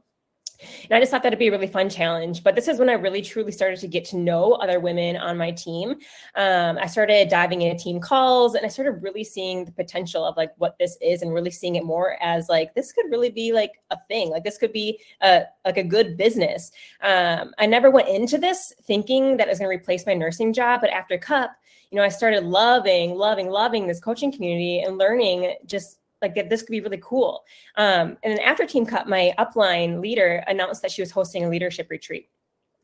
And 0.84 0.92
I 0.92 1.00
just 1.00 1.10
thought 1.10 1.22
that'd 1.22 1.38
be 1.38 1.48
a 1.48 1.50
really 1.50 1.66
fun 1.66 1.88
challenge. 1.88 2.42
But 2.42 2.54
this 2.54 2.68
is 2.68 2.78
when 2.78 2.88
I 2.88 2.94
really 2.94 3.22
truly 3.22 3.52
started 3.52 3.78
to 3.80 3.88
get 3.88 4.04
to 4.06 4.16
know 4.16 4.52
other 4.54 4.80
women 4.80 5.16
on 5.16 5.36
my 5.36 5.50
team. 5.50 5.96
Um, 6.34 6.78
I 6.78 6.86
started 6.86 7.28
diving 7.28 7.62
into 7.62 7.82
team 7.82 8.00
calls 8.00 8.54
and 8.54 8.64
I 8.64 8.68
started 8.68 9.02
really 9.02 9.24
seeing 9.24 9.64
the 9.64 9.72
potential 9.72 10.24
of 10.24 10.36
like 10.36 10.52
what 10.58 10.76
this 10.78 10.96
is 11.00 11.22
and 11.22 11.32
really 11.32 11.50
seeing 11.50 11.76
it 11.76 11.84
more 11.84 12.16
as 12.22 12.48
like 12.48 12.74
this 12.74 12.92
could 12.92 13.10
really 13.10 13.30
be 13.30 13.52
like 13.52 13.72
a 13.90 13.98
thing. 14.08 14.30
Like 14.30 14.44
this 14.44 14.58
could 14.58 14.72
be 14.72 15.00
a 15.20 15.44
like 15.64 15.78
a 15.78 15.84
good 15.84 16.16
business. 16.16 16.70
Um, 17.02 17.52
I 17.58 17.66
never 17.66 17.90
went 17.90 18.08
into 18.08 18.38
this 18.38 18.72
thinking 18.82 19.36
that 19.36 19.48
it 19.48 19.50
was 19.50 19.58
going 19.58 19.70
to 19.70 19.76
replace 19.76 20.06
my 20.06 20.14
nursing 20.14 20.52
job, 20.52 20.80
but 20.80 20.90
after 20.90 21.18
Cup, 21.18 21.54
you 21.90 21.98
know, 21.98 22.04
I 22.04 22.08
started 22.08 22.44
loving, 22.44 23.14
loving, 23.14 23.48
loving 23.48 23.86
this 23.86 24.00
coaching 24.00 24.32
community 24.32 24.80
and 24.80 24.98
learning 24.98 25.54
just 25.66 26.00
like 26.24 26.34
that 26.34 26.48
this 26.48 26.62
could 26.62 26.72
be 26.72 26.80
really 26.80 27.00
cool. 27.02 27.44
Um, 27.76 28.16
and 28.22 28.32
then 28.32 28.40
after 28.40 28.66
Team 28.66 28.86
Cup, 28.86 29.06
my 29.06 29.34
upline 29.38 30.00
leader 30.00 30.42
announced 30.46 30.82
that 30.82 30.90
she 30.90 31.02
was 31.02 31.10
hosting 31.10 31.44
a 31.44 31.48
leadership 31.48 31.88
retreat. 31.90 32.28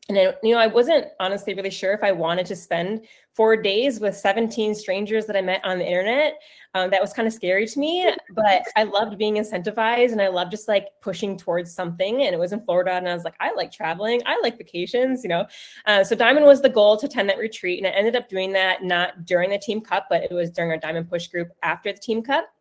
And 0.09 0.17
I, 0.17 0.33
you 0.43 0.53
know, 0.53 0.59
I 0.59 0.67
wasn't 0.67 1.07
honestly 1.19 1.53
really 1.53 1.69
sure 1.69 1.93
if 1.93 2.03
I 2.03 2.11
wanted 2.11 2.45
to 2.47 2.55
spend 2.55 3.05
four 3.29 3.55
days 3.55 3.99
with 3.99 4.15
17 4.15 4.75
strangers 4.75 5.25
that 5.25 5.37
I 5.37 5.41
met 5.41 5.63
on 5.63 5.77
the 5.77 5.85
internet. 5.85 6.39
Um, 6.73 6.89
that 6.89 7.01
was 7.01 7.13
kind 7.13 7.27
of 7.27 7.33
scary 7.33 7.65
to 7.67 7.79
me, 7.79 8.11
but 8.35 8.63
I 8.75 8.83
loved 8.83 9.17
being 9.17 9.35
incentivized 9.35 10.11
and 10.11 10.21
I 10.21 10.27
loved 10.27 10.51
just 10.51 10.67
like 10.67 10.87
pushing 11.01 11.37
towards 11.37 11.73
something. 11.73 12.23
And 12.23 12.33
it 12.33 12.39
was 12.39 12.51
in 12.51 12.61
Florida, 12.61 12.91
and 12.91 13.07
I 13.07 13.13
was 13.13 13.23
like, 13.23 13.35
I 13.39 13.53
like 13.53 13.71
traveling, 13.71 14.21
I 14.25 14.39
like 14.41 14.57
vacations, 14.57 15.23
you 15.23 15.29
know. 15.29 15.45
Uh, 15.85 16.03
so 16.03 16.15
Diamond 16.15 16.45
was 16.45 16.61
the 16.61 16.69
goal 16.69 16.97
to 16.97 17.05
attend 17.05 17.29
that 17.29 17.37
retreat, 17.37 17.79
and 17.79 17.87
I 17.87 17.91
ended 17.91 18.15
up 18.15 18.27
doing 18.27 18.51
that 18.53 18.83
not 18.83 19.25
during 19.25 19.49
the 19.49 19.59
Team 19.59 19.81
Cup, 19.81 20.07
but 20.09 20.23
it 20.23 20.31
was 20.31 20.51
during 20.51 20.71
our 20.71 20.77
Diamond 20.77 21.09
Push 21.09 21.27
group 21.27 21.49
after 21.63 21.93
the 21.93 21.99
Team 21.99 22.21
Cup 22.21 22.51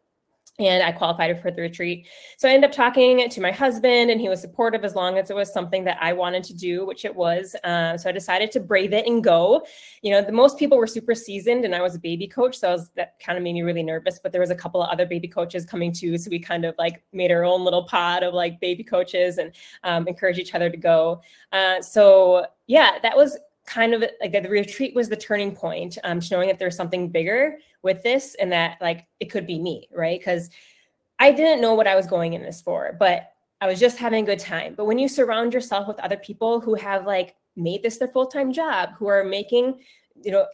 and 0.61 0.83
I 0.83 0.92
qualified 0.92 1.40
for 1.40 1.51
the 1.51 1.62
retreat. 1.62 2.07
So 2.37 2.49
I 2.49 2.53
ended 2.53 2.70
up 2.70 2.77
talking 2.77 3.29
to 3.29 3.40
my 3.40 3.51
husband, 3.51 4.11
and 4.11 4.20
he 4.20 4.29
was 4.29 4.40
supportive 4.40 4.85
as 4.85 4.94
long 4.94 5.18
as 5.18 5.31
it 5.31 5.37
was 5.37 5.53
something 5.53 5.85
that 5.85 5.99
I 6.01 6.12
wanted 6.12 6.44
to 6.44 6.55
do, 6.55 6.87
which 6.87 7.05
it 7.05 7.14
was. 7.14 7.57
Um, 7.64 7.99
so 7.99 8.09
I 8.09 8.12
decided 8.12 8.53
to 8.53 8.61
brave 8.61 8.92
it 8.92 9.07
and 9.07 9.25
go. 9.25 9.64
You 10.03 10.12
know, 10.12 10.23
the 10.23 10.33
most 10.33 10.59
people 10.59 10.79
were 10.79 10.87
super 10.87 11.14
seasoned, 11.14 11.64
and 11.64 11.75
I 11.75 11.81
was 11.81 11.94
a 11.94 11.99
baby 11.99 12.27
coach, 12.27 12.59
so 12.59 12.70
was, 12.73 12.90
that 12.90 13.18
kind 13.25 13.37
of 13.38 13.44
made 13.44 13.55
me 13.55 13.62
really 13.62 13.83
nervous. 13.83 14.20
But 14.23 14.33
there 14.33 14.40
was 14.40 14.51
a 14.51 14.55
couple 14.55 14.83
of 14.83 14.90
other 14.90 15.07
baby 15.07 15.29
coaches 15.29 15.64
coming 15.64 15.92
too, 15.92 16.18
so 16.18 16.31
we 16.31 16.38
kind 16.38 16.64
of 16.64 16.75
like 16.79 17.03
made 17.12 17.31
our 17.31 17.44
own 17.44 17.64
little 17.64 17.85
pod 17.85 18.23
of 18.23 18.35
like 18.35 18.61
baby 18.61 18.85
coaches 18.85 19.38
and 19.38 19.53
um, 19.85 20.07
each 20.38 20.55
other 20.55 20.70
to 20.70 20.77
go. 20.77 21.20
Uh, 21.53 21.81
so 21.81 22.46
yeah, 22.66 22.99
that 23.03 23.16
was 23.16 23.38
kind 23.66 23.94
of 23.94 24.05
like 24.20 24.33
the 24.33 24.49
retreat 24.49 24.94
was 24.94 25.09
the 25.09 25.16
turning 25.16 25.55
point 25.55 25.96
um, 26.05 26.20
to 26.20 26.35
knowing 26.35 26.49
that 26.49 26.59
there's 26.59 26.77
something 26.77 27.09
bigger 27.09 27.57
with 27.83 28.03
this 28.03 28.35
and 28.37 28.53
that 28.53 28.79
like 28.81 29.07
it 29.21 29.27
could 29.27 29.47
be 29.47 29.59
me, 29.59 29.88
right? 29.93 30.21
Because 30.21 30.51
I 31.19 31.33
didn't 31.33 31.61
know 31.61 31.75
what 31.75 31.87
I 31.87 31.97
was 31.97 32.07
going 32.07 32.33
in 32.33 32.43
this 32.43 32.61
for, 32.61 32.97
but 32.99 33.33
I 33.61 33.66
was 33.66 33.79
just 33.79 33.99
having 33.99 34.25
a 34.25 34.27
good 34.27 34.38
time. 34.38 34.75
But 34.75 34.87
when 34.87 34.99
you 34.99 35.09
surround 35.09 35.53
yourself 35.53 35.87
with 35.87 36.01
other 36.01 36.16
people 36.16 36.61
who 36.61 36.75
have 36.75 37.07
like 37.07 37.35
made 37.57 37.83
this 37.83 37.99
their 37.99 38.09
full-time 38.09 38.53
job, 38.53 38.90
who 38.99 39.07
are 39.07 39.25
making, 39.25 39.81
you 40.23 40.33
know, 40.33 40.47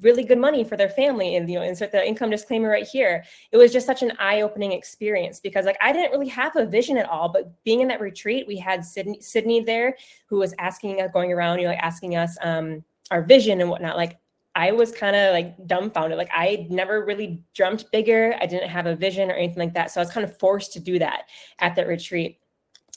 really 0.00 0.24
good 0.24 0.38
money 0.38 0.64
for 0.64 0.76
their 0.76 0.88
family 0.88 1.36
and 1.36 1.50
you 1.50 1.58
know 1.58 1.64
insert 1.64 1.92
the 1.92 2.06
income 2.06 2.30
disclaimer 2.30 2.68
right 2.68 2.86
here 2.86 3.22
it 3.50 3.56
was 3.56 3.72
just 3.72 3.84
such 3.84 4.02
an 4.02 4.12
eye-opening 4.18 4.72
experience 4.72 5.38
because 5.40 5.66
like 5.66 5.76
i 5.82 5.92
didn't 5.92 6.12
really 6.12 6.28
have 6.28 6.54
a 6.56 6.64
vision 6.64 6.96
at 6.96 7.08
all 7.08 7.28
but 7.28 7.52
being 7.64 7.80
in 7.80 7.88
that 7.88 8.00
retreat 8.00 8.46
we 8.46 8.56
had 8.56 8.84
sydney, 8.84 9.20
sydney 9.20 9.60
there 9.60 9.94
who 10.26 10.38
was 10.38 10.54
asking 10.58 11.00
us 11.00 11.10
going 11.12 11.30
around 11.30 11.58
you 11.58 11.64
know 11.64 11.72
like 11.72 11.82
asking 11.82 12.16
us 12.16 12.38
um 12.42 12.82
our 13.10 13.22
vision 13.22 13.60
and 13.60 13.68
whatnot 13.68 13.96
like 13.96 14.18
I 14.54 14.72
was 14.72 14.92
kind 14.92 15.16
of 15.16 15.32
like 15.32 15.66
dumbfounded. 15.66 16.18
Like 16.18 16.30
I 16.32 16.66
never 16.68 17.04
really 17.04 17.42
dreamt 17.54 17.84
bigger. 17.90 18.36
I 18.40 18.46
didn't 18.46 18.68
have 18.68 18.86
a 18.86 18.94
vision 18.94 19.30
or 19.30 19.34
anything 19.34 19.58
like 19.58 19.74
that. 19.74 19.90
So 19.90 20.00
I 20.00 20.04
was 20.04 20.12
kind 20.12 20.24
of 20.24 20.38
forced 20.38 20.72
to 20.74 20.80
do 20.80 20.98
that 20.98 21.24
at 21.58 21.74
that 21.76 21.86
retreat. 21.86 22.38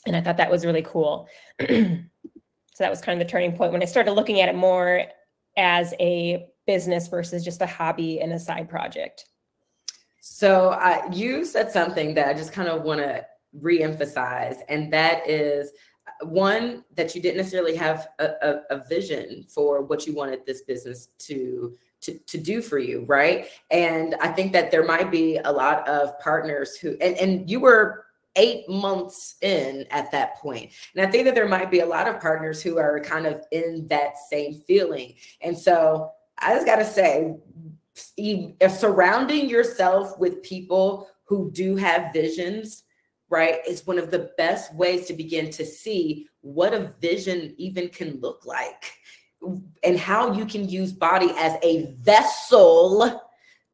And 0.06 0.14
I 0.14 0.20
thought 0.20 0.36
that 0.36 0.50
was 0.50 0.66
really 0.66 0.82
cool. 0.82 1.28
so 1.60 2.04
that 2.78 2.90
was 2.90 3.00
kind 3.00 3.20
of 3.20 3.26
the 3.26 3.30
turning 3.30 3.56
point 3.56 3.72
when 3.72 3.82
I 3.82 3.86
started 3.86 4.12
looking 4.12 4.40
at 4.40 4.48
it 4.48 4.54
more 4.54 5.04
as 5.56 5.94
a 5.98 6.46
business 6.66 7.08
versus 7.08 7.44
just 7.44 7.62
a 7.62 7.66
hobby 7.66 8.20
and 8.20 8.32
a 8.32 8.38
side 8.38 8.68
project. 8.68 9.24
So 10.20 10.70
uh, 10.70 11.08
you 11.12 11.44
said 11.44 11.70
something 11.70 12.14
that 12.14 12.28
I 12.28 12.34
just 12.34 12.52
kind 12.52 12.68
of 12.68 12.82
want 12.82 13.00
to 13.00 13.24
reemphasize, 13.58 14.58
and 14.68 14.92
that 14.92 15.28
is 15.28 15.70
one 16.22 16.84
that 16.94 17.14
you 17.14 17.22
didn't 17.22 17.36
necessarily 17.36 17.76
have 17.76 18.08
a, 18.18 18.30
a, 18.42 18.60
a, 18.70 18.88
vision 18.88 19.44
for 19.48 19.82
what 19.82 20.06
you 20.06 20.14
wanted 20.14 20.44
this 20.46 20.62
business 20.62 21.08
to, 21.18 21.76
to 22.00 22.18
to 22.26 22.38
do 22.38 22.62
for 22.62 22.78
you 22.78 23.04
right? 23.06 23.46
And 23.70 24.14
i 24.20 24.28
think 24.28 24.52
that 24.52 24.70
there 24.70 24.84
might 24.84 25.10
be 25.10 25.38
a 25.38 25.52
lot 25.52 25.86
of 25.88 26.18
partners 26.20 26.76
who 26.76 26.96
and, 27.00 27.16
and 27.16 27.50
you 27.50 27.60
were 27.60 28.04
eight 28.36 28.68
months 28.68 29.36
in 29.40 29.86
at 29.90 30.10
that 30.12 30.36
point. 30.36 30.72
And 30.94 31.06
i 31.06 31.10
think 31.10 31.24
that 31.24 31.34
there 31.34 31.48
might 31.48 31.70
be 31.70 31.80
a 31.80 31.86
lot 31.86 32.08
of 32.08 32.20
partners 32.20 32.62
who 32.62 32.78
are 32.78 33.00
kind 33.00 33.26
of 33.26 33.42
in 33.50 33.86
that 33.88 34.18
same 34.30 34.62
feeling. 34.66 35.14
And 35.40 35.56
so 35.56 36.10
i 36.38 36.54
just 36.54 36.66
got 36.66 36.76
to 36.76 36.84
say 36.84 37.34
surrounding 38.68 39.48
yourself 39.48 40.18
with 40.18 40.42
people 40.42 41.08
who 41.24 41.50
do 41.52 41.76
have 41.76 42.12
visions 42.12 42.84
right, 43.28 43.58
is 43.66 43.86
one 43.86 43.98
of 43.98 44.10
the 44.10 44.30
best 44.36 44.74
ways 44.74 45.06
to 45.06 45.14
begin 45.14 45.50
to 45.50 45.64
see 45.64 46.28
what 46.40 46.74
a 46.74 46.94
vision 47.00 47.54
even 47.58 47.88
can 47.88 48.20
look 48.20 48.46
like. 48.46 48.92
and 49.84 49.98
how 49.98 50.32
you 50.32 50.46
can 50.46 50.68
use 50.68 50.92
BODi 50.92 51.32
as 51.36 51.56
a 51.62 51.94
vessel 52.00 53.22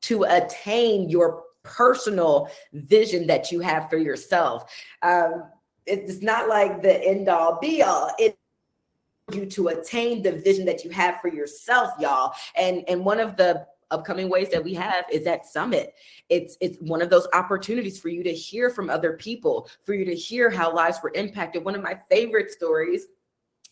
to 0.02 0.24
attain 0.24 1.08
your 1.08 1.44
personal 1.62 2.50
vision 2.72 3.26
that 3.28 3.52
you 3.52 3.60
have 3.60 3.88
for 3.88 3.96
yourself. 3.96 4.70
Um, 5.02 5.44
it's 5.86 6.20
not 6.20 6.48
like 6.48 6.82
the 6.82 7.02
end 7.04 7.28
all 7.28 7.58
be 7.60 7.82
all. 7.82 8.10
It 8.18 8.36
you 9.32 9.46
to 9.46 9.68
attain 9.68 10.22
the 10.22 10.32
vision 10.32 10.64
that 10.66 10.84
you 10.84 10.90
have 10.90 11.20
for 11.20 11.28
yourself, 11.28 11.92
y'all. 11.98 12.32
And 12.56 12.84
and 12.88 13.04
one 13.04 13.20
of 13.20 13.36
the 13.36 13.66
upcoming 13.92 14.28
ways 14.28 14.50
that 14.50 14.62
we 14.62 14.74
have 14.74 15.04
is 15.12 15.26
at 15.26 15.46
summit 15.46 15.94
it's 16.28 16.56
it's 16.60 16.78
one 16.80 17.02
of 17.02 17.10
those 17.10 17.26
opportunities 17.32 18.00
for 18.00 18.08
you 18.08 18.22
to 18.22 18.32
hear 18.32 18.70
from 18.70 18.90
other 18.90 19.14
people 19.14 19.68
for 19.84 19.94
you 19.94 20.04
to 20.04 20.14
hear 20.14 20.50
how 20.50 20.74
lives 20.74 20.98
were 21.02 21.12
impacted 21.14 21.64
one 21.64 21.74
of 21.74 21.82
my 21.82 21.98
favorite 22.10 22.50
stories 22.50 23.06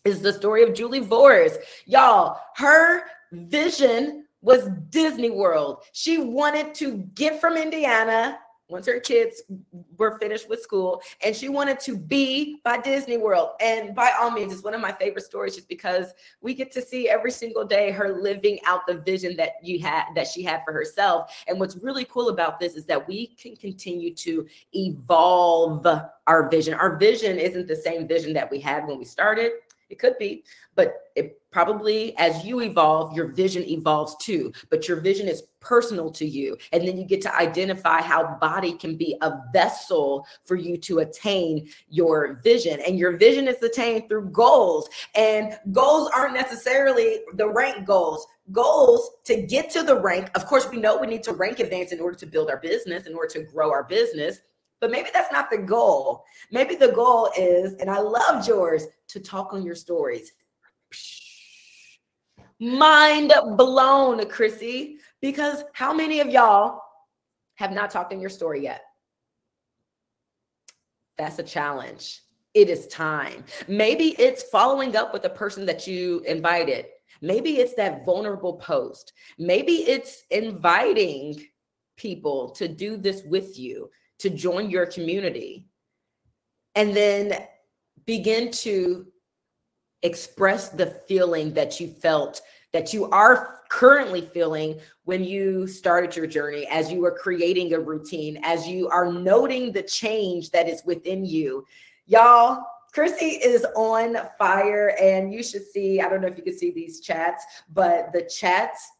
is 0.05 0.21
the 0.21 0.33
story 0.33 0.63
of 0.63 0.73
julie 0.73 0.99
Vores. 0.99 1.57
y'all 1.85 2.39
her 2.55 3.03
vision 3.31 4.25
was 4.41 4.69
Disney 4.89 5.29
World. 5.29 5.83
She 5.93 6.17
wanted 6.17 6.73
to 6.75 6.97
get 7.13 7.39
from 7.39 7.57
Indiana 7.57 8.39
once 8.71 8.87
her 8.87 8.99
kids 8.99 9.43
were 9.97 10.17
finished 10.17 10.49
with 10.49 10.61
school 10.61 11.01
and 11.23 11.35
she 11.35 11.49
wanted 11.49 11.79
to 11.81 11.97
be 11.97 12.59
by 12.63 12.77
Disney 12.77 13.17
World. 13.17 13.49
And 13.59 13.93
by 13.93 14.13
all 14.19 14.31
means, 14.31 14.53
it's 14.53 14.63
one 14.63 14.73
of 14.73 14.81
my 14.81 14.91
favorite 14.91 15.25
stories 15.25 15.55
just 15.55 15.67
because 15.67 16.13
we 16.41 16.53
get 16.53 16.71
to 16.71 16.81
see 16.81 17.09
every 17.09 17.31
single 17.31 17.65
day 17.65 17.91
her 17.91 18.21
living 18.21 18.59
out 18.65 18.87
the 18.87 18.95
vision 18.95 19.35
that 19.37 19.53
you 19.61 19.79
had 19.79 20.05
that 20.15 20.27
she 20.27 20.41
had 20.41 20.61
for 20.63 20.71
herself. 20.71 21.43
And 21.47 21.59
what's 21.59 21.75
really 21.75 22.05
cool 22.05 22.29
about 22.29 22.59
this 22.59 22.75
is 22.75 22.85
that 22.85 23.07
we 23.07 23.27
can 23.27 23.55
continue 23.55 24.15
to 24.15 24.47
evolve 24.73 25.85
our 26.27 26.49
vision. 26.49 26.73
Our 26.73 26.97
vision 26.97 27.37
isn't 27.37 27.67
the 27.67 27.75
same 27.75 28.07
vision 28.07 28.33
that 28.33 28.49
we 28.49 28.59
had 28.59 28.87
when 28.87 28.97
we 28.97 29.05
started. 29.05 29.51
It 29.91 29.99
could 29.99 30.17
be, 30.17 30.43
but 30.75 31.11
it 31.15 31.41
probably 31.51 32.17
as 32.17 32.45
you 32.45 32.61
evolve, 32.61 33.13
your 33.13 33.27
vision 33.27 33.63
evolves 33.67 34.15
too. 34.21 34.53
But 34.69 34.87
your 34.87 35.01
vision 35.01 35.27
is 35.27 35.43
personal 35.59 36.09
to 36.11 36.25
you. 36.25 36.57
And 36.71 36.87
then 36.87 36.97
you 36.97 37.03
get 37.05 37.21
to 37.23 37.35
identify 37.35 38.01
how 38.01 38.37
BODi 38.41 38.79
can 38.79 38.95
be 38.95 39.17
a 39.21 39.33
vessel 39.51 40.25
for 40.45 40.55
you 40.55 40.77
to 40.77 40.99
attain 40.99 41.69
your 41.89 42.39
vision. 42.41 42.79
And 42.87 42.97
your 42.97 43.17
vision 43.17 43.49
is 43.49 43.61
attained 43.61 44.07
through 44.07 44.29
goals. 44.29 44.89
And 45.13 45.59
goals 45.71 46.09
aren't 46.15 46.33
necessarily 46.33 47.19
the 47.33 47.49
rank 47.49 47.85
goals. 47.85 48.25
Goals 48.51 49.11
to 49.25 49.41
get 49.41 49.69
to 49.71 49.83
the 49.83 49.99
rank. 49.99 50.29
Of 50.35 50.45
course, 50.45 50.69
we 50.69 50.77
know 50.77 50.97
we 50.97 51.07
need 51.07 51.23
to 51.23 51.33
rank 51.33 51.59
advance 51.59 51.91
in 51.91 51.99
order 51.99 52.17
to 52.17 52.25
build 52.25 52.49
our 52.49 52.57
business, 52.57 53.07
in 53.07 53.13
order 53.13 53.27
to 53.33 53.43
grow 53.43 53.71
our 53.71 53.83
business. 53.83 54.39
But 54.81 54.89
maybe 54.89 55.09
that's 55.13 55.31
not 55.31 55.51
the 55.51 55.59
goal. 55.59 56.25
Maybe 56.51 56.75
the 56.75 56.91
goal 56.91 57.29
is, 57.37 57.75
and 57.75 57.89
I 57.89 57.99
love 57.99 58.47
yours, 58.47 58.87
to 59.09 59.19
talk 59.19 59.53
on 59.53 59.63
your 59.63 59.75
stories. 59.75 60.33
Mind 62.59 63.31
blown, 63.57 64.19
Chrissi, 64.21 64.95
because 65.21 65.63
how 65.73 65.93
many 65.93 66.19
of 66.19 66.29
y'all 66.29 66.81
have 67.55 67.71
not 67.71 67.91
talked 67.91 68.11
in 68.11 68.19
your 68.19 68.29
story 68.29 68.63
yet? 68.63 68.81
That's 71.17 71.37
a 71.37 71.43
challenge. 71.43 72.21
It 72.55 72.67
is 72.67 72.87
time. 72.87 73.45
Maybe 73.67 74.15
it's 74.17 74.43
following 74.43 74.95
up 74.95 75.13
with 75.13 75.21
the 75.21 75.29
person 75.29 75.65
that 75.67 75.85
you 75.85 76.21
invited. 76.21 76.87
Maybe 77.21 77.59
it's 77.59 77.75
that 77.75 78.03
vulnerable 78.03 78.55
post. 78.55 79.13
Maybe 79.37 79.73
it's 79.73 80.23
inviting 80.31 81.45
people 81.97 82.49
to 82.51 82.67
do 82.67 82.97
this 82.97 83.21
with 83.23 83.59
you 83.59 83.89
to 84.21 84.29
join 84.29 84.69
your 84.69 84.85
community 84.85 85.65
and 86.75 86.95
then 86.95 87.45
begin 88.05 88.51
to 88.51 89.07
express 90.03 90.69
the 90.69 90.87
feeling 91.07 91.53
that 91.53 91.79
you 91.79 91.87
felt 91.87 92.41
that 92.73 92.93
you 92.93 93.09
are 93.09 93.61
currently 93.69 94.21
feeling 94.21 94.79
when 95.03 95.23
you 95.23 95.67
started 95.67 96.15
your 96.15 96.27
journey 96.27 96.65
as 96.67 96.91
you 96.91 97.05
are 97.05 97.17
creating 97.17 97.73
a 97.73 97.79
routine 97.79 98.39
as 98.43 98.67
you 98.67 98.87
are 98.89 99.11
noting 99.11 99.71
the 99.71 99.83
change 99.83 100.49
that 100.51 100.67
is 100.67 100.81
within 100.85 101.25
you. 101.25 101.65
Y'all 102.05 102.63
Chrissi 102.95 103.39
is 103.41 103.65
on 103.75 104.17
fire 104.37 104.95
and 105.01 105.33
you 105.33 105.43
should 105.43 105.65
see 105.65 106.01
I 106.01 106.09
don't 106.09 106.21
know 106.21 106.27
if 106.27 106.37
you 106.37 106.43
can 106.43 106.57
see 106.57 106.71
these 106.71 106.99
chats 106.99 107.45
but 107.73 108.11
the 108.11 108.23
chats 108.23 108.91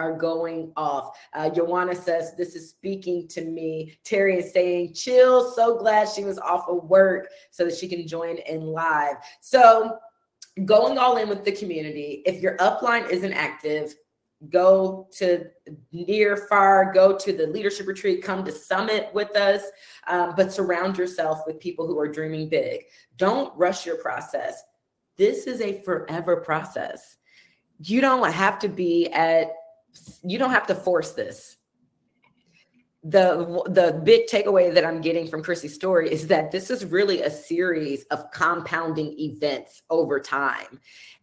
are 0.00 0.16
going 0.16 0.72
off. 0.76 1.16
Uh, 1.34 1.50
Joanna 1.50 1.94
says, 1.94 2.34
This 2.36 2.54
is 2.54 2.70
speaking 2.70 3.28
to 3.28 3.44
me. 3.44 3.98
Terry 4.04 4.38
is 4.38 4.52
saying, 4.52 4.94
Chill, 4.94 5.52
so 5.52 5.76
glad 5.78 6.08
she 6.08 6.24
was 6.24 6.38
off 6.38 6.68
of 6.68 6.84
work 6.84 7.28
so 7.50 7.64
that 7.64 7.76
she 7.76 7.86
can 7.86 8.06
join 8.06 8.38
in 8.38 8.62
live. 8.62 9.16
So, 9.40 9.98
going 10.64 10.98
all 10.98 11.16
in 11.18 11.28
with 11.28 11.44
the 11.44 11.52
community. 11.52 12.22
If 12.26 12.42
your 12.42 12.56
upline 12.56 13.08
isn't 13.10 13.32
active, 13.32 13.94
go 14.48 15.06
to 15.12 15.44
near 15.92 16.34
far 16.48 16.90
go 16.94 17.14
to 17.14 17.30
the 17.30 17.46
leadership 17.48 17.86
retreat 17.86 18.24
come 18.24 18.42
to 18.42 18.50
summit 18.50 19.10
with 19.12 19.36
us 19.36 19.64
um, 20.06 20.32
but 20.34 20.50
surround 20.50 20.96
yourself 20.96 21.40
with 21.46 21.60
people 21.60 21.86
who 21.86 21.98
are 21.98 22.08
dreaming 22.08 22.48
big 22.48 22.80
don't 23.18 23.54
rush 23.54 23.84
your 23.84 23.96
process 23.96 24.62
this 25.18 25.46
is 25.46 25.60
a 25.60 25.82
forever 25.82 26.38
process 26.38 27.18
you 27.82 28.00
don't 28.00 28.32
have 28.32 28.58
to 28.58 28.68
be 28.68 29.08
at 29.08 29.52
you 30.22 30.38
don't 30.38 30.50
have 30.50 30.66
to 30.68 30.74
force 30.74 31.12
this. 31.12 31.56
The 33.02 33.62
the 33.66 33.98
big 34.04 34.26
takeaway 34.26 34.74
that 34.74 34.84
i'm 34.84 35.00
getting 35.00 35.26
from 35.26 35.42
Chrissi's 35.42 35.74
story 35.74 36.12
is 36.12 36.26
that 36.26 36.50
this 36.50 36.68
is 36.68 36.84
really 36.84 37.22
a 37.22 37.30
series 37.30 38.04
of 38.10 38.30
compounding 38.30 39.18
events 39.18 39.82
over 39.88 40.20
time. 40.20 40.78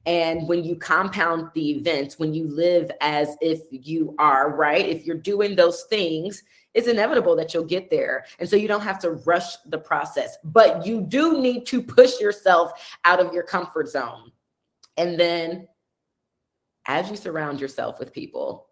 And 0.08 0.48
when 0.48 0.64
you 0.64 0.76
compound 0.76 1.52
the 1.54 1.70
events 1.72 2.18
when 2.18 2.34
you 2.34 2.48
live 2.48 2.90
as 3.00 3.36
if 3.42 3.62
you 3.70 4.16
are 4.18 4.56
right? 4.56 4.88
If 4.88 5.06
you're 5.06 5.18
doing 5.18 5.56
those 5.56 5.84
things 5.84 6.42
it's 6.74 6.88
inevitable 6.88 7.36
that 7.36 7.54
you'll 7.54 7.64
get 7.64 7.90
there. 7.90 8.26
And 8.40 8.48
so 8.48 8.56
you 8.56 8.68
don't 8.68 8.82
have 8.82 9.00
to 9.00 9.12
rush 9.12 9.58
the 9.68 9.78
process 9.78 10.36
but 10.44 10.84
you 10.84 11.02
do 11.02 11.40
need 11.40 11.68
to 11.68 11.84
push 11.84 12.20
yourself 12.20 12.72
out 13.06 13.20
of 13.20 13.34
your 13.34 13.44
comfort 13.44 13.88
zone. 13.88 14.32
And 14.98 15.20
then 15.20 15.68
as 16.88 17.10
you 17.10 17.16
surround 17.16 17.60
yourself 17.60 18.00
with 18.00 18.14
people, 18.14 18.68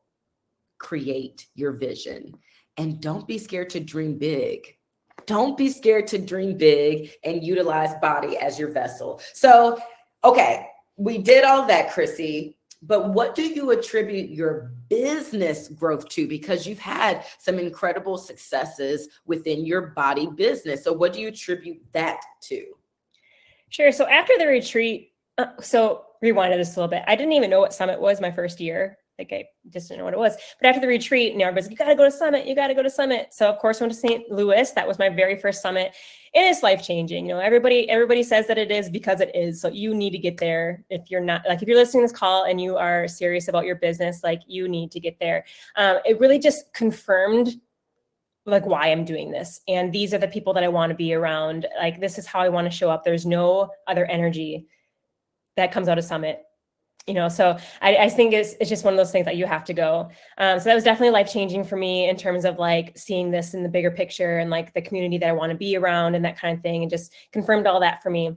create 0.78 1.48
your 1.54 1.72
vision. 1.72 2.34
And 2.78 3.02
don't 3.02 3.28
be 3.28 3.38
scared 3.38 3.70
to 3.72 3.80
dream 3.80 4.18
big. 4.18 4.78
Don't 5.26 5.58
be 5.58 5.70
scared 5.70 6.08
to 6.08 6.18
dream 6.18 6.58
big 6.58 7.12
and 7.24 7.44
utilize 7.44 7.94
BODi 8.02 8.36
as 8.36 8.60
your 8.60 8.70
vessel. 8.70 9.22
So, 9.34 9.80
okay, 10.24 10.68
we 10.98 11.18
did 11.18 11.44
all 11.44 11.66
that, 11.68 11.92
Chrissi. 11.92 12.56
But 12.82 13.14
what 13.14 13.34
do 13.34 13.44
you 13.44 13.72
attribute 13.72 14.30
your 14.30 14.74
business 14.90 15.70
growth 15.70 16.08
to? 16.10 16.28
Because 16.28 16.68
you've 16.68 16.78
had 16.78 17.26
some 17.40 17.58
incredible 17.58 18.18
successes 18.18 19.08
within 19.26 19.66
your 19.66 19.94
BODi 19.98 20.36
business. 20.36 20.84
So, 20.84 20.94
what 20.94 21.14
do 21.14 21.22
you 21.22 21.30
attribute 21.30 21.82
that 21.94 22.20
to? 22.44 22.66
Sure. 23.70 23.92
So, 23.92 24.06
after 24.06 24.38
the 24.38 24.46
retreat, 24.46 25.14
uh, 25.38 25.60
so 25.62 26.06
rewinded 26.26 26.58
this 26.58 26.76
a 26.76 26.80
little 26.80 26.90
bit. 26.90 27.04
I 27.08 27.16
didn't 27.16 27.34
even 27.34 27.50
know 27.50 27.60
what 27.60 27.74
Summit 27.74 28.00
was 28.00 28.20
my 28.20 28.32
first 28.32 28.60
year. 28.60 28.98
Like 29.18 29.32
I 29.32 29.46
just 29.70 29.88
didn't 29.88 30.00
know 30.00 30.06
what 30.06 30.14
it 30.14 30.20
was. 30.20 30.36
But 30.60 30.68
after 30.68 30.82
the 30.82 30.88
retreat, 30.88 31.36
know, 31.38 31.46
everybody's 31.46 31.68
like, 31.68 31.72
you 31.72 31.86
got 31.86 31.90
to 31.90 31.96
go 31.96 32.04
to 32.04 32.12
Summit. 32.12 32.46
You 32.46 32.56
got 32.56 32.68
to 32.68 32.74
go 32.74 32.84
to 32.84 32.90
Summit. 32.90 33.34
So 33.34 33.50
of 33.50 33.60
course, 33.60 33.80
I 33.80 33.86
went 33.86 33.94
to 33.94 34.00
St. 34.00 34.30
Louis. 34.30 34.70
That 34.72 34.88
was 34.88 35.00
my 35.00 35.10
very 35.10 35.38
first 35.38 35.62
Summit. 35.62 35.94
And 36.34 36.46
it's 36.46 36.64
life 36.64 36.84
changing. 36.84 37.26
You 37.26 37.36
know, 37.36 37.40
everybody 37.40 37.90
everybody 37.90 38.24
says 38.24 38.48
that 38.48 38.58
it 38.58 38.72
is 38.72 38.90
because 38.90 39.22
it 39.22 39.34
is. 39.34 39.62
So 39.62 39.70
you 39.70 39.94
need 39.94 40.12
to 40.12 40.18
get 40.18 40.38
there. 40.38 40.84
If 40.90 41.10
you're 41.10 41.22
not 41.22 41.44
like 41.48 41.62
if 41.62 41.68
you're 41.68 41.78
listening 41.78 42.04
to 42.04 42.12
this 42.12 42.18
call 42.18 42.44
and 42.44 42.60
you 42.60 42.76
are 42.76 43.08
serious 43.08 43.48
about 43.48 43.66
your 43.66 43.76
business, 43.76 44.22
like 44.24 44.42
you 44.48 44.68
need 44.68 44.92
to 44.92 45.00
get 45.00 45.18
there. 45.20 45.46
Um, 45.78 46.00
it 46.06 46.20
really 46.20 46.40
just 46.40 46.74
confirmed 46.74 47.56
like 48.46 48.66
why 48.66 48.88
I'm 48.92 49.06
doing 49.06 49.32
this. 49.32 49.62
And 49.68 49.92
these 49.92 50.14
are 50.14 50.20
the 50.20 50.28
people 50.28 50.54
that 50.54 50.64
I 50.64 50.68
want 50.68 50.92
to 50.92 50.96
be 50.96 51.14
around. 51.14 51.68
Like 51.80 52.00
this 52.02 52.18
is 52.18 52.28
how 52.28 52.42
I 52.42 52.50
want 52.50 52.70
to 52.70 52.78
show 52.78 52.92
up. 52.92 53.04
There's 53.04 53.26
no 53.26 53.72
other 53.88 54.06
energy 54.06 54.68
that 55.56 55.72
comes 55.72 55.88
out 55.88 55.98
of 55.98 56.04
summit 56.04 56.42
you 57.08 57.14
know 57.14 57.30
so 57.30 57.58
I, 57.82 57.98
I, 57.98 58.10
think 58.10 58.34
it's, 58.34 58.56
it's 58.60 58.70
just 58.70 58.84
one 58.84 58.94
of 58.94 58.98
those 58.98 59.12
things 59.12 59.26
that 59.26 59.38
you 59.38 59.46
have 59.46 59.64
to 59.66 59.74
go 59.74 60.10
um, 60.38 60.60
so 60.60 60.66
that 60.66 60.76
was 60.76 60.84
definitely 60.84 61.12
life 61.12 61.32
changing 61.32 61.64
for 61.64 61.76
me 61.76 62.10
in 62.10 62.18
terms 62.18 62.46
of 62.46 62.58
like 62.58 62.98
seeing 62.98 63.32
this 63.32 63.54
in 63.54 63.64
the 63.64 63.70
bigger 63.70 63.92
picture 63.92 64.40
and 64.40 64.50
like 64.50 64.74
the 64.74 64.82
community 64.82 65.18
that 65.18 65.30
i 65.30 65.34
want 65.34 65.52
to 65.52 65.58
be 65.58 65.76
around 65.76 66.16
and 66.16 66.26
that 66.26 66.40
kind 66.40 66.58
of 66.58 66.64
thing 66.64 66.82
and 66.82 66.90
just 66.90 67.14
confirmed 67.32 67.68
all 67.68 67.80
that 67.80 68.02
for 68.02 68.10
me 68.10 68.36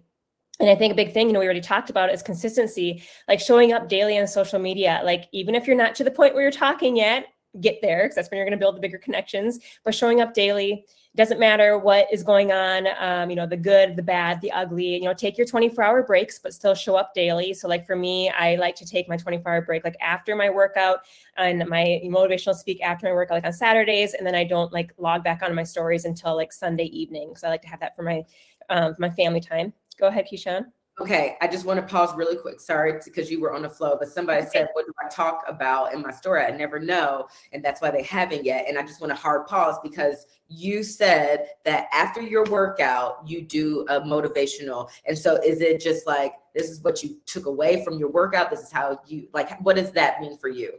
and 0.61 0.69
I 0.69 0.75
think 0.75 0.93
a 0.93 0.97
big 0.97 1.13
thing, 1.13 1.29
you 1.29 1.33
know, 1.33 1.39
we 1.39 1.45
already 1.45 1.61
talked 1.61 1.89
about 1.89 2.13
is 2.13 2.23
consistency, 2.23 3.05
like 3.29 3.39
showing 3.39 3.73
up 3.73 3.89
daily 3.89 4.19
on 4.19 4.27
social 4.27 4.59
media. 4.59 5.01
Like, 5.05 5.29
even 5.33 5.55
if 5.55 5.67
you're 5.67 5.77
not 5.77 5.95
to 5.97 6.05
the 6.05 6.11
point 6.11 6.35
where 6.35 6.43
you're 6.43 6.51
talking 6.51 6.97
yet, 6.97 7.27
get 7.61 7.81
there 7.81 8.05
because 8.05 8.17
that's 8.17 8.31
when 8.31 8.39
you're 8.39 8.45
going 8.45 8.59
to 8.59 8.63
build 8.63 8.77
the 8.77 8.81
bigger 8.81 8.99
connections. 8.99 9.59
But 9.85 9.95
showing 9.95 10.21
up 10.21 10.35
daily, 10.35 10.85
doesn't 11.17 11.41
matter 11.41 11.79
what 11.79 12.07
is 12.13 12.23
going 12.23 12.53
on 12.53 12.87
um, 12.99 13.31
you 13.31 13.37
know 13.37 13.47
the 13.47 13.57
good 13.57 13.97
the 13.97 14.03
bad 14.03 14.41
the 14.41 14.53
ugly 14.53 14.97
you 14.97 15.05
know 15.05 15.15
take 15.15 15.37
your 15.37 15.47
24 15.47 15.83
hour 15.83 16.03
breaks 16.03 16.39
but 16.39 16.55
still 16.55 16.75
show 16.75 16.97
up 16.97 17.13
daily. 17.15 17.53
So 17.55 17.67
like 17.69 17.87
for 17.87 17.97
me 17.97 18.31
i 18.31 18.55
like 18.57 18.77
to 18.77 18.87
take 18.87 19.09
my 19.09 19.17
24 19.17 19.53
hour 19.53 19.63
break 19.63 19.85
like 19.85 19.97
after 20.01 20.37
my 20.37 20.51
workout 20.51 21.01
and 21.37 21.67
my 21.69 22.01
motivational 22.05 22.55
speak 22.55 22.81
after 22.83 23.07
my 23.07 23.13
workout 23.13 23.37
like 23.37 23.47
on 23.47 23.53
saturdays 23.53 24.15
and 24.15 24.27
then 24.27 24.35
i 24.35 24.45
don't 24.45 24.73
like 24.73 24.93
log 24.99 25.25
back 25.25 25.43
on 25.43 25.55
my 25.55 25.65
stories 25.65 26.05
until 26.05 26.37
like 26.37 26.53
sunday 26.53 26.85
evening 26.85 27.35
so 27.37 27.47
i 27.47 27.51
like 27.51 27.63
to 27.63 27.69
have 27.69 27.81
that 27.81 27.97
for 27.97 28.03
my 28.03 28.23
um, 28.71 28.95
my 28.99 29.11
family 29.11 29.41
time. 29.41 29.73
Go 29.99 30.07
ahead 30.07 30.27
keyshawn 30.31 30.67
Okay, 31.01 31.37
I 31.41 31.47
just 31.47 31.65
want 31.65 31.79
to 31.79 31.87
pause 31.87 32.15
really 32.17 32.37
quick. 32.37 32.61
Sorry, 32.61 32.99
because 33.05 33.31
you 33.31 33.41
were 33.41 33.55
on 33.55 33.63
the 33.63 33.71
flow, 33.71 33.97
but 33.99 34.09
somebody 34.09 34.45
said, 34.47 34.69
"What 34.73 34.85
do 34.85 34.93
I 35.01 35.09
talk 35.09 35.45
about 35.47 35.93
in 35.95 36.03
my 36.03 36.11
story?" 36.11 36.43
I 36.43 36.51
never 36.51 36.81
know, 36.81 37.29
and 37.53 37.65
that's 37.65 37.81
why 37.81 37.93
they 37.93 38.03
haven't 38.03 38.45
yet. 38.45 38.67
And 38.69 38.77
I 38.77 38.83
just 38.83 39.01
want 39.01 39.13
to 39.13 39.17
hard 39.17 39.47
pause 39.47 39.77
because 39.81 40.27
you 40.49 40.83
said 40.83 41.51
that 41.65 41.87
after 41.93 42.21
your 42.21 42.45
workout, 42.47 43.23
you 43.29 43.43
do 43.43 43.87
a 43.89 44.01
motivational. 44.01 44.91
And 45.07 45.17
so, 45.17 45.37
is 45.37 45.61
it 45.61 45.81
just 45.81 46.05
like 46.07 46.33
this 46.53 46.69
is 46.69 46.81
what 46.83 47.03
you 47.05 47.19
took 47.27 47.47
away 47.47 47.85
from 47.85 47.99
your 47.99 48.11
workout? 48.11 48.51
This 48.51 48.61
is 48.61 48.73
how 48.73 49.01
you 49.07 49.29
like. 49.33 49.57
What 49.61 49.77
does 49.77 49.93
that 49.93 50.21
mean 50.21 50.37
for 50.37 50.49
you? 50.49 50.73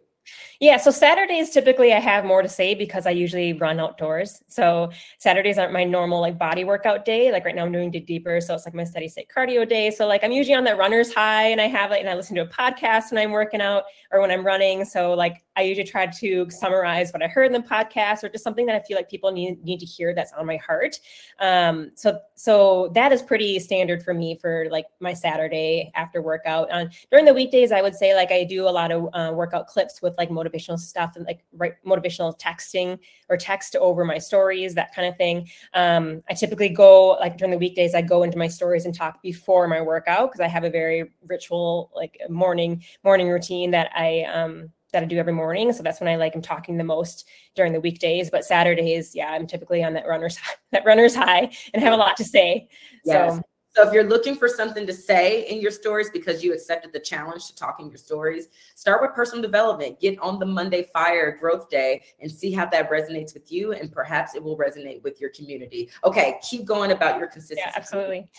Yeah, 0.60 0.76
so 0.76 0.92
Saturdays 0.92 1.52
typically 1.52 1.94
I 1.94 2.00
have 2.00 2.26
more 2.26 2.42
to 2.42 2.50
say 2.50 2.76
because 2.76 3.08
I 3.08 3.12
usually 3.12 3.54
run 3.54 3.80
outdoors. 3.80 4.44
So 4.48 4.92
Saturdays 5.18 5.58
aren't 5.58 5.72
my 5.72 5.86
normal 5.86 6.20
like 6.20 6.38
BODi 6.38 6.66
workout 6.66 7.06
day. 7.06 7.32
Like 7.32 7.46
right 7.46 7.56
now 7.56 7.64
I'm 7.64 7.72
doing 7.72 7.92
dig 7.92 8.06
deeper, 8.06 8.42
so 8.42 8.56
it's 8.56 8.66
like 8.66 8.74
my 8.74 8.84
steady 8.84 9.08
state 9.08 9.30
cardio 9.34 9.68
day. 9.68 9.90
So 9.90 10.06
like 10.06 10.22
I'm 10.24 10.34
usually 10.34 10.56
on 10.56 10.66
that 10.66 10.78
runner's 10.78 11.14
high, 11.14 11.48
and 11.48 11.62
I 11.62 11.68
have 11.68 11.92
like 11.92 12.02
and 12.02 12.10
I 12.10 12.16
listen 12.16 12.36
to 12.36 12.42
a 12.42 12.48
podcast 12.48 13.12
when 13.12 13.24
I'm 13.24 13.32
working 13.32 13.62
out 13.62 13.84
or 14.12 14.20
when 14.20 14.32
I'm 14.32 14.46
running. 14.46 14.84
So 14.84 15.14
like 15.14 15.44
I 15.60 15.64
usually 15.64 15.86
try 15.86 16.06
to 16.08 16.50
summarize 16.50 17.12
what 17.12 17.22
I 17.22 17.28
heard 17.28 17.48
in 17.48 17.52
the 17.52 17.68
podcast 17.68 18.24
or 18.24 18.30
just 18.30 18.46
something 18.46 18.66
that 18.66 18.76
I 18.76 18.80
feel 18.80 18.96
like 18.96 19.10
people 19.10 19.30
need 19.30 19.62
need 19.62 19.80
to 19.82 19.86
hear 19.86 20.16
that's 20.16 20.32
on 20.32 20.46
my 20.46 20.56
heart. 20.56 20.98
Um, 21.40 21.92
so 21.96 22.18
so 22.36 22.92
that 22.96 23.12
is 23.12 23.22
pretty 23.22 23.60
standard 23.60 24.02
for 24.02 24.14
me 24.14 24.38
for 24.38 24.68
like 24.72 24.86
my 25.02 25.14
Saturday 25.14 25.92
after 25.96 26.22
workout. 26.22 26.72
On 26.72 26.90
during 27.12 27.26
the 27.26 27.34
weekdays, 27.34 27.74
I 27.74 27.82
would 27.82 27.94
say 27.94 28.16
like 28.16 28.32
I 28.32 28.46
do 28.46 28.70
a 28.70 28.72
lot 28.72 28.94
of 28.94 29.10
uh, 29.14 29.34
workout 29.34 29.68
clips 29.68 30.02
with 30.02 30.18
like 30.18 30.30
motivational 30.30 30.80
stuff 30.80 31.18
and 31.18 31.26
like 31.26 31.44
write 31.52 31.74
motivational 31.86 32.40
texting 32.40 32.98
or 33.28 33.36
text 33.36 33.76
over 33.76 34.06
my 34.06 34.18
stories, 34.18 34.76
that 34.76 34.96
kind 34.96 35.10
of 35.10 35.18
thing. 35.18 35.50
Um, 35.74 36.22
I 36.30 36.36
typically 36.36 36.70
go 36.70 37.18
like 37.20 37.38
during 37.38 37.52
the 37.52 37.58
weekdays, 37.58 37.94
I 37.94 38.02
go 38.02 38.24
into 38.24 38.38
my 38.38 38.48
stories 38.48 38.86
and 38.86 38.96
talk 38.96 39.22
before 39.22 39.68
my 39.68 39.82
workout 39.82 40.32
because 40.32 40.40
I 40.40 40.48
have 40.48 40.64
a 40.64 40.70
very 40.70 41.12
ritual 41.28 41.92
like 41.94 42.18
morning 42.30 42.82
morning 43.04 43.28
routine 43.28 43.72
that 43.72 43.90
I 43.94 44.24
um 44.24 44.72
that 44.92 45.04
I 45.04 45.06
do 45.06 45.18
every 45.18 45.34
morning. 45.34 45.72
So 45.74 45.84
that's 45.84 46.00
when 46.00 46.10
I 46.10 46.16
like 46.16 46.36
I'm 46.36 46.42
talking 46.42 46.78
the 46.78 46.84
most 46.84 47.28
during 47.56 47.74
the 47.74 47.82
weekdays. 47.82 48.30
But 48.30 48.46
Saturdays, 48.46 49.16
yeah, 49.16 49.32
I'm 49.32 49.48
typically 49.48 49.84
on 49.84 49.94
that 49.94 50.08
runner's 50.08 50.38
that 50.72 50.86
runner's 50.86 51.16
high 51.16 51.52
and 51.74 51.84
have 51.84 51.94
a 51.94 51.98
lot 51.98 52.18
to 52.18 52.24
say. 52.24 52.70
Yes. 53.04 53.36
So 53.36 53.42
so 53.76 53.88
if 53.88 53.94
you're 53.94 54.04
looking 54.04 54.36
for 54.36 54.48
something 54.48 54.88
to 54.88 54.94
say 54.94 55.48
in 55.48 55.62
your 55.62 55.72
stories 55.72 56.10
because 56.10 56.44
you 56.44 56.54
accepted 56.54 56.92
the 56.92 57.00
challenge 57.00 57.48
to 57.48 57.56
talking 57.56 57.88
your 57.88 57.98
stories, 57.98 58.50
start 58.76 59.02
with 59.02 59.14
personal 59.14 59.42
development. 59.42 60.00
Get 60.00 60.18
on 60.20 60.40
the 60.40 60.46
Monday 60.46 60.88
Fire 60.92 61.38
Growth 61.40 61.70
Day 61.70 62.02
and 62.20 62.32
see 62.32 62.52
how 62.52 62.66
that 62.66 62.90
resonates 62.90 63.34
with 63.34 63.52
you, 63.52 63.74
and 63.74 63.92
perhaps 63.92 64.34
it 64.36 64.44
will 64.44 64.58
resonate 64.58 65.04
with 65.04 65.22
your 65.22 65.30
community. 65.30 65.90
Okay, 66.04 66.40
keep 66.42 66.66
going 66.66 66.92
about 66.92 67.20
your 67.20 67.28
consistency. 67.28 67.62
Yeah, 67.66 67.74
absolutely. 67.76 68.30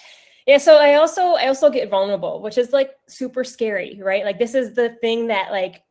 Yeah, 0.47 0.59
so 0.59 0.79
I 0.79 0.95
also 0.95 1.35
I 1.35 1.47
also 1.47 1.71
get 1.71 1.89
vulnerable, 1.89 2.43
which 2.43 2.59
is 2.59 2.73
like 2.73 2.91
super 3.09 3.45
scary, 3.45 4.01
right? 4.03 4.25
Like 4.25 4.39
this 4.39 4.55
is 4.55 4.75
the 4.75 4.91
thing 5.01 5.29
that 5.29 5.53
like 5.53 5.83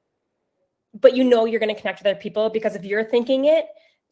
but 1.02 1.16
you 1.16 1.24
know 1.24 1.46
you're 1.46 1.60
going 1.60 1.74
to 1.74 1.80
connect 1.80 2.00
with 2.00 2.08
other 2.08 2.20
people 2.20 2.50
because 2.50 2.76
if 2.76 2.84
you're 2.84 3.04
thinking 3.04 3.46
it, 3.46 3.66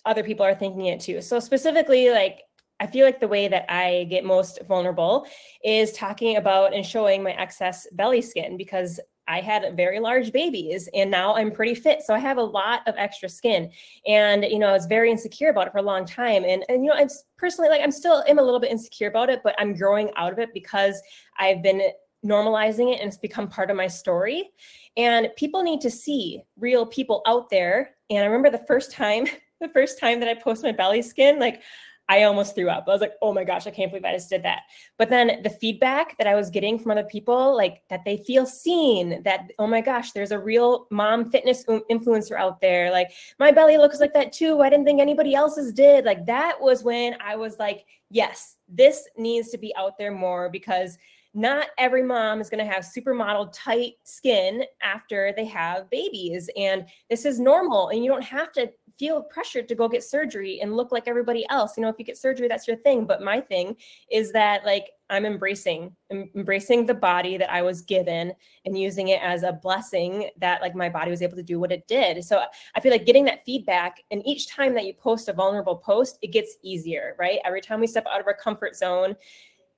other 0.05 0.23
people 0.23 0.45
are 0.45 0.55
thinking 0.55 0.85
it 0.85 0.99
too. 0.99 1.21
So 1.21 1.39
specifically 1.39 2.09
like 2.11 2.41
I 2.79 2.87
feel 2.87 3.05
like 3.05 3.19
the 3.19 3.27
way 3.27 3.47
that 3.47 3.65
I 3.69 4.05
get 4.09 4.23
most 4.23 4.59
vulnerable 4.67 5.25
is 5.63 5.91
talking 5.93 6.37
about 6.37 6.75
and 6.75 6.85
showing 6.85 7.23
my 7.23 7.31
excess 7.31 7.87
belly 7.91 8.21
skin 8.21 8.55
because 8.55 8.99
I 9.27 9.41
had 9.41 9.75
very 9.75 9.99
large 9.99 10.31
babies 10.31 10.87
and 10.93 11.11
now 11.11 11.35
I'm 11.35 11.51
pretty 11.51 11.75
fit. 11.75 12.01
So 12.01 12.13
I 12.13 12.19
have 12.19 12.37
a 12.37 12.43
lot 12.43 12.81
of 12.87 12.95
extra 12.97 13.27
skin. 13.27 13.71
And, 14.07 14.45
you 14.45 14.57
know, 14.57 14.67
I 14.67 14.71
was 14.71 14.85
very 14.85 15.11
insecure 15.11 15.49
about 15.49 15.67
it 15.67 15.73
for 15.73 15.79
a 15.79 15.83
long 15.83 16.05
time. 16.05 16.45
And, 16.45 16.63
and 16.69 16.83
you 16.85 16.91
know, 16.91 16.97
I'm 16.97 17.09
personally 17.37 17.69
like, 17.69 17.81
I'm 17.81 17.91
still 17.91 18.23
am 18.27 18.39
a 18.39 18.43
little 18.43 18.59
bit 18.59 18.71
insecure 18.71 19.09
about 19.09 19.29
it, 19.29 19.41
but 19.43 19.55
I'm 19.59 19.75
growing 19.75 20.11
out 20.15 20.31
of 20.31 20.39
it 20.39 20.53
because 20.53 21.01
I've 21.37 21.61
been 21.61 21.81
normalizing 22.27 22.93
it 22.93 22.99
and 22.99 23.07
it's 23.07 23.17
become 23.17 23.47
part 23.47 23.71
of 23.71 23.77
my 23.77 23.87
story. 23.87 24.51
And 24.97 25.29
people 25.37 25.63
need 25.63 25.81
to 25.81 25.91
see 25.91 26.41
real 26.59 26.85
people 26.85 27.21
out 27.25 27.49
there. 27.49 27.91
And 28.09 28.19
I 28.19 28.25
remember 28.25 28.49
the 28.49 28.65
first 28.65 28.91
time, 28.91 29.27
the 29.61 29.69
first 29.69 29.99
time 29.99 30.19
that 30.19 30.29
I 30.29 30.35
post 30.35 30.63
my 30.63 30.71
belly 30.71 31.01
skin, 31.01 31.39
like 31.39 31.61
I 32.09 32.23
almost 32.23 32.55
threw 32.55 32.69
up. 32.69 32.85
I 32.87 32.91
was 32.91 33.01
like, 33.01 33.15
oh 33.21 33.33
my 33.33 33.43
gosh, 33.43 33.67
I 33.67 33.71
can't 33.71 33.91
believe 33.91 34.05
I 34.05 34.13
just 34.13 34.29
did 34.29 34.43
that. 34.43 34.61
But 34.97 35.09
then 35.09 35.41
the 35.43 35.49
feedback 35.49 36.17
that 36.17 36.27
I 36.27 36.35
was 36.35 36.49
getting 36.49 36.79
from 36.79 36.91
other 36.91 37.03
people, 37.03 37.55
like 37.55 37.81
that 37.89 38.05
they 38.05 38.17
feel 38.17 38.45
seen, 38.45 39.21
that, 39.23 39.51
oh 39.59 39.67
my 39.67 39.81
gosh, 39.81 40.13
there's 40.13 40.31
a 40.31 40.39
real 40.39 40.87
mom 40.89 41.29
fitness 41.29 41.65
influencer 41.65 42.37
out 42.37 42.61
there. 42.61 42.91
Like 42.91 43.11
my 43.39 43.51
belly 43.51 43.77
looks 43.77 43.99
like 43.99 44.13
that 44.13 44.31
too. 44.31 44.61
I 44.61 44.69
didn't 44.69 44.85
think 44.85 45.01
anybody 45.01 45.35
else's 45.35 45.73
did. 45.73 46.05
Like 46.05 46.25
that 46.27 46.61
was 46.61 46.81
when 46.81 47.17
I 47.19 47.35
was 47.35 47.59
like, 47.59 47.85
yes, 48.09 48.55
this 48.69 49.07
needs 49.17 49.49
to 49.49 49.57
be 49.57 49.75
out 49.75 49.97
there 49.97 50.11
more 50.11 50.49
because 50.49 50.97
not 51.33 51.67
every 51.77 52.03
mom 52.03 52.41
is 52.41 52.49
going 52.49 52.65
to 52.65 52.71
have 52.71 52.83
supermodel 52.83 53.49
tight 53.53 53.93
skin 54.03 54.63
after 54.81 55.33
they 55.35 55.45
have 55.45 55.89
babies. 55.89 56.49
And 56.57 56.85
this 57.09 57.25
is 57.25 57.39
normal. 57.39 57.89
And 57.89 58.03
you 58.03 58.09
don't 58.09 58.23
have 58.23 58.51
to 58.53 58.71
feel 58.97 59.21
pressured 59.21 59.67
to 59.67 59.75
go 59.75 59.87
get 59.87 60.03
surgery 60.03 60.59
and 60.61 60.75
look 60.75 60.91
like 60.91 61.07
everybody 61.07 61.45
else. 61.49 61.77
You 61.77 61.83
know, 61.83 61.89
if 61.89 61.99
you 61.99 62.05
get 62.05 62.17
surgery, 62.17 62.47
that's 62.47 62.67
your 62.67 62.77
thing. 62.77 63.05
But 63.05 63.21
my 63.21 63.39
thing 63.39 63.75
is 64.11 64.31
that 64.31 64.65
like 64.65 64.89
I'm 65.09 65.25
embracing, 65.25 65.95
embracing 66.11 66.85
the 66.85 66.93
body 66.93 67.37
that 67.37 67.51
I 67.51 67.61
was 67.61 67.81
given 67.81 68.33
and 68.65 68.77
using 68.77 69.09
it 69.09 69.21
as 69.21 69.43
a 69.43 69.53
blessing 69.53 70.29
that 70.37 70.61
like 70.61 70.75
my 70.75 70.89
body 70.89 71.11
was 71.11 71.21
able 71.21 71.37
to 71.37 71.43
do 71.43 71.59
what 71.59 71.71
it 71.71 71.87
did. 71.87 72.23
So 72.23 72.41
I 72.75 72.79
feel 72.79 72.91
like 72.91 73.05
getting 73.05 73.25
that 73.25 73.45
feedback 73.45 74.01
and 74.11 74.25
each 74.25 74.47
time 74.47 74.73
that 74.73 74.85
you 74.85 74.93
post 74.93 75.29
a 75.29 75.33
vulnerable 75.33 75.77
post, 75.77 76.17
it 76.21 76.33
gets 76.33 76.57
easier, 76.63 77.15
right? 77.19 77.39
Every 77.45 77.61
time 77.61 77.79
we 77.79 77.87
step 77.87 78.05
out 78.11 78.19
of 78.19 78.27
our 78.27 78.33
comfort 78.33 78.75
zone, 78.75 79.15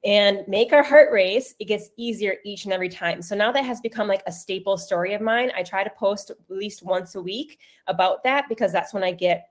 and 0.05 0.47
make 0.47 0.71
our 0.71 0.83
heart 0.83 1.11
race, 1.11 1.55
it 1.59 1.65
gets 1.65 1.89
easier 1.97 2.35
each 2.45 2.63
and 2.63 2.73
every 2.73 2.89
time. 2.89 3.21
So 3.21 3.35
now 3.35 3.51
that 3.51 3.65
has 3.65 3.81
become 3.81 4.07
like 4.07 4.23
a 4.27 4.31
staple 4.31 4.77
story 4.77 5.13
of 5.13 5.21
mine. 5.21 5.51
I 5.55 5.63
try 5.63 5.83
to 5.83 5.89
post 5.89 6.29
at 6.29 6.37
least 6.47 6.83
once 6.83 7.15
a 7.15 7.21
week 7.21 7.59
about 7.87 8.23
that 8.23 8.45
because 8.47 8.71
that's 8.71 8.93
when 8.93 9.03
I 9.03 9.11
get 9.11 9.49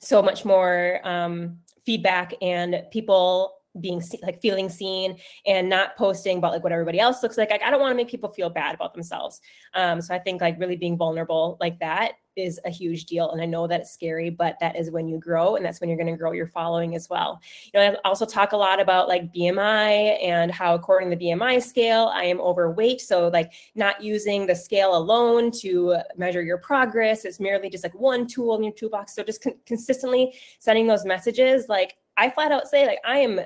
so 0.00 0.20
much 0.20 0.44
more 0.44 1.00
um, 1.04 1.58
feedback 1.84 2.34
and 2.42 2.82
people 2.90 3.57
being 3.80 4.02
like 4.22 4.40
feeling 4.40 4.68
seen 4.68 5.16
and 5.46 5.68
not 5.68 5.96
posting 5.96 6.38
about 6.38 6.52
like 6.52 6.62
what 6.62 6.72
everybody 6.72 6.98
else 6.98 7.22
looks 7.22 7.38
like. 7.38 7.50
like 7.50 7.62
I 7.62 7.70
don't 7.70 7.80
want 7.80 7.92
to 7.92 7.96
make 7.96 8.08
people 8.08 8.28
feel 8.28 8.50
bad 8.50 8.74
about 8.74 8.94
themselves. 8.94 9.40
Um, 9.74 10.00
so 10.00 10.14
I 10.14 10.18
think 10.18 10.40
like 10.40 10.58
really 10.58 10.76
being 10.76 10.96
vulnerable 10.96 11.56
like 11.60 11.78
that 11.80 12.12
is 12.38 12.60
a 12.64 12.70
huge 12.70 13.06
deal. 13.06 13.32
And 13.32 13.42
I 13.42 13.46
know 13.46 13.66
that 13.66 13.80
it's 13.80 13.92
scary, 13.92 14.30
but 14.30 14.56
that 14.60 14.76
is 14.76 14.90
when 14.90 15.08
you 15.08 15.18
grow 15.18 15.56
and 15.56 15.64
that's 15.64 15.80
when 15.80 15.90
you're 15.90 15.98
going 15.98 16.12
to 16.12 16.16
grow 16.16 16.32
your 16.32 16.46
following 16.46 16.94
as 16.94 17.08
well. 17.08 17.40
You 17.74 17.80
know, 17.80 17.86
I 17.90 18.08
also 18.08 18.24
talk 18.24 18.52
a 18.52 18.56
lot 18.56 18.80
about 18.80 19.08
like 19.08 19.32
BMI 19.34 20.22
and 20.22 20.50
how 20.50 20.74
according 20.74 21.10
to 21.10 21.16
the 21.16 21.26
BMI 21.26 21.62
scale, 21.62 22.10
I 22.14 22.24
am 22.24 22.40
overweight. 22.40 23.00
So 23.00 23.28
like 23.28 23.52
not 23.74 24.02
using 24.02 24.46
the 24.46 24.54
scale 24.54 24.96
alone 24.96 25.50
to 25.60 25.96
measure 26.16 26.42
your 26.42 26.58
progress. 26.58 27.24
It's 27.24 27.40
merely 27.40 27.68
just 27.68 27.84
like 27.84 27.94
one 27.94 28.26
tool 28.26 28.56
in 28.56 28.62
your 28.62 28.72
toolbox. 28.72 29.14
So 29.14 29.24
just 29.24 29.42
con- 29.42 29.58
consistently 29.66 30.34
sending 30.60 30.86
those 30.86 31.04
messages. 31.04 31.68
Like 31.68 31.96
I 32.16 32.30
flat 32.30 32.52
out 32.52 32.68
say 32.68 32.86
like 32.86 33.00
I 33.04 33.18
am 33.18 33.40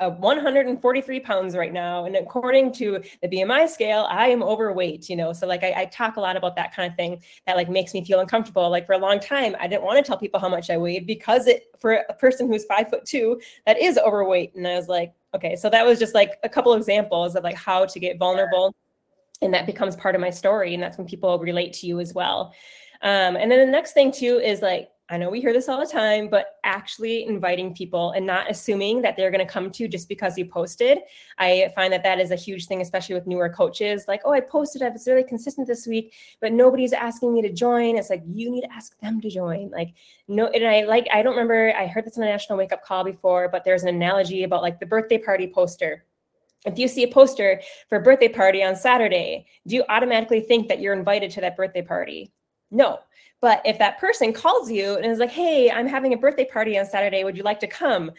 uh, 0.00 0.10
143 0.10 1.20
pounds 1.20 1.56
right 1.56 1.72
now. 1.72 2.04
And 2.04 2.14
according 2.16 2.72
to 2.74 3.02
the 3.20 3.28
BMI 3.28 3.68
scale, 3.68 4.06
I 4.08 4.28
am 4.28 4.42
overweight, 4.42 5.08
you 5.08 5.16
know? 5.16 5.32
So 5.32 5.46
like, 5.46 5.64
I, 5.64 5.74
I, 5.76 5.84
talk 5.86 6.16
a 6.16 6.20
lot 6.20 6.36
about 6.36 6.54
that 6.56 6.74
kind 6.74 6.88
of 6.90 6.96
thing 6.96 7.20
that 7.46 7.56
like 7.56 7.68
makes 7.68 7.94
me 7.94 8.04
feel 8.04 8.20
uncomfortable. 8.20 8.70
Like 8.70 8.86
for 8.86 8.92
a 8.92 8.98
long 8.98 9.18
time, 9.18 9.56
I 9.58 9.66
didn't 9.66 9.82
want 9.82 9.98
to 9.98 10.08
tell 10.08 10.16
people 10.16 10.38
how 10.38 10.48
much 10.48 10.70
I 10.70 10.76
weighed 10.76 11.06
because 11.06 11.48
it, 11.48 11.64
for 11.78 11.94
a 12.08 12.14
person 12.14 12.46
who's 12.46 12.64
five 12.64 12.88
foot 12.88 13.04
two, 13.04 13.40
that 13.66 13.78
is 13.78 13.98
overweight. 13.98 14.54
And 14.54 14.66
I 14.68 14.76
was 14.76 14.88
like, 14.88 15.12
okay, 15.34 15.56
so 15.56 15.68
that 15.70 15.84
was 15.84 15.98
just 15.98 16.14
like 16.14 16.38
a 16.44 16.48
couple 16.48 16.72
examples 16.74 17.34
of 17.34 17.42
like 17.42 17.56
how 17.56 17.84
to 17.84 17.98
get 17.98 18.18
vulnerable. 18.18 18.74
And 19.42 19.52
that 19.52 19.66
becomes 19.66 19.96
part 19.96 20.14
of 20.14 20.20
my 20.20 20.30
story. 20.30 20.74
And 20.74 20.82
that's 20.82 20.96
when 20.96 21.06
people 21.06 21.38
relate 21.38 21.72
to 21.74 21.86
you 21.86 21.98
as 21.98 22.14
well. 22.14 22.54
Um, 23.02 23.36
and 23.36 23.50
then 23.50 23.64
the 23.64 23.72
next 23.72 23.92
thing 23.92 24.12
too 24.12 24.38
is 24.38 24.62
like 24.62 24.90
I 25.10 25.16
know 25.16 25.30
we 25.30 25.40
hear 25.40 25.54
this 25.54 25.70
all 25.70 25.80
the 25.80 25.90
time, 25.90 26.28
but 26.28 26.56
actually 26.64 27.24
inviting 27.24 27.74
people 27.74 28.10
and 28.10 28.26
not 28.26 28.50
assuming 28.50 29.00
that 29.02 29.16
they're 29.16 29.30
going 29.30 29.44
to 29.44 29.50
come 29.50 29.70
to 29.70 29.82
you 29.82 29.88
just 29.88 30.06
because 30.06 30.36
you 30.36 30.44
posted. 30.44 30.98
I 31.38 31.72
find 31.74 31.90
that 31.94 32.02
that 32.02 32.20
is 32.20 32.30
a 32.30 32.36
huge 32.36 32.66
thing, 32.66 32.82
especially 32.82 33.14
with 33.14 33.26
newer 33.26 33.48
coaches. 33.48 34.04
Like, 34.06 34.20
oh, 34.26 34.32
I 34.32 34.40
posted, 34.40 34.82
I 34.82 34.90
was 34.90 35.06
really 35.06 35.24
consistent 35.24 35.66
this 35.66 35.86
week, 35.86 36.12
but 36.42 36.52
nobody's 36.52 36.92
asking 36.92 37.32
me 37.32 37.40
to 37.40 37.50
join. 37.50 37.96
It's 37.96 38.10
like, 38.10 38.22
you 38.26 38.50
need 38.50 38.62
to 38.62 38.72
ask 38.72 38.98
them 39.00 39.18
to 39.22 39.30
join. 39.30 39.70
Like, 39.70 39.94
no, 40.28 40.48
and 40.48 40.66
I 40.66 40.84
like, 40.84 41.08
I 41.10 41.22
don't 41.22 41.32
remember, 41.32 41.72
I 41.74 41.86
heard 41.86 42.04
this 42.04 42.18
on 42.18 42.24
a 42.24 42.26
national 42.26 42.58
wake 42.58 42.72
up 42.72 42.84
call 42.84 43.02
before, 43.02 43.48
but 43.48 43.64
there's 43.64 43.84
an 43.84 43.88
analogy 43.88 44.42
about 44.42 44.60
like 44.60 44.78
the 44.78 44.86
birthday 44.86 45.18
party 45.18 45.46
poster. 45.46 46.04
If 46.66 46.78
you 46.78 46.86
see 46.86 47.04
a 47.04 47.08
poster 47.08 47.62
for 47.88 47.96
a 47.96 48.02
birthday 48.02 48.28
party 48.28 48.62
on 48.62 48.76
Saturday, 48.76 49.46
do 49.66 49.74
you 49.74 49.84
automatically 49.88 50.40
think 50.40 50.68
that 50.68 50.80
you're 50.80 50.92
invited 50.92 51.30
to 51.30 51.40
that 51.40 51.56
birthday 51.56 51.82
party? 51.82 52.30
No, 52.70 52.98
but 53.40 53.62
if 53.64 53.78
that 53.78 53.98
person 53.98 54.32
calls 54.32 54.70
you 54.70 54.96
and 54.96 55.06
is 55.06 55.18
like, 55.18 55.30
hey, 55.30 55.70
I'm 55.70 55.86
having 55.86 56.12
a 56.12 56.16
birthday 56.16 56.44
party 56.44 56.78
on 56.78 56.86
Saturday, 56.86 57.22
would 57.22 57.36
you 57.36 57.44
like 57.44 57.60
to 57.60 57.68
come? 57.68 58.10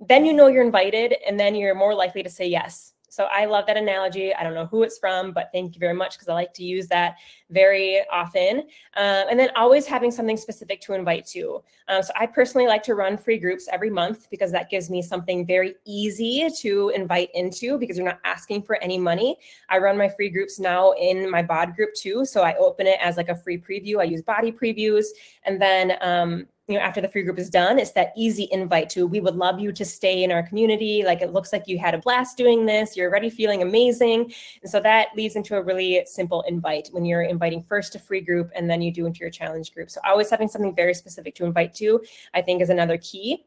Then 0.00 0.24
you 0.24 0.32
know 0.32 0.46
you're 0.46 0.64
invited, 0.64 1.14
and 1.26 1.38
then 1.38 1.54
you're 1.54 1.74
more 1.74 1.94
likely 1.94 2.22
to 2.22 2.30
say 2.30 2.46
yes. 2.46 2.93
So 3.14 3.28
I 3.30 3.44
love 3.44 3.66
that 3.66 3.76
analogy. 3.76 4.34
I 4.34 4.42
don't 4.42 4.54
know 4.54 4.66
who 4.66 4.82
it's 4.82 4.98
from, 4.98 5.30
but 5.30 5.50
thank 5.52 5.76
you 5.76 5.78
very 5.78 5.94
much 5.94 6.14
because 6.14 6.28
I 6.28 6.34
like 6.34 6.52
to 6.54 6.64
use 6.64 6.88
that 6.88 7.14
very 7.48 8.02
often. 8.10 8.58
Um, 8.96 9.26
and 9.30 9.38
then 9.38 9.50
always 9.54 9.86
having 9.86 10.10
something 10.10 10.36
specific 10.36 10.80
to 10.80 10.94
invite 10.94 11.24
to. 11.26 11.62
Um, 11.86 12.02
so 12.02 12.12
I 12.18 12.26
personally 12.26 12.66
like 12.66 12.82
to 12.84 12.96
run 12.96 13.16
free 13.16 13.38
groups 13.38 13.68
every 13.70 13.88
month 13.88 14.28
because 14.30 14.50
that 14.50 14.68
gives 14.68 14.90
me 14.90 15.00
something 15.00 15.46
very 15.46 15.76
easy 15.84 16.48
to 16.58 16.88
invite 16.88 17.28
into 17.34 17.78
because 17.78 17.96
you're 17.96 18.06
not 18.06 18.18
asking 18.24 18.62
for 18.62 18.82
any 18.82 18.98
money. 18.98 19.36
I 19.68 19.78
run 19.78 19.96
my 19.96 20.08
free 20.08 20.28
groups 20.28 20.58
now 20.58 20.90
in 20.92 21.30
my 21.30 21.42
bod 21.42 21.76
group 21.76 21.94
too. 21.94 22.24
So 22.24 22.42
I 22.42 22.56
open 22.56 22.88
it 22.88 22.98
as 23.00 23.16
like 23.16 23.28
a 23.28 23.36
free 23.36 23.58
preview. 23.58 24.00
I 24.00 24.04
use 24.04 24.22
BODi 24.22 24.58
previews. 24.58 25.04
And 25.44 25.62
then 25.62 25.92
um, 26.00 26.46
you 26.66 26.74
know 26.74 26.80
after 26.80 27.00
the 27.00 27.08
free 27.08 27.22
group 27.22 27.38
is 27.38 27.50
done 27.50 27.78
it's 27.78 27.92
that 27.92 28.12
easy 28.16 28.48
invite 28.50 28.88
to 28.90 29.06
we 29.06 29.20
would 29.20 29.36
love 29.36 29.60
you 29.60 29.72
to 29.72 29.84
stay 29.84 30.24
in 30.24 30.32
our 30.32 30.42
community. 30.42 31.02
Like 31.04 31.22
it 31.22 31.32
looks 31.32 31.52
like 31.52 31.66
you 31.66 31.78
had 31.78 31.94
a 31.94 31.98
blast 31.98 32.36
doing 32.36 32.66
this. 32.66 32.96
You're 32.96 33.10
already 33.10 33.30
feeling 33.30 33.62
amazing. 33.62 34.32
And 34.62 34.70
so 34.70 34.80
that 34.80 35.08
leads 35.16 35.36
into 35.36 35.56
a 35.56 35.62
really 35.62 36.02
simple 36.06 36.42
invite 36.42 36.88
when 36.92 37.04
you're 37.04 37.22
inviting 37.22 37.62
first 37.62 37.94
a 37.94 37.98
free 37.98 38.20
group 38.20 38.50
and 38.54 38.68
then 38.68 38.82
you 38.82 38.92
do 38.92 39.06
into 39.06 39.20
your 39.20 39.30
challenge 39.30 39.72
group. 39.72 39.90
So 39.90 40.00
always 40.04 40.30
having 40.30 40.48
something 40.48 40.74
very 40.74 40.94
specific 40.94 41.34
to 41.36 41.44
invite 41.44 41.74
to 41.74 42.00
i 42.34 42.42
think 42.42 42.62
is 42.62 42.70
another 42.70 42.98
key. 42.98 43.44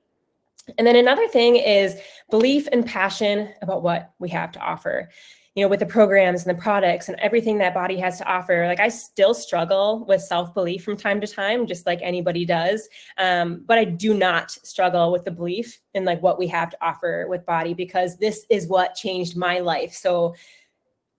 And 0.77 0.85
then 0.85 0.97
another 0.97 1.27
thing 1.27 1.55
is 1.55 1.99
belief 2.29 2.67
and 2.71 2.85
passion 2.85 3.53
about 3.61 3.83
what 3.83 4.11
we 4.19 4.29
have 4.29 4.51
to 4.53 4.59
offer 4.59 5.09
you 5.57 5.63
know 5.63 5.67
with 5.67 5.79
the 5.79 5.87
programs 5.87 6.45
and 6.45 6.55
the 6.55 6.61
products 6.61 7.09
and 7.09 7.19
everything 7.19 7.57
that 7.57 7.73
BODi 7.73 7.99
has 7.99 8.19
to 8.19 8.31
offer 8.31 8.67
like 8.67 8.79
i 8.79 8.87
still 8.87 9.33
struggle 9.33 10.05
with 10.07 10.21
self-belief 10.21 10.83
from 10.83 10.95
time 10.95 11.19
to 11.19 11.25
time 11.25 11.65
just 11.65 11.87
like 11.87 11.99
anybody 12.03 12.45
does 12.45 12.87
um, 13.17 13.63
but 13.65 13.79
i 13.79 13.83
do 13.83 14.13
not 14.13 14.51
struggle 14.51 15.11
with 15.11 15.25
the 15.25 15.31
belief 15.31 15.79
in 15.95 16.05
like 16.05 16.21
what 16.21 16.37
we 16.37 16.47
have 16.47 16.69
to 16.69 16.77
offer 16.81 17.25
with 17.27 17.45
BODi 17.47 17.75
because 17.75 18.17
this 18.17 18.45
is 18.51 18.67
what 18.67 18.93
changed 18.93 19.35
my 19.35 19.59
life 19.59 19.93
so 19.93 20.35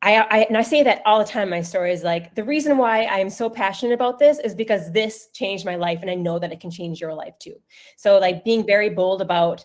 I, 0.00 0.14
I, 0.30 0.38
and 0.44 0.56
I 0.56 0.62
say 0.62 0.84
that 0.84 1.02
all 1.04 1.18
the 1.18 1.24
time. 1.24 1.50
My 1.50 1.60
story 1.60 1.92
is 1.92 2.04
like 2.04 2.32
the 2.36 2.44
reason 2.44 2.78
why 2.78 3.02
I 3.06 3.18
am 3.18 3.28
so 3.28 3.50
passionate 3.50 3.94
about 3.94 4.20
this 4.20 4.38
is 4.38 4.54
because 4.54 4.92
this 4.92 5.26
changed 5.34 5.66
my 5.66 5.74
life, 5.74 6.02
and 6.02 6.08
I 6.08 6.14
know 6.14 6.38
that 6.38 6.52
it 6.52 6.60
can 6.60 6.70
change 6.70 7.00
your 7.00 7.12
life 7.12 7.36
too. 7.40 7.56
So, 7.96 8.16
like 8.18 8.44
being 8.44 8.64
very 8.64 8.90
bold 8.90 9.20
about 9.20 9.64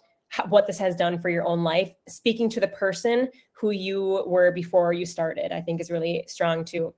what 0.50 0.66
this 0.66 0.80
has 0.80 0.96
done 0.96 1.20
for 1.20 1.30
your 1.30 1.46
own 1.46 1.64
life, 1.64 1.94
speaking 2.08 2.50
to 2.50 2.60
the 2.60 2.68
person 2.70 3.30
who 3.64 3.72
you 3.72 4.26
were 4.28 4.52
before 4.52 4.92
you 4.92 5.06
started, 5.06 5.54
I 5.54 5.62
think 5.62 5.80
is 5.80 5.90
really 5.90 6.26
strong 6.28 6.66
too. 6.66 6.94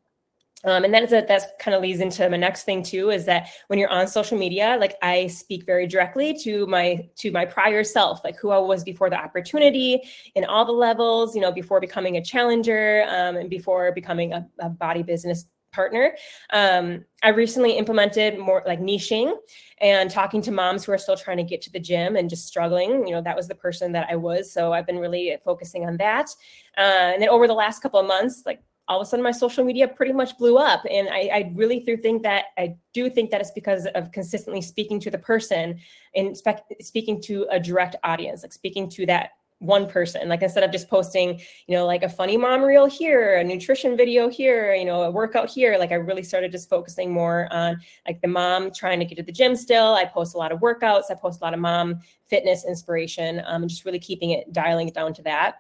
Um, 0.64 0.84
and 0.84 0.92
that's 0.92 1.14
a, 1.14 1.24
that's 1.28 1.46
kind 1.60 1.76
of 1.76 1.84
leads 1.84 2.00
into 2.00 2.28
my 2.28 2.38
next 2.38 2.64
thing 2.64 2.82
too 2.82 3.12
is 3.12 3.26
that 3.26 3.50
when 3.68 3.78
you're 3.78 3.92
on 3.92 4.08
social 4.08 4.36
media 4.36 4.78
like 4.80 4.96
i 5.04 5.28
speak 5.28 5.64
very 5.64 5.86
directly 5.86 6.36
to 6.40 6.66
my 6.66 7.08
to 7.18 7.30
my 7.30 7.46
prior 7.46 7.84
self 7.84 8.24
like 8.24 8.36
who 8.38 8.50
i 8.50 8.58
was 8.58 8.84
before 8.84 9.12
the 9.12 9.16
opportunity 9.16 10.02
in 10.34 10.44
all 10.46 10.66
the 10.66 10.72
levels 10.72 11.36
you 11.36 11.42
know 11.42 11.52
before 11.52 11.80
becoming 11.80 12.18
a 12.18 12.24
challenger 12.24 13.06
um, 13.10 13.36
and 13.36 13.50
before 13.50 13.92
becoming 13.92 14.34
a, 14.34 14.48
a 14.60 14.70
BODi 14.70 15.06
business 15.06 15.46
partner. 15.76 16.16
Um, 16.52 17.06
I 17.22 17.30
recently 17.30 17.74
implemented 17.74 18.40
more 18.40 18.64
like 18.66 18.80
niching 18.80 19.34
and 19.82 20.10
talking 20.10 20.42
to 20.44 20.52
moms 20.52 20.86
who 20.86 20.94
are 20.94 20.98
still 20.98 21.18
trying 21.18 21.38
to 21.38 21.44
get 21.44 21.62
to 21.64 21.72
the 21.72 21.80
gym 21.80 22.16
and 22.16 22.30
just 22.30 22.48
struggling. 22.48 23.06
You 23.06 23.16
know, 23.16 23.22
that 23.22 23.36
was 23.36 23.48
the 23.48 23.56
person 23.56 23.92
that 23.92 24.08
I 24.10 24.16
was. 24.16 24.52
So 24.52 24.74
I've 24.74 24.88
been 24.88 25.00
really 25.00 25.36
focusing 25.44 25.86
on 25.86 25.98
that. 25.98 26.30
Uh, 26.78 27.12
and 27.14 27.22
then 27.22 27.30
over 27.30 27.48
the 27.48 27.54
last 27.54 27.82
couple 27.82 28.00
of 28.00 28.08
months, 28.08 28.44
like 28.46 28.62
all 28.88 29.02
of 29.02 29.06
a 29.06 29.10
sudden 29.10 29.24
my 29.24 29.32
social 29.32 29.64
media 29.64 29.88
pretty 29.88 30.14
much 30.14 30.38
blew 30.38 30.58
up. 30.58 30.86
And 30.90 31.10
I, 31.10 31.30
I 31.34 31.52
really 31.56 31.80
do 31.80 31.98
think 31.98 32.24
that 32.24 32.46
I 32.58 32.76
do 32.94 33.10
think 33.10 33.32
that 33.32 33.42
it's 33.42 33.52
because 33.52 33.88
of 33.96 34.12
consistently 34.12 34.62
speaking 34.62 35.00
to 35.02 35.12
the 35.12 35.18
person 35.18 35.80
and 36.16 36.38
spe- 36.38 36.82
speaking 36.82 37.22
to 37.24 37.48
a 37.52 37.60
direct 37.60 37.96
audience, 38.04 38.44
like 38.44 38.54
speaking 38.54 38.90
to 38.92 39.06
that 39.08 39.32
one 39.60 39.88
person. 39.88 40.28
Like 40.28 40.42
instead 40.42 40.64
of 40.64 40.72
just 40.72 40.90
posting 40.90 41.40
you 41.68 41.76
know 41.76 41.86
like 41.86 42.04
a 42.04 42.10
funny 42.10 42.38
mom 42.38 42.62
reel 42.62 42.86
here 42.86 43.38
a 43.38 43.44
nutrition 43.44 43.96
video 43.96 44.30
here 44.30 44.74
you 44.74 44.86
know 44.86 45.04
a 45.04 45.12
workout 45.12 45.50
here. 45.50 45.78
Like 45.78 45.92
i 45.92 45.96
really 45.96 46.24
started 46.24 46.52
just 46.52 46.70
focusing 46.70 47.12
more 47.12 47.48
on 47.52 47.80
like 48.06 48.22
the 48.22 48.28
mom 48.28 48.72
trying 48.72 49.00
to 49.00 49.06
get 49.06 49.16
to 49.16 49.24
the 49.24 49.32
gym 49.32 49.56
still. 49.56 49.94
I 49.94 50.06
post 50.06 50.36
a 50.36 50.38
lot 50.38 50.52
of 50.52 50.60
workouts. 50.60 51.06
I 51.10 51.16
post 51.16 51.42
a 51.42 51.44
lot 51.44 51.54
of 51.54 51.60
mom 51.60 52.00
fitness 52.24 52.66
inspiration 52.66 53.42
um, 53.46 53.68
just 53.68 53.86
really 53.86 54.00
keeping 54.00 54.32
it 54.32 54.52
dialing 54.52 54.88
it 54.88 54.94
down 54.94 55.14
to 55.14 55.22
that. 55.24 55.56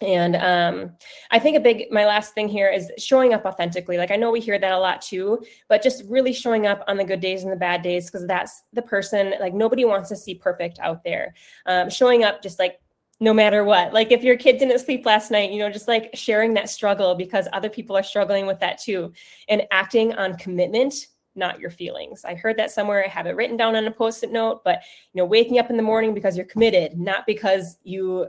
And 0.00 0.36
um, 0.36 0.92
i 1.30 1.38
think 1.38 1.56
a 1.56 1.60
big 1.60 1.90
my 1.90 2.06
last 2.06 2.32
thing 2.32 2.48
here 2.48 2.70
is 2.70 2.90
showing 2.98 3.34
up 3.34 3.44
authentically. 3.44 3.98
Like 3.98 4.10
i 4.10 4.16
know 4.16 4.30
we 4.30 4.40
hear 4.40 4.58
that 4.58 4.72
a 4.72 4.78
lot 4.78 5.02
too 5.02 5.42
but 5.68 5.82
just 5.82 6.02
really 6.08 6.32
showing 6.32 6.66
up 6.66 6.82
on 6.88 6.96
the 6.96 7.04
good 7.04 7.20
days 7.20 7.42
and 7.42 7.52
the 7.52 7.56
bad 7.56 7.82
days 7.82 8.06
because 8.06 8.26
that's 8.26 8.62
the 8.72 8.82
person 8.82 9.34
like 9.38 9.54
nobody 9.54 9.84
wants 9.84 10.08
to 10.08 10.16
see 10.16 10.34
perfect 10.34 10.78
out 10.78 11.04
there. 11.04 11.34
Um, 11.66 11.90
showing 11.90 12.24
up 12.24 12.42
just 12.42 12.58
like 12.58 12.80
no 13.20 13.34
matter 13.34 13.64
what. 13.64 13.92
Like 13.92 14.12
if 14.12 14.22
your 14.22 14.36
kid 14.36 14.58
didn't 14.58 14.78
sleep 14.78 15.04
last 15.04 15.30
night, 15.30 15.50
you 15.50 15.58
know, 15.58 15.70
just 15.70 15.88
like 15.88 16.10
sharing 16.14 16.54
that 16.54 16.70
struggle 16.70 17.14
because 17.14 17.48
other 17.52 17.68
people 17.68 17.96
are 17.96 18.02
struggling 18.02 18.46
with 18.46 18.60
that 18.60 18.80
too 18.80 19.12
and 19.48 19.62
acting 19.70 20.14
on 20.14 20.36
commitment 20.36 20.94
not 21.38 21.60
your 21.60 21.70
feelings. 21.70 22.24
I 22.24 22.34
heard 22.34 22.56
that 22.58 22.70
somewhere. 22.70 23.04
I 23.04 23.08
have 23.08 23.26
it 23.26 23.36
written 23.36 23.56
down 23.56 23.76
on 23.76 23.86
a 23.86 23.90
post-it 23.90 24.32
note, 24.32 24.62
but 24.64 24.82
you 25.12 25.18
know, 25.18 25.24
waking 25.24 25.58
up 25.58 25.70
in 25.70 25.76
the 25.76 25.82
morning 25.82 26.12
because 26.12 26.36
you're 26.36 26.46
committed, 26.46 26.98
not 26.98 27.24
because 27.26 27.78
you 27.84 28.26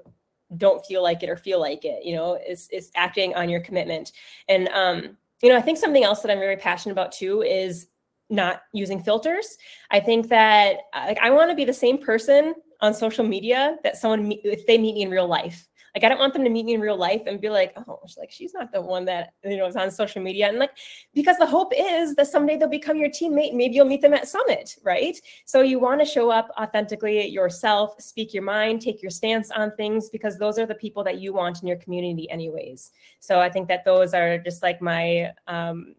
don't 0.57 0.85
feel 0.85 1.03
like 1.03 1.23
it 1.23 1.29
or 1.29 1.35
feel 1.35 1.59
like 1.59 1.83
it, 1.83 2.05
you 2.05 2.15
know, 2.15 2.39
is 2.47 2.69
is 2.71 2.91
acting 2.95 3.35
on 3.35 3.49
your 3.49 3.59
commitment. 3.59 4.13
And 4.47 4.69
um, 4.69 5.17
you 5.41 5.49
know, 5.49 5.57
I 5.57 5.61
think 5.61 5.77
something 5.77 6.03
else 6.03 6.21
that 6.21 6.31
I'm 6.31 6.39
very 6.39 6.57
passionate 6.57 6.93
about 6.93 7.11
too 7.11 7.41
is 7.41 7.87
not 8.29 8.61
using 8.73 9.01
filters. 9.01 9.57
I 9.91 9.99
think 9.99 10.29
that 10.29 10.77
like 10.93 11.19
I 11.19 11.31
want 11.31 11.49
to 11.49 11.55
be 11.55 11.65
the 11.65 11.73
same 11.73 11.97
person 11.97 12.53
on 12.81 12.93
social 12.93 13.25
media 13.25 13.77
that 13.83 13.97
someone 13.97 14.31
if 14.43 14.65
they 14.65 14.77
meet 14.77 14.95
me 14.95 15.01
in 15.03 15.09
real 15.09 15.27
life. 15.27 15.65
Like 15.95 16.03
i 16.03 16.09
don't 16.09 16.19
want 16.19 16.33
them 16.33 16.43
to 16.43 16.51
meet 16.51 16.65
me 16.65 16.75
in 16.75 16.81
real 16.81 16.95
life 16.95 17.23
and 17.25 17.41
be 17.41 17.49
like 17.49 17.73
oh 17.75 17.99
she's 18.05 18.17
like 18.17 18.31
she's 18.31 18.53
not 18.53 18.71
the 18.71 18.79
one 18.79 19.05
that 19.05 19.33
you 19.43 19.57
know 19.57 19.65
is 19.65 19.75
on 19.75 19.89
social 19.89 20.21
media. 20.21 20.47
And 20.47 20.59
like 20.59 20.69
because 21.15 21.37
the 21.37 21.47
hope 21.47 21.73
is 21.75 22.15
that 22.15 22.27
someday 22.27 22.57
they'll 22.57 22.69
become 22.69 22.97
your 22.97 23.09
teammate 23.09 23.53
maybe 23.55 23.73
you'll 23.73 23.87
meet 23.87 24.01
them 24.01 24.13
at 24.13 24.27
summit 24.27 24.75
right? 24.83 25.19
So 25.45 25.61
you 25.61 25.79
want 25.79 25.99
to 25.99 26.05
show 26.05 26.29
up 26.29 26.49
authentically 26.61 27.27
yourself 27.27 27.95
speak 27.99 28.33
your 28.35 28.43
mind 28.43 28.81
take 28.81 29.01
your 29.01 29.09
stance 29.09 29.49
on 29.49 29.71
things 29.75 30.09
because 30.09 30.37
those 30.37 30.59
are 30.59 30.67
the 30.67 30.75
people 30.75 31.03
that 31.05 31.19
you 31.19 31.33
want 31.33 31.61
in 31.63 31.67
your 31.67 31.77
community 31.77 32.29
anyways. 32.29 32.91
So 33.19 33.39
i 33.39 33.49
think 33.49 33.67
that 33.69 33.83
those 33.83 34.13
are 34.13 34.37
just 34.37 34.61
like 34.61 34.81
my 34.81 35.31
um 35.47 35.95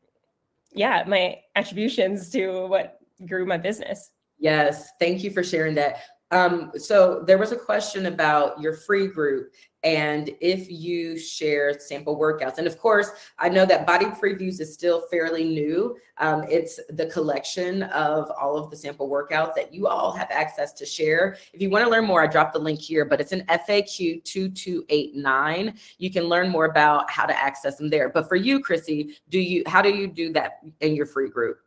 yeah 0.73 1.03
my 1.07 1.41
attributions 1.57 2.31
to 2.31 2.67
what 2.69 3.01
grew 3.27 3.45
my 3.45 3.59
business. 3.59 4.13
Yes, 4.39 4.91
thank 4.99 5.23
you 5.23 5.31
for 5.31 5.43
sharing 5.43 5.75
that. 5.75 5.99
Um, 6.31 6.71
so 6.77 7.23
there 7.27 7.39
was 7.39 7.53
a 7.53 7.57
question 7.57 8.07
about 8.07 8.61
your 8.61 8.75
free 8.75 9.09
group 9.09 9.53
and 9.83 10.31
if 10.41 10.71
you 10.71 11.19
share 11.19 11.79
sample 11.79 12.19
workouts. 12.19 12.59
And 12.59 12.67
of 12.67 12.79
course, 12.79 13.11
I 13.39 13.49
know 13.49 13.65
that 13.65 13.87
BODi 13.87 14.19
Previews 14.19 14.61
is 14.61 14.73
still 14.75 15.07
fairly 15.11 15.45
new. 15.45 15.97
Um, 16.19 16.45
it's 16.51 16.79
the 16.91 17.07
collection 17.07 17.85
of 17.85 18.31
all 18.39 18.59
of 18.59 18.71
the 18.71 18.77
sample 18.77 19.09
workouts 19.09 19.55
that 19.55 19.73
you 19.73 19.87
all 19.87 20.13
have 20.13 20.29
access 20.31 20.73
to 20.75 20.87
share. 20.87 21.39
If 21.53 21.63
you 21.63 21.71
want 21.71 21.85
to 21.85 21.91
learn 21.91 22.05
more, 22.05 22.23
I 22.23 22.27
dropped 22.27 22.53
the 22.53 22.59
link 22.59 22.81
here, 22.81 23.07
but 23.07 23.21
it's 23.21 23.33
an 23.33 23.45
FAQ 23.49 24.23
2289. 24.25 25.75
You 25.99 26.11
can 26.11 26.25
learn 26.25 26.51
more 26.51 26.67
about 26.67 27.11
how 27.11 27.25
to 27.25 27.43
access 27.43 27.77
them 27.77 27.89
there. 27.89 28.11
But 28.11 28.29
for 28.29 28.37
you, 28.37 28.61
Chrissi, 28.61 29.13
do 29.31 29.41
you 29.41 29.63
how 29.67 29.81
do 29.81 29.89
you 29.89 30.07
do 30.07 30.33
that 30.35 30.61
in 30.81 30.95
your 30.95 31.07
free 31.07 31.31
group? 31.31 31.59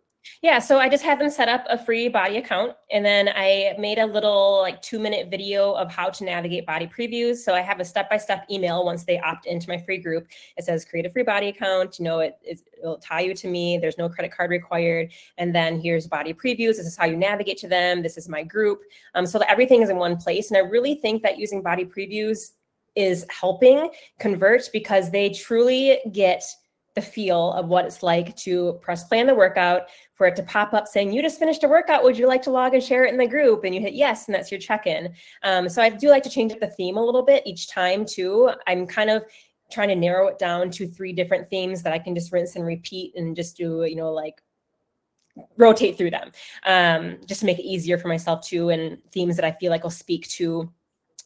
Yeah, 0.41 0.59
so 0.59 0.79
I 0.79 0.89
just 0.89 1.03
had 1.03 1.19
them 1.19 1.29
set 1.29 1.49
up 1.49 1.65
a 1.69 1.77
free 1.77 2.09
BODi 2.09 2.37
account 2.37 2.73
and 2.91 3.05
then 3.05 3.29
I 3.29 3.75
made 3.77 3.97
a 3.97 4.05
little 4.05 4.59
like 4.61 4.81
two 4.81 4.99
minute 4.99 5.29
video 5.29 5.73
of 5.73 5.91
how 5.91 6.09
to 6.09 6.23
navigate 6.23 6.65
BODi 6.65 6.91
previews. 6.93 7.37
So 7.37 7.53
I 7.53 7.61
have 7.61 7.79
a 7.79 7.85
step 7.85 8.09
by 8.09 8.17
step 8.17 8.45
email 8.49 8.85
once 8.85 9.03
they 9.03 9.19
opt 9.19 9.45
into 9.45 9.69
my 9.69 9.77
free 9.77 9.97
group. 9.97 10.27
It 10.57 10.63
says 10.63 10.85
create 10.85 11.05
a 11.05 11.09
free 11.09 11.23
BODi 11.23 11.49
account. 11.49 11.99
You 11.99 12.05
know, 12.05 12.19
it, 12.19 12.37
it'll 12.43 12.97
tie 12.97 13.21
you 13.21 13.33
to 13.35 13.47
me. 13.47 13.77
There's 13.77 13.97
no 13.97 14.09
credit 14.09 14.31
card 14.31 14.51
required. 14.51 15.11
And 15.37 15.53
then 15.53 15.79
here's 15.79 16.07
BODi 16.07 16.35
previews. 16.35 16.77
This 16.77 16.87
is 16.87 16.97
how 16.97 17.05
you 17.05 17.17
navigate 17.17 17.57
to 17.59 17.67
them. 17.67 18.01
This 18.01 18.17
is 18.17 18.29
my 18.29 18.43
group. 18.43 18.81
Um, 19.15 19.25
so 19.25 19.39
that 19.39 19.49
everything 19.49 19.81
is 19.81 19.89
in 19.89 19.97
one 19.97 20.17
place. 20.17 20.51
And 20.51 20.57
I 20.57 20.61
really 20.61 20.95
think 20.95 21.21
that 21.23 21.37
using 21.37 21.63
BODi 21.63 21.91
previews 21.91 22.51
is 22.95 23.25
helping 23.29 23.89
convert 24.19 24.69
because 24.71 25.09
they 25.11 25.29
truly 25.29 25.99
get 26.11 26.43
the 26.95 27.01
feel 27.01 27.53
of 27.53 27.67
what 27.67 27.85
it's 27.85 28.03
like 28.03 28.35
to 28.37 28.73
press 28.81 29.03
play 29.05 29.19
on 29.19 29.27
the 29.27 29.33
workout, 29.33 29.83
for 30.23 30.27
it 30.27 30.37
to 30.37 30.43
pop 30.43 30.73
up 30.73 30.87
saying, 30.87 31.11
You 31.11 31.21
just 31.21 31.37
finished 31.37 31.65
a 31.65 31.67
workout. 31.67 32.01
Would 32.01 32.17
you 32.17 32.27
like 32.27 32.41
to 32.43 32.49
log 32.49 32.73
and 32.73 32.81
share 32.81 33.03
it 33.03 33.11
in 33.11 33.17
the 33.17 33.27
group? 33.27 33.65
And 33.65 33.75
you 33.75 33.81
hit 33.81 33.93
yes, 33.93 34.27
and 34.27 34.33
that's 34.33 34.49
your 34.49 34.59
check 34.59 34.87
in. 34.87 35.13
Um, 35.43 35.67
so 35.67 35.81
I 35.81 35.89
do 35.89 36.07
like 36.07 36.23
to 36.23 36.29
change 36.29 36.53
up 36.53 36.61
the 36.61 36.67
theme 36.67 36.95
a 36.95 37.03
little 37.03 37.23
bit 37.23 37.43
each 37.45 37.67
time, 37.67 38.05
too. 38.05 38.49
I'm 38.65 38.87
kind 38.87 39.09
of 39.09 39.25
trying 39.69 39.89
to 39.89 39.95
narrow 39.95 40.27
it 40.27 40.39
down 40.39 40.71
to 40.71 40.87
three 40.87 41.11
different 41.11 41.49
themes 41.49 41.83
that 41.83 41.91
I 41.91 41.99
can 41.99 42.15
just 42.15 42.31
rinse 42.31 42.55
and 42.55 42.65
repeat 42.65 43.15
and 43.17 43.35
just 43.35 43.57
do, 43.57 43.83
you 43.83 43.97
know, 43.97 44.13
like 44.13 44.41
rotate 45.57 45.97
through 45.97 46.11
them 46.11 46.31
um, 46.65 47.17
just 47.25 47.41
to 47.41 47.45
make 47.45 47.59
it 47.59 47.65
easier 47.65 47.97
for 47.97 48.07
myself 48.07 48.45
too 48.45 48.69
and 48.69 48.99
themes 49.11 49.35
that 49.35 49.43
I 49.43 49.51
feel 49.51 49.71
like 49.71 49.83
will 49.83 49.89
speak 49.89 50.27
to 50.29 50.71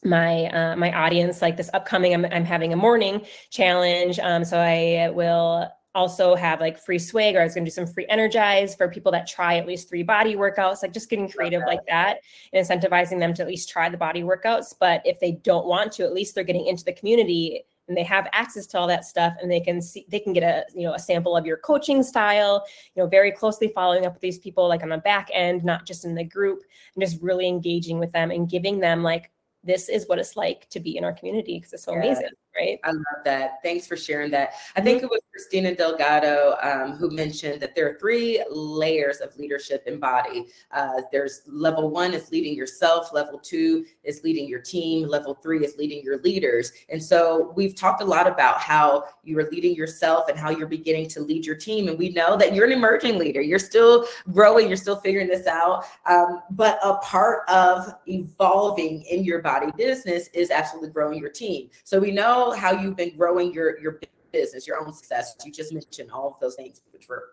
my 0.02 0.46
uh, 0.46 0.76
my 0.76 0.92
audience 0.92 1.42
like 1.42 1.58
this 1.58 1.68
upcoming 1.74 2.14
I'm, 2.14 2.24
I'm 2.24 2.44
having 2.44 2.72
a 2.72 2.76
morning 2.76 3.26
challenge 3.50 4.18
um, 4.20 4.44
so 4.44 4.56
i 4.56 5.10
will 5.10 5.68
also 5.98 6.36
have 6.36 6.60
like 6.60 6.78
free 6.78 6.98
swag 6.98 7.34
or 7.34 7.40
i 7.40 7.44
was 7.44 7.54
going 7.54 7.64
to 7.64 7.70
do 7.70 7.74
some 7.74 7.86
free 7.86 8.06
energize 8.08 8.74
for 8.76 8.88
people 8.88 9.10
that 9.10 9.26
try 9.26 9.56
at 9.56 9.66
least 9.66 9.88
three 9.88 10.04
BODi 10.04 10.36
workouts 10.36 10.82
like 10.82 10.92
just 10.92 11.10
getting 11.10 11.28
creative 11.28 11.62
like 11.66 11.84
that 11.88 12.20
and 12.52 12.64
incentivizing 12.64 13.18
them 13.18 13.34
to 13.34 13.42
at 13.42 13.48
least 13.48 13.68
try 13.68 13.88
the 13.88 13.96
BODi 13.96 14.22
workouts 14.22 14.74
but 14.78 15.02
if 15.04 15.18
they 15.18 15.32
don't 15.32 15.66
want 15.66 15.90
to 15.92 16.04
at 16.04 16.14
least 16.14 16.34
they're 16.34 16.44
getting 16.44 16.66
into 16.66 16.84
the 16.84 16.92
community 16.92 17.64
and 17.88 17.96
they 17.96 18.04
have 18.04 18.28
access 18.32 18.66
to 18.66 18.78
all 18.78 18.86
that 18.86 19.04
stuff 19.04 19.34
and 19.42 19.50
they 19.50 19.60
can 19.60 19.82
see 19.82 20.06
they 20.08 20.20
can 20.20 20.32
get 20.32 20.44
a 20.44 20.64
you 20.72 20.86
know 20.86 20.94
a 20.94 20.98
sample 20.98 21.36
of 21.36 21.44
your 21.44 21.56
coaching 21.56 22.02
style 22.04 22.64
you 22.94 23.02
know 23.02 23.08
very 23.08 23.32
closely 23.32 23.68
following 23.68 24.06
up 24.06 24.12
with 24.12 24.22
these 24.22 24.38
people 24.38 24.68
like 24.68 24.84
on 24.84 24.90
the 24.90 24.98
back 24.98 25.28
end 25.32 25.64
not 25.64 25.84
just 25.84 26.04
in 26.04 26.14
the 26.14 26.24
group 26.24 26.60
and 26.94 27.04
just 27.04 27.20
really 27.20 27.48
engaging 27.48 27.98
with 27.98 28.12
them 28.12 28.30
and 28.30 28.48
giving 28.48 28.78
them 28.78 29.02
like 29.02 29.32
this 29.64 29.88
is 29.88 30.06
what 30.06 30.18
it's 30.18 30.36
like 30.36 30.68
to 30.70 30.78
be 30.78 30.96
in 30.96 31.04
our 31.04 31.12
community 31.12 31.58
because 31.58 31.72
it's 31.72 31.84
so 31.84 31.92
yeah. 31.92 31.98
amazing 31.98 32.30
right? 32.58 32.78
I 32.84 32.90
love 32.90 33.24
that. 33.24 33.62
Thanks 33.62 33.86
for 33.86 33.96
sharing 33.96 34.30
that. 34.32 34.54
I 34.76 34.80
think 34.80 35.02
it 35.02 35.10
was 35.10 35.20
Christina 35.30 35.74
Delgado 35.74 36.56
um, 36.62 36.92
who 36.92 37.10
mentioned 37.10 37.60
that 37.60 37.74
there 37.74 37.88
are 37.88 37.98
three 37.98 38.42
layers 38.50 39.18
of 39.18 39.36
leadership 39.38 39.84
in 39.86 40.00
BODi. 40.00 40.48
Uh, 40.72 41.02
there's 41.12 41.42
level 41.46 41.90
one 41.90 42.14
is 42.14 42.30
leading 42.30 42.54
yourself, 42.54 43.12
level 43.12 43.38
two 43.38 43.84
is 44.02 44.22
leading 44.24 44.48
your 44.48 44.60
team, 44.60 45.06
level 45.06 45.34
three 45.34 45.64
is 45.64 45.76
leading 45.76 46.02
your 46.02 46.18
leaders. 46.18 46.72
And 46.88 47.02
so 47.02 47.52
we've 47.54 47.74
talked 47.74 48.02
a 48.02 48.04
lot 48.04 48.26
about 48.26 48.60
how 48.60 49.04
you 49.22 49.38
are 49.38 49.48
leading 49.50 49.74
yourself 49.74 50.28
and 50.28 50.38
how 50.38 50.50
you're 50.50 50.66
beginning 50.66 51.08
to 51.10 51.20
lead 51.20 51.46
your 51.46 51.56
team. 51.56 51.88
And 51.88 51.98
we 51.98 52.10
know 52.10 52.36
that 52.36 52.54
you're 52.54 52.66
an 52.66 52.72
emerging 52.72 53.18
leader. 53.18 53.40
You're 53.40 53.58
still 53.58 54.06
growing, 54.32 54.68
you're 54.68 54.76
still 54.76 55.00
figuring 55.00 55.28
this 55.28 55.46
out. 55.46 55.84
Um, 56.06 56.42
but 56.50 56.78
a 56.82 56.96
part 56.96 57.48
of 57.48 57.94
evolving 58.06 59.02
in 59.02 59.24
your 59.24 59.42
BODi 59.42 59.76
business 59.76 60.28
is 60.34 60.50
absolutely 60.50 60.90
growing 60.90 61.18
your 61.18 61.30
team. 61.30 61.70
So 61.84 62.00
we 62.00 62.10
know 62.10 62.47
how 62.52 62.72
you've 62.72 62.96
been 62.96 63.16
growing 63.16 63.52
your 63.52 63.78
your 63.80 64.00
business, 64.32 64.66
your 64.66 64.84
own 64.84 64.92
success. 64.92 65.34
You 65.44 65.52
just 65.52 65.72
mentioned 65.72 66.10
all 66.10 66.28
of 66.28 66.40
those 66.40 66.54
things, 66.54 66.82
which 66.92 67.08
were 67.08 67.30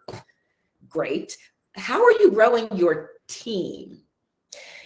great. 0.87 1.37
How 1.75 2.03
are 2.03 2.11
you 2.11 2.31
growing 2.31 2.67
your 2.75 3.11
team? 3.27 4.01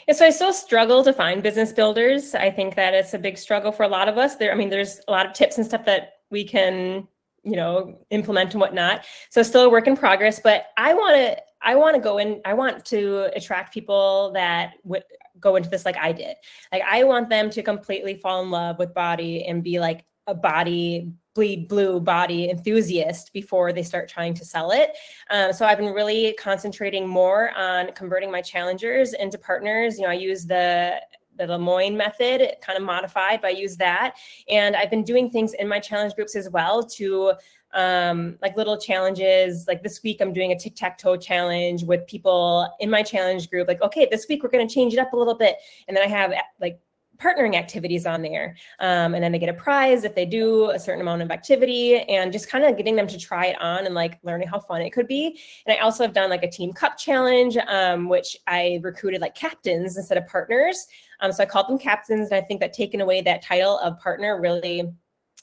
Yeah, 0.08 0.16
so 0.16 0.26
I 0.26 0.32
still 0.32 0.54
struggle 0.54 1.04
to 1.04 1.14
find 1.14 1.44
business 1.44 1.72
builders. 1.72 2.34
I 2.34 2.50
think 2.50 2.76
that 2.76 2.96
it's 2.96 3.14
a 3.14 3.20
big 3.20 3.38
struggle 3.38 3.72
for 3.72 3.84
a 3.84 3.88
lot 3.88 4.10
of 4.10 4.18
us. 4.18 4.38
There, 4.38 4.52
I 4.52 4.56
mean, 4.56 4.70
there's 4.70 5.02
a 5.08 5.12
lot 5.12 5.28
of 5.28 5.34
tips 5.34 5.58
and 5.58 5.66
stuff 5.66 5.86
that 5.86 6.14
we 6.32 6.44
can, 6.44 7.08
you 7.44 7.56
know, 7.56 8.00
implement 8.10 8.54
and 8.54 8.62
whatnot. 8.62 9.06
So 9.30 9.44
still 9.44 9.66
a 9.66 9.70
work 9.70 9.86
in 9.86 9.96
progress. 9.96 10.40
But 10.44 10.66
I 10.78 10.96
want 10.96 11.16
to, 11.16 11.38
I 11.62 11.76
want 11.76 11.96
to 11.96 12.02
go 12.02 12.18
in. 12.18 12.42
I 12.44 12.54
want 12.54 12.86
to 12.86 13.30
attract 13.36 13.72
people 13.72 14.32
that 14.34 14.74
would 14.84 15.04
go 15.40 15.56
into 15.58 15.70
this 15.70 15.86
like 15.86 15.98
I 15.98 16.12
did. 16.12 16.36
Like 16.72 16.82
I 16.90 17.04
want 17.04 17.30
them 17.30 17.50
to 17.52 17.62
completely 17.62 18.16
fall 18.16 18.42
in 18.42 18.50
love 18.50 18.80
with 18.80 18.94
BODi 18.94 19.48
and 19.48 19.64
be 19.64 19.80
like 19.80 20.06
a 20.30 20.36
BODi 20.36 21.12
bleed 21.36 21.68
blue 21.68 22.02
BODi 22.02 22.50
enthusiast 22.50 23.32
before 23.34 23.72
they 23.72 23.84
start 23.84 24.10
trying 24.10 24.34
to 24.34 24.46
sell 24.46 24.72
it. 24.72 24.98
Um, 25.30 25.54
so 25.54 25.66
I've 25.66 25.78
been 25.78 25.94
really 25.94 26.34
concentrating 26.34 27.08
more 27.08 27.52
on 27.58 27.92
converting 27.94 28.32
my 28.32 28.42
challengers 28.42 29.14
into 29.14 29.38
partners. 29.38 29.98
You 29.98 30.04
know, 30.04 30.12
I 30.12 30.16
use 30.16 30.46
the 30.46 31.00
the 31.38 31.46
Lemoine 31.48 31.96
method, 31.96 32.58
kind 32.62 32.78
of 32.78 32.84
modified, 32.84 33.40
but 33.42 33.48
I 33.48 33.52
use 33.52 33.78
that. 33.78 34.16
And 34.50 34.76
I've 34.76 34.90
been 34.90 35.06
doing 35.06 35.30
things 35.30 35.54
in 35.54 35.70
my 35.70 35.80
challenge 35.80 36.14
groups 36.16 36.36
as 36.36 36.50
well 36.50 36.84
to 36.84 37.32
um, 37.72 38.38
like 38.42 38.58
little 38.58 38.78
challenges. 38.78 39.66
Like 39.66 39.82
this 39.82 40.04
week, 40.04 40.20
I'm 40.20 40.34
doing 40.34 40.52
a 40.52 40.60
tic 40.60 40.76
tac 40.76 40.98
toe 40.98 41.16
challenge 41.16 41.84
with 41.84 42.06
people 42.08 42.70
in 42.82 42.90
my 42.90 43.04
challenge 43.04 43.50
group. 43.50 43.70
Like, 43.70 43.82
okay, 43.82 44.06
this 44.12 44.28
week 44.28 44.44
we're 44.44 44.50
going 44.50 44.68
to 44.68 44.74
change 44.74 44.92
it 44.92 45.00
up 45.00 45.14
a 45.14 45.16
little 45.16 45.36
bit. 45.36 45.56
And 45.88 45.96
then 45.96 46.04
I 46.04 46.08
have 46.08 46.34
like 46.60 46.82
partnering 47.20 47.56
activities 47.56 48.06
on 48.06 48.22
there. 48.22 48.56
Um, 48.80 49.14
and 49.14 49.24
then 49.24 49.32
they 49.32 49.40
get 49.40 49.50
a 49.50 49.54
prize 49.54 50.04
if 50.04 50.16
they 50.16 50.26
do 50.26 50.70
a 50.72 50.80
certain 50.80 51.02
amount 51.02 51.22
of 51.22 51.32
activity 51.32 52.00
and 52.02 52.32
just 52.32 52.50
kind 52.50 52.64
of 52.64 52.78
getting 52.78 52.96
them 52.96 53.08
to 53.08 53.18
try 53.18 53.48
it 53.48 53.62
on 53.62 53.86
and 53.86 53.94
like 53.94 54.20
learning 54.24 54.48
how 54.48 54.60
fun 54.60 54.82
it 54.82 54.92
could 54.92 55.08
be. 55.08 55.40
And 55.66 55.78
I 55.78 55.82
also 55.82 56.04
have 56.04 56.14
done 56.14 56.30
like 56.30 56.44
a 56.44 56.50
team 56.50 56.72
cup 56.72 56.98
challenge, 56.98 57.58
um, 57.58 58.08
which 58.08 58.38
I 58.48 58.80
recruited 58.84 59.22
like 59.22 59.36
captains 59.36 59.98
instead 59.98 60.18
of 60.18 60.28
partners. 60.28 60.88
Um, 61.20 61.32
so 61.32 61.44
I 61.44 61.46
called 61.46 61.68
them 61.68 61.78
captains. 61.78 62.30
And 62.30 62.42
I 62.42 62.42
think 62.42 62.62
that 62.62 62.74
taking 62.74 63.02
away 63.02 63.22
that 63.22 63.42
title 63.42 63.78
of 63.80 64.00
partner 64.00 64.40
really 64.40 64.90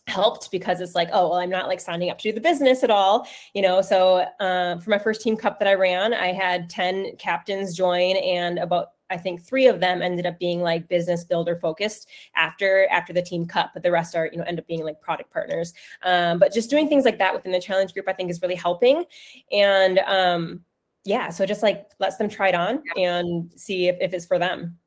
helped 0.08 0.50
because 0.52 0.80
it's 0.80 0.94
like 0.94 1.08
oh 1.12 1.30
well 1.30 1.38
i'm 1.40 1.50
not 1.50 1.66
like 1.66 1.80
signing 1.80 2.10
up 2.10 2.18
to 2.18 2.28
do 2.28 2.32
the 2.32 2.40
business 2.40 2.84
at 2.84 2.90
all 2.90 3.26
you 3.54 3.62
know 3.62 3.82
so 3.82 4.24
uh, 4.38 4.78
for 4.78 4.90
my 4.90 4.98
first 4.98 5.20
team 5.20 5.36
cup 5.36 5.58
that 5.58 5.66
i 5.66 5.74
ran 5.74 6.14
i 6.14 6.28
had 6.32 6.70
10 6.70 7.16
captains 7.16 7.76
join 7.76 8.16
and 8.16 8.60
about 8.60 8.90
I 9.10 9.16
think 9.16 9.42
three 9.42 9.66
of 9.66 9.80
them 9.80 10.02
ended 10.02 10.26
up 10.26 10.38
being 10.38 10.60
like 10.60 10.88
business 10.88 11.24
builder 11.24 11.56
focused 11.56 12.08
after 12.34 12.86
after 12.90 13.12
the 13.12 13.22
team 13.22 13.46
cup, 13.46 13.70
but 13.74 13.82
the 13.82 13.90
rest 13.90 14.14
are 14.16 14.28
you 14.30 14.38
know 14.38 14.44
end 14.44 14.58
up 14.58 14.66
being 14.66 14.84
like 14.84 15.00
product 15.00 15.32
partners. 15.32 15.72
Um, 16.02 16.38
but 16.38 16.52
just 16.52 16.70
doing 16.70 16.88
things 16.88 17.04
like 17.04 17.18
that 17.18 17.34
within 17.34 17.52
the 17.52 17.60
challenge 17.60 17.92
group, 17.94 18.08
I 18.08 18.12
think 18.12 18.30
is 18.30 18.42
really 18.42 18.54
helping. 18.54 19.04
And 19.52 19.98
um, 20.00 20.64
yeah, 21.04 21.30
so 21.30 21.46
just 21.46 21.62
like 21.62 21.86
lets 22.00 22.16
them 22.16 22.28
try 22.28 22.48
it 22.48 22.54
on 22.54 22.82
and 22.96 23.50
see 23.56 23.88
if, 23.88 23.96
if 24.00 24.12
it's 24.12 24.26
for 24.26 24.38
them. 24.38 24.78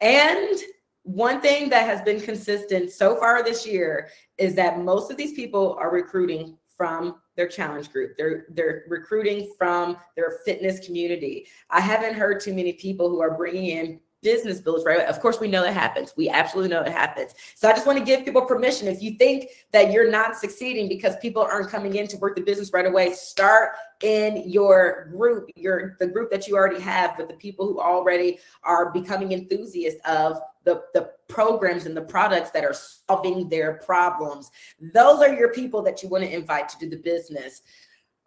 And 0.00 0.58
one 1.02 1.40
thing 1.40 1.70
that 1.70 1.86
has 1.86 2.02
been 2.02 2.20
consistent 2.20 2.90
so 2.90 3.16
far 3.16 3.42
this 3.42 3.66
year 3.66 4.10
is 4.36 4.54
that 4.56 4.80
most 4.80 5.10
of 5.10 5.16
these 5.16 5.32
people 5.32 5.76
are 5.80 5.90
recruiting 5.90 6.56
from 6.78 7.16
their 7.36 7.48
challenge 7.48 7.92
group. 7.92 8.16
They're 8.16 8.46
they're 8.50 8.84
recruiting 8.88 9.52
from 9.58 9.98
their 10.16 10.38
fitness 10.46 10.78
community. 10.86 11.46
I 11.68 11.80
haven't 11.80 12.14
heard 12.14 12.40
too 12.40 12.54
many 12.54 12.72
people 12.72 13.10
who 13.10 13.20
are 13.20 13.36
bringing 13.36 13.66
in 13.66 14.00
business 14.20 14.60
builders 14.60 14.84
right 14.84 15.02
of 15.02 15.20
course 15.20 15.38
we 15.38 15.46
know 15.46 15.62
it 15.62 15.72
happens 15.72 16.12
we 16.16 16.28
absolutely 16.28 16.68
know 16.68 16.80
it 16.80 16.90
happens 16.90 17.34
so 17.54 17.68
i 17.68 17.72
just 17.72 17.86
want 17.86 17.96
to 17.96 18.04
give 18.04 18.24
people 18.24 18.42
permission 18.42 18.88
if 18.88 19.00
you 19.00 19.12
think 19.12 19.46
that 19.70 19.92
you're 19.92 20.10
not 20.10 20.34
succeeding 20.34 20.88
because 20.88 21.14
people 21.22 21.40
aren't 21.40 21.70
coming 21.70 21.94
in 21.94 22.06
to 22.08 22.16
work 22.16 22.34
the 22.34 22.42
business 22.42 22.72
right 22.72 22.86
away 22.86 23.12
start 23.12 23.74
in 24.02 24.42
your 24.44 25.08
group 25.12 25.48
your 25.54 25.96
the 26.00 26.06
group 26.06 26.32
that 26.32 26.48
you 26.48 26.56
already 26.56 26.80
have 26.80 27.16
but 27.16 27.28
the 27.28 27.34
people 27.34 27.64
who 27.64 27.78
already 27.78 28.40
are 28.64 28.90
becoming 28.90 29.30
enthusiasts 29.30 30.00
of 30.04 30.40
the, 30.68 30.82
the 30.92 31.10
programs 31.28 31.86
and 31.86 31.96
the 31.96 32.02
products 32.02 32.50
that 32.50 32.64
are 32.64 32.74
solving 32.74 33.48
their 33.48 33.74
problems. 33.84 34.50
Those 34.92 35.20
are 35.20 35.32
your 35.32 35.50
people 35.50 35.80
that 35.82 36.02
you 36.02 36.10
want 36.10 36.24
to 36.24 36.30
invite 36.30 36.68
to 36.68 36.78
do 36.78 36.90
the 36.90 36.96
business. 36.96 37.62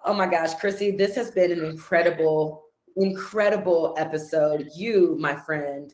Oh 0.03 0.13
my 0.13 0.25
gosh, 0.25 0.55
Chrissi, 0.55 0.97
this 0.97 1.15
has 1.15 1.29
been 1.29 1.51
an 1.51 1.63
incredible, 1.63 2.63
incredible 2.95 3.93
episode. 3.97 4.69
You, 4.75 5.15
my 5.19 5.35
friend, 5.35 5.93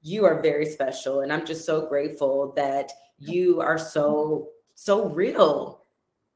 you 0.00 0.24
are 0.24 0.40
very 0.40 0.64
special. 0.64 1.20
And 1.20 1.30
I'm 1.30 1.44
just 1.44 1.66
so 1.66 1.86
grateful 1.86 2.54
that 2.56 2.90
you 3.18 3.60
are 3.60 3.78
so, 3.78 4.48
so 4.74 5.10
real 5.10 5.84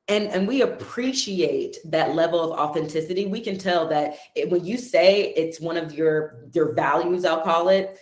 and 0.08 0.28
and 0.28 0.48
we 0.48 0.62
appreciate 0.62 1.76
that 1.84 2.14
level 2.14 2.40
of 2.40 2.58
authenticity 2.58 3.26
we 3.26 3.40
can 3.40 3.58
tell 3.58 3.86
that 3.88 4.16
it, 4.34 4.50
when 4.50 4.64
you 4.64 4.78
say 4.78 5.34
it's 5.36 5.60
one 5.60 5.76
of 5.76 5.92
your 5.92 6.44
your 6.52 6.72
values 6.72 7.24
i'll 7.24 7.42
call 7.42 7.68
it 7.68 7.98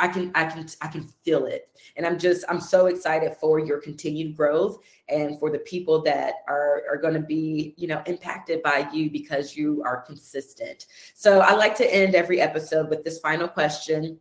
I 0.00 0.08
can 0.08 0.32
I 0.34 0.46
can 0.46 0.66
I 0.80 0.88
can 0.88 1.04
feel 1.22 1.44
it. 1.44 1.68
And 1.96 2.06
I'm 2.06 2.18
just 2.18 2.44
I'm 2.48 2.60
so 2.60 2.86
excited 2.86 3.36
for 3.38 3.58
your 3.58 3.78
continued 3.78 4.34
growth 4.36 4.78
and 5.08 5.38
for 5.38 5.50
the 5.50 5.58
people 5.58 6.02
that 6.02 6.36
are 6.48 6.82
are 6.90 6.96
going 6.96 7.14
to 7.14 7.20
be, 7.20 7.74
you 7.76 7.86
know, 7.86 8.02
impacted 8.06 8.62
by 8.62 8.88
you 8.92 9.10
because 9.10 9.56
you 9.56 9.82
are 9.84 10.00
consistent. 10.00 10.86
So 11.14 11.40
I 11.40 11.52
like 11.54 11.76
to 11.76 11.94
end 11.94 12.14
every 12.14 12.40
episode 12.40 12.88
with 12.88 13.04
this 13.04 13.18
final 13.20 13.46
question 13.46 14.18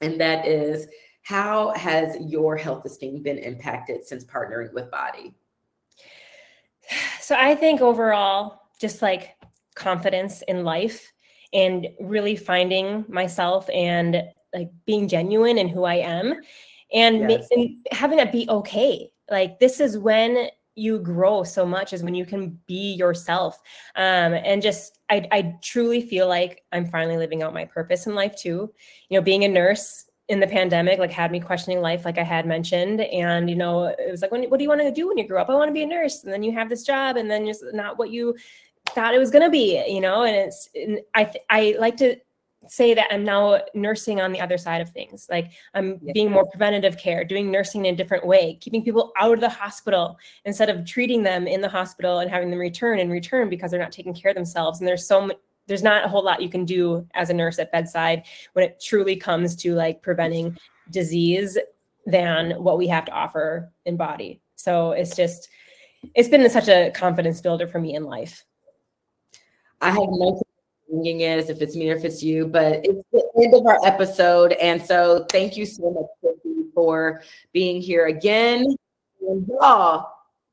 and 0.00 0.20
that 0.20 0.46
is 0.46 0.88
how 1.22 1.72
has 1.74 2.16
your 2.20 2.56
health 2.56 2.84
esteem 2.84 3.22
been 3.22 3.38
impacted 3.38 4.04
since 4.04 4.24
partnering 4.24 4.72
with 4.72 4.90
BODi? 4.90 5.34
So 7.20 7.36
I 7.38 7.54
think 7.54 7.80
overall 7.80 8.62
just 8.80 9.00
like 9.00 9.36
confidence 9.76 10.42
in 10.48 10.64
life 10.64 11.12
and 11.52 11.86
really 12.00 12.34
finding 12.34 13.04
myself 13.08 13.70
and 13.70 14.24
like 14.54 14.70
being 14.86 15.08
genuine 15.08 15.58
and 15.58 15.70
who 15.70 15.84
I 15.84 15.96
am 15.96 16.34
and, 16.92 17.30
yes. 17.30 17.48
ma- 17.50 17.62
and 17.62 17.76
having 17.90 18.18
that 18.18 18.32
be 18.32 18.46
okay. 18.48 19.10
Like 19.30 19.58
this 19.58 19.80
is 19.80 19.98
when 19.98 20.48
you 20.74 20.98
grow 20.98 21.44
so 21.44 21.66
much 21.66 21.92
is 21.92 22.02
when 22.02 22.14
you 22.14 22.24
can 22.24 22.58
be 22.66 22.94
yourself. 22.94 23.60
Um, 23.96 24.34
and 24.34 24.62
just 24.62 24.98
I, 25.10 25.26
I 25.30 25.54
truly 25.62 26.00
feel 26.00 26.28
like 26.28 26.62
i'm 26.72 26.86
finally 26.86 27.18
living 27.18 27.42
out 27.42 27.52
my 27.52 27.64
purpose 27.64 28.06
in 28.06 28.14
life 28.14 28.36
too. 28.36 28.72
You 29.08 29.18
know 29.18 29.22
being 29.22 29.44
a 29.44 29.48
nurse 29.48 30.06
in 30.28 30.40
the 30.40 30.46
pandemic 30.46 30.98
like 30.98 31.10
had 31.10 31.32
me 31.32 31.40
questioning 31.40 31.80
life 31.80 32.04
like 32.04 32.16
i 32.16 32.22
had 32.22 32.46
mentioned. 32.46 33.00
And 33.00 33.50
you 33.50 33.56
know 33.56 33.84
it 33.84 34.10
was 34.10 34.22
like 34.22 34.30
when, 34.30 34.44
what 34.44 34.58
do 34.58 34.62
you 34.62 34.68
want 34.68 34.80
to 34.80 34.92
do 34.92 35.08
when 35.08 35.18
you 35.18 35.28
grow 35.28 35.42
up? 35.42 35.50
I 35.50 35.54
want 35.54 35.68
to 35.68 35.74
be 35.74 35.82
a 35.82 35.86
nurse. 35.86 36.24
And 36.24 36.32
then 36.32 36.42
you 36.42 36.52
have 36.52 36.68
this 36.68 36.84
job 36.84 37.16
and 37.16 37.30
then 37.30 37.46
just 37.46 37.64
not 37.72 37.98
what 37.98 38.10
you 38.10 38.34
thought 38.90 39.14
it 39.14 39.18
was 39.18 39.30
going 39.30 39.44
to 39.44 39.50
be 39.50 39.82
you 39.88 40.00
know? 40.00 40.22
And 40.22 40.36
it's 40.36 40.68
and 40.74 41.00
i 41.14 41.30
i 41.50 41.76
like 41.78 41.96
to 41.98 42.16
say 42.68 42.94
that 42.94 43.08
I'm 43.10 43.24
now 43.24 43.60
nursing 43.74 44.20
on 44.20 44.32
the 44.32 44.40
other 44.40 44.58
side 44.58 44.80
of 44.80 44.90
things. 44.90 45.26
Like 45.30 45.50
I'm 45.74 45.98
yeah. 46.02 46.12
being 46.12 46.30
more 46.30 46.46
preventative 46.46 46.98
care, 46.98 47.24
doing 47.24 47.50
nursing 47.50 47.84
in 47.84 47.94
a 47.94 47.96
different 47.96 48.26
way, 48.26 48.58
keeping 48.60 48.82
people 48.82 49.12
out 49.18 49.34
of 49.34 49.40
the 49.40 49.48
hospital 49.48 50.18
instead 50.44 50.70
of 50.70 50.84
treating 50.84 51.22
them 51.22 51.46
in 51.46 51.60
the 51.60 51.68
hospital 51.68 52.20
and 52.20 52.30
having 52.30 52.50
them 52.50 52.58
return 52.58 52.98
and 52.98 53.10
return 53.10 53.48
because 53.48 53.70
they're 53.70 53.80
not 53.80 53.92
taking 53.92 54.14
care 54.14 54.30
of 54.30 54.36
themselves. 54.36 54.80
And 54.80 54.88
there's 54.88 55.06
so 55.06 55.26
much 55.26 55.36
there's 55.68 55.82
not 55.82 56.04
a 56.04 56.08
whole 56.08 56.24
lot 56.24 56.42
you 56.42 56.48
can 56.48 56.64
do 56.64 57.06
as 57.14 57.30
a 57.30 57.34
nurse 57.34 57.58
at 57.60 57.70
bedside 57.70 58.24
when 58.52 58.64
it 58.64 58.82
truly 58.84 59.14
comes 59.14 59.54
to 59.54 59.74
like 59.74 60.02
preventing 60.02 60.56
disease 60.90 61.56
than 62.04 62.50
what 62.62 62.78
we 62.78 62.88
have 62.88 63.04
to 63.04 63.12
offer 63.12 63.70
in 63.86 63.96
BODi. 63.96 64.40
So 64.56 64.90
it's 64.90 65.14
just 65.14 65.48
it's 66.14 66.28
been 66.28 66.48
such 66.50 66.68
a 66.68 66.90
confidence 66.90 67.40
builder 67.40 67.66
for 67.66 67.78
me 67.78 67.94
in 67.94 68.04
life. 68.04 68.44
I 69.80 69.90
have 69.90 70.08
no 70.10 70.41
is, 70.92 71.50
if 71.50 71.62
it's 71.62 71.74
me 71.74 71.90
or 71.90 71.96
if 71.96 72.04
it's 72.04 72.22
you. 72.22 72.46
But 72.46 72.84
it's 72.84 73.02
the 73.12 73.26
end 73.42 73.54
of 73.54 73.66
our 73.66 73.78
episode. 73.84 74.52
And 74.52 74.82
so 74.82 75.26
thank 75.30 75.56
you 75.56 75.66
so 75.66 75.90
much 75.90 76.34
for 76.74 77.22
being 77.52 77.80
here 77.80 78.06
again. 78.06 78.66
And 79.20 79.46
y'all, 79.46 80.10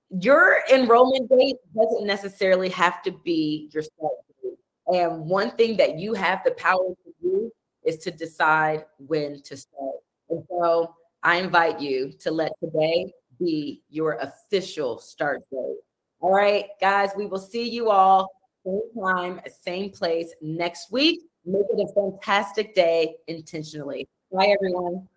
your 0.10 0.60
enrollment 0.72 1.30
date 1.30 1.58
doesn't 1.76 2.06
necessarily 2.06 2.70
have 2.70 3.02
to 3.04 3.12
be 3.12 3.70
your 3.74 3.84
start 3.84 4.14
date. 4.44 4.58
And 4.88 5.26
one 5.26 5.52
thing 5.52 5.78
that 5.78 6.00
you 6.00 6.14
have 6.14 6.42
the 6.44 6.52
power 6.52 6.80
to 6.80 7.14
do 7.22 7.52
is 7.84 7.98
to 8.00 8.12
decide 8.12 8.86
when 8.98 9.42
to 9.44 9.58
start. 9.58 9.96
And 10.30 10.44
so 10.50 10.96
I 11.24 11.38
invite 11.38 11.80
you 11.80 12.12
to 12.20 12.32
let 12.32 12.52
today 12.60 13.12
be 13.40 13.82
your 13.90 14.14
official 14.14 15.00
start 15.00 15.42
date. 15.52 15.78
All 16.22 16.32
right, 16.32 16.66
guys, 16.82 17.12
we 17.16 17.26
will 17.26 17.40
see 17.40 17.70
you 17.70 17.90
all 17.90 18.30
same 18.70 19.03
time, 19.03 19.41
same 19.65 19.91
place 19.91 20.34
next 20.41 20.91
week. 20.91 21.22
Make 21.45 21.65
it 21.70 21.80
a 21.80 21.93
fantastic 21.93 22.76
day 22.76 23.15
intentionally. 23.28 24.07
Bye, 24.32 24.55
everyone. 24.59 25.07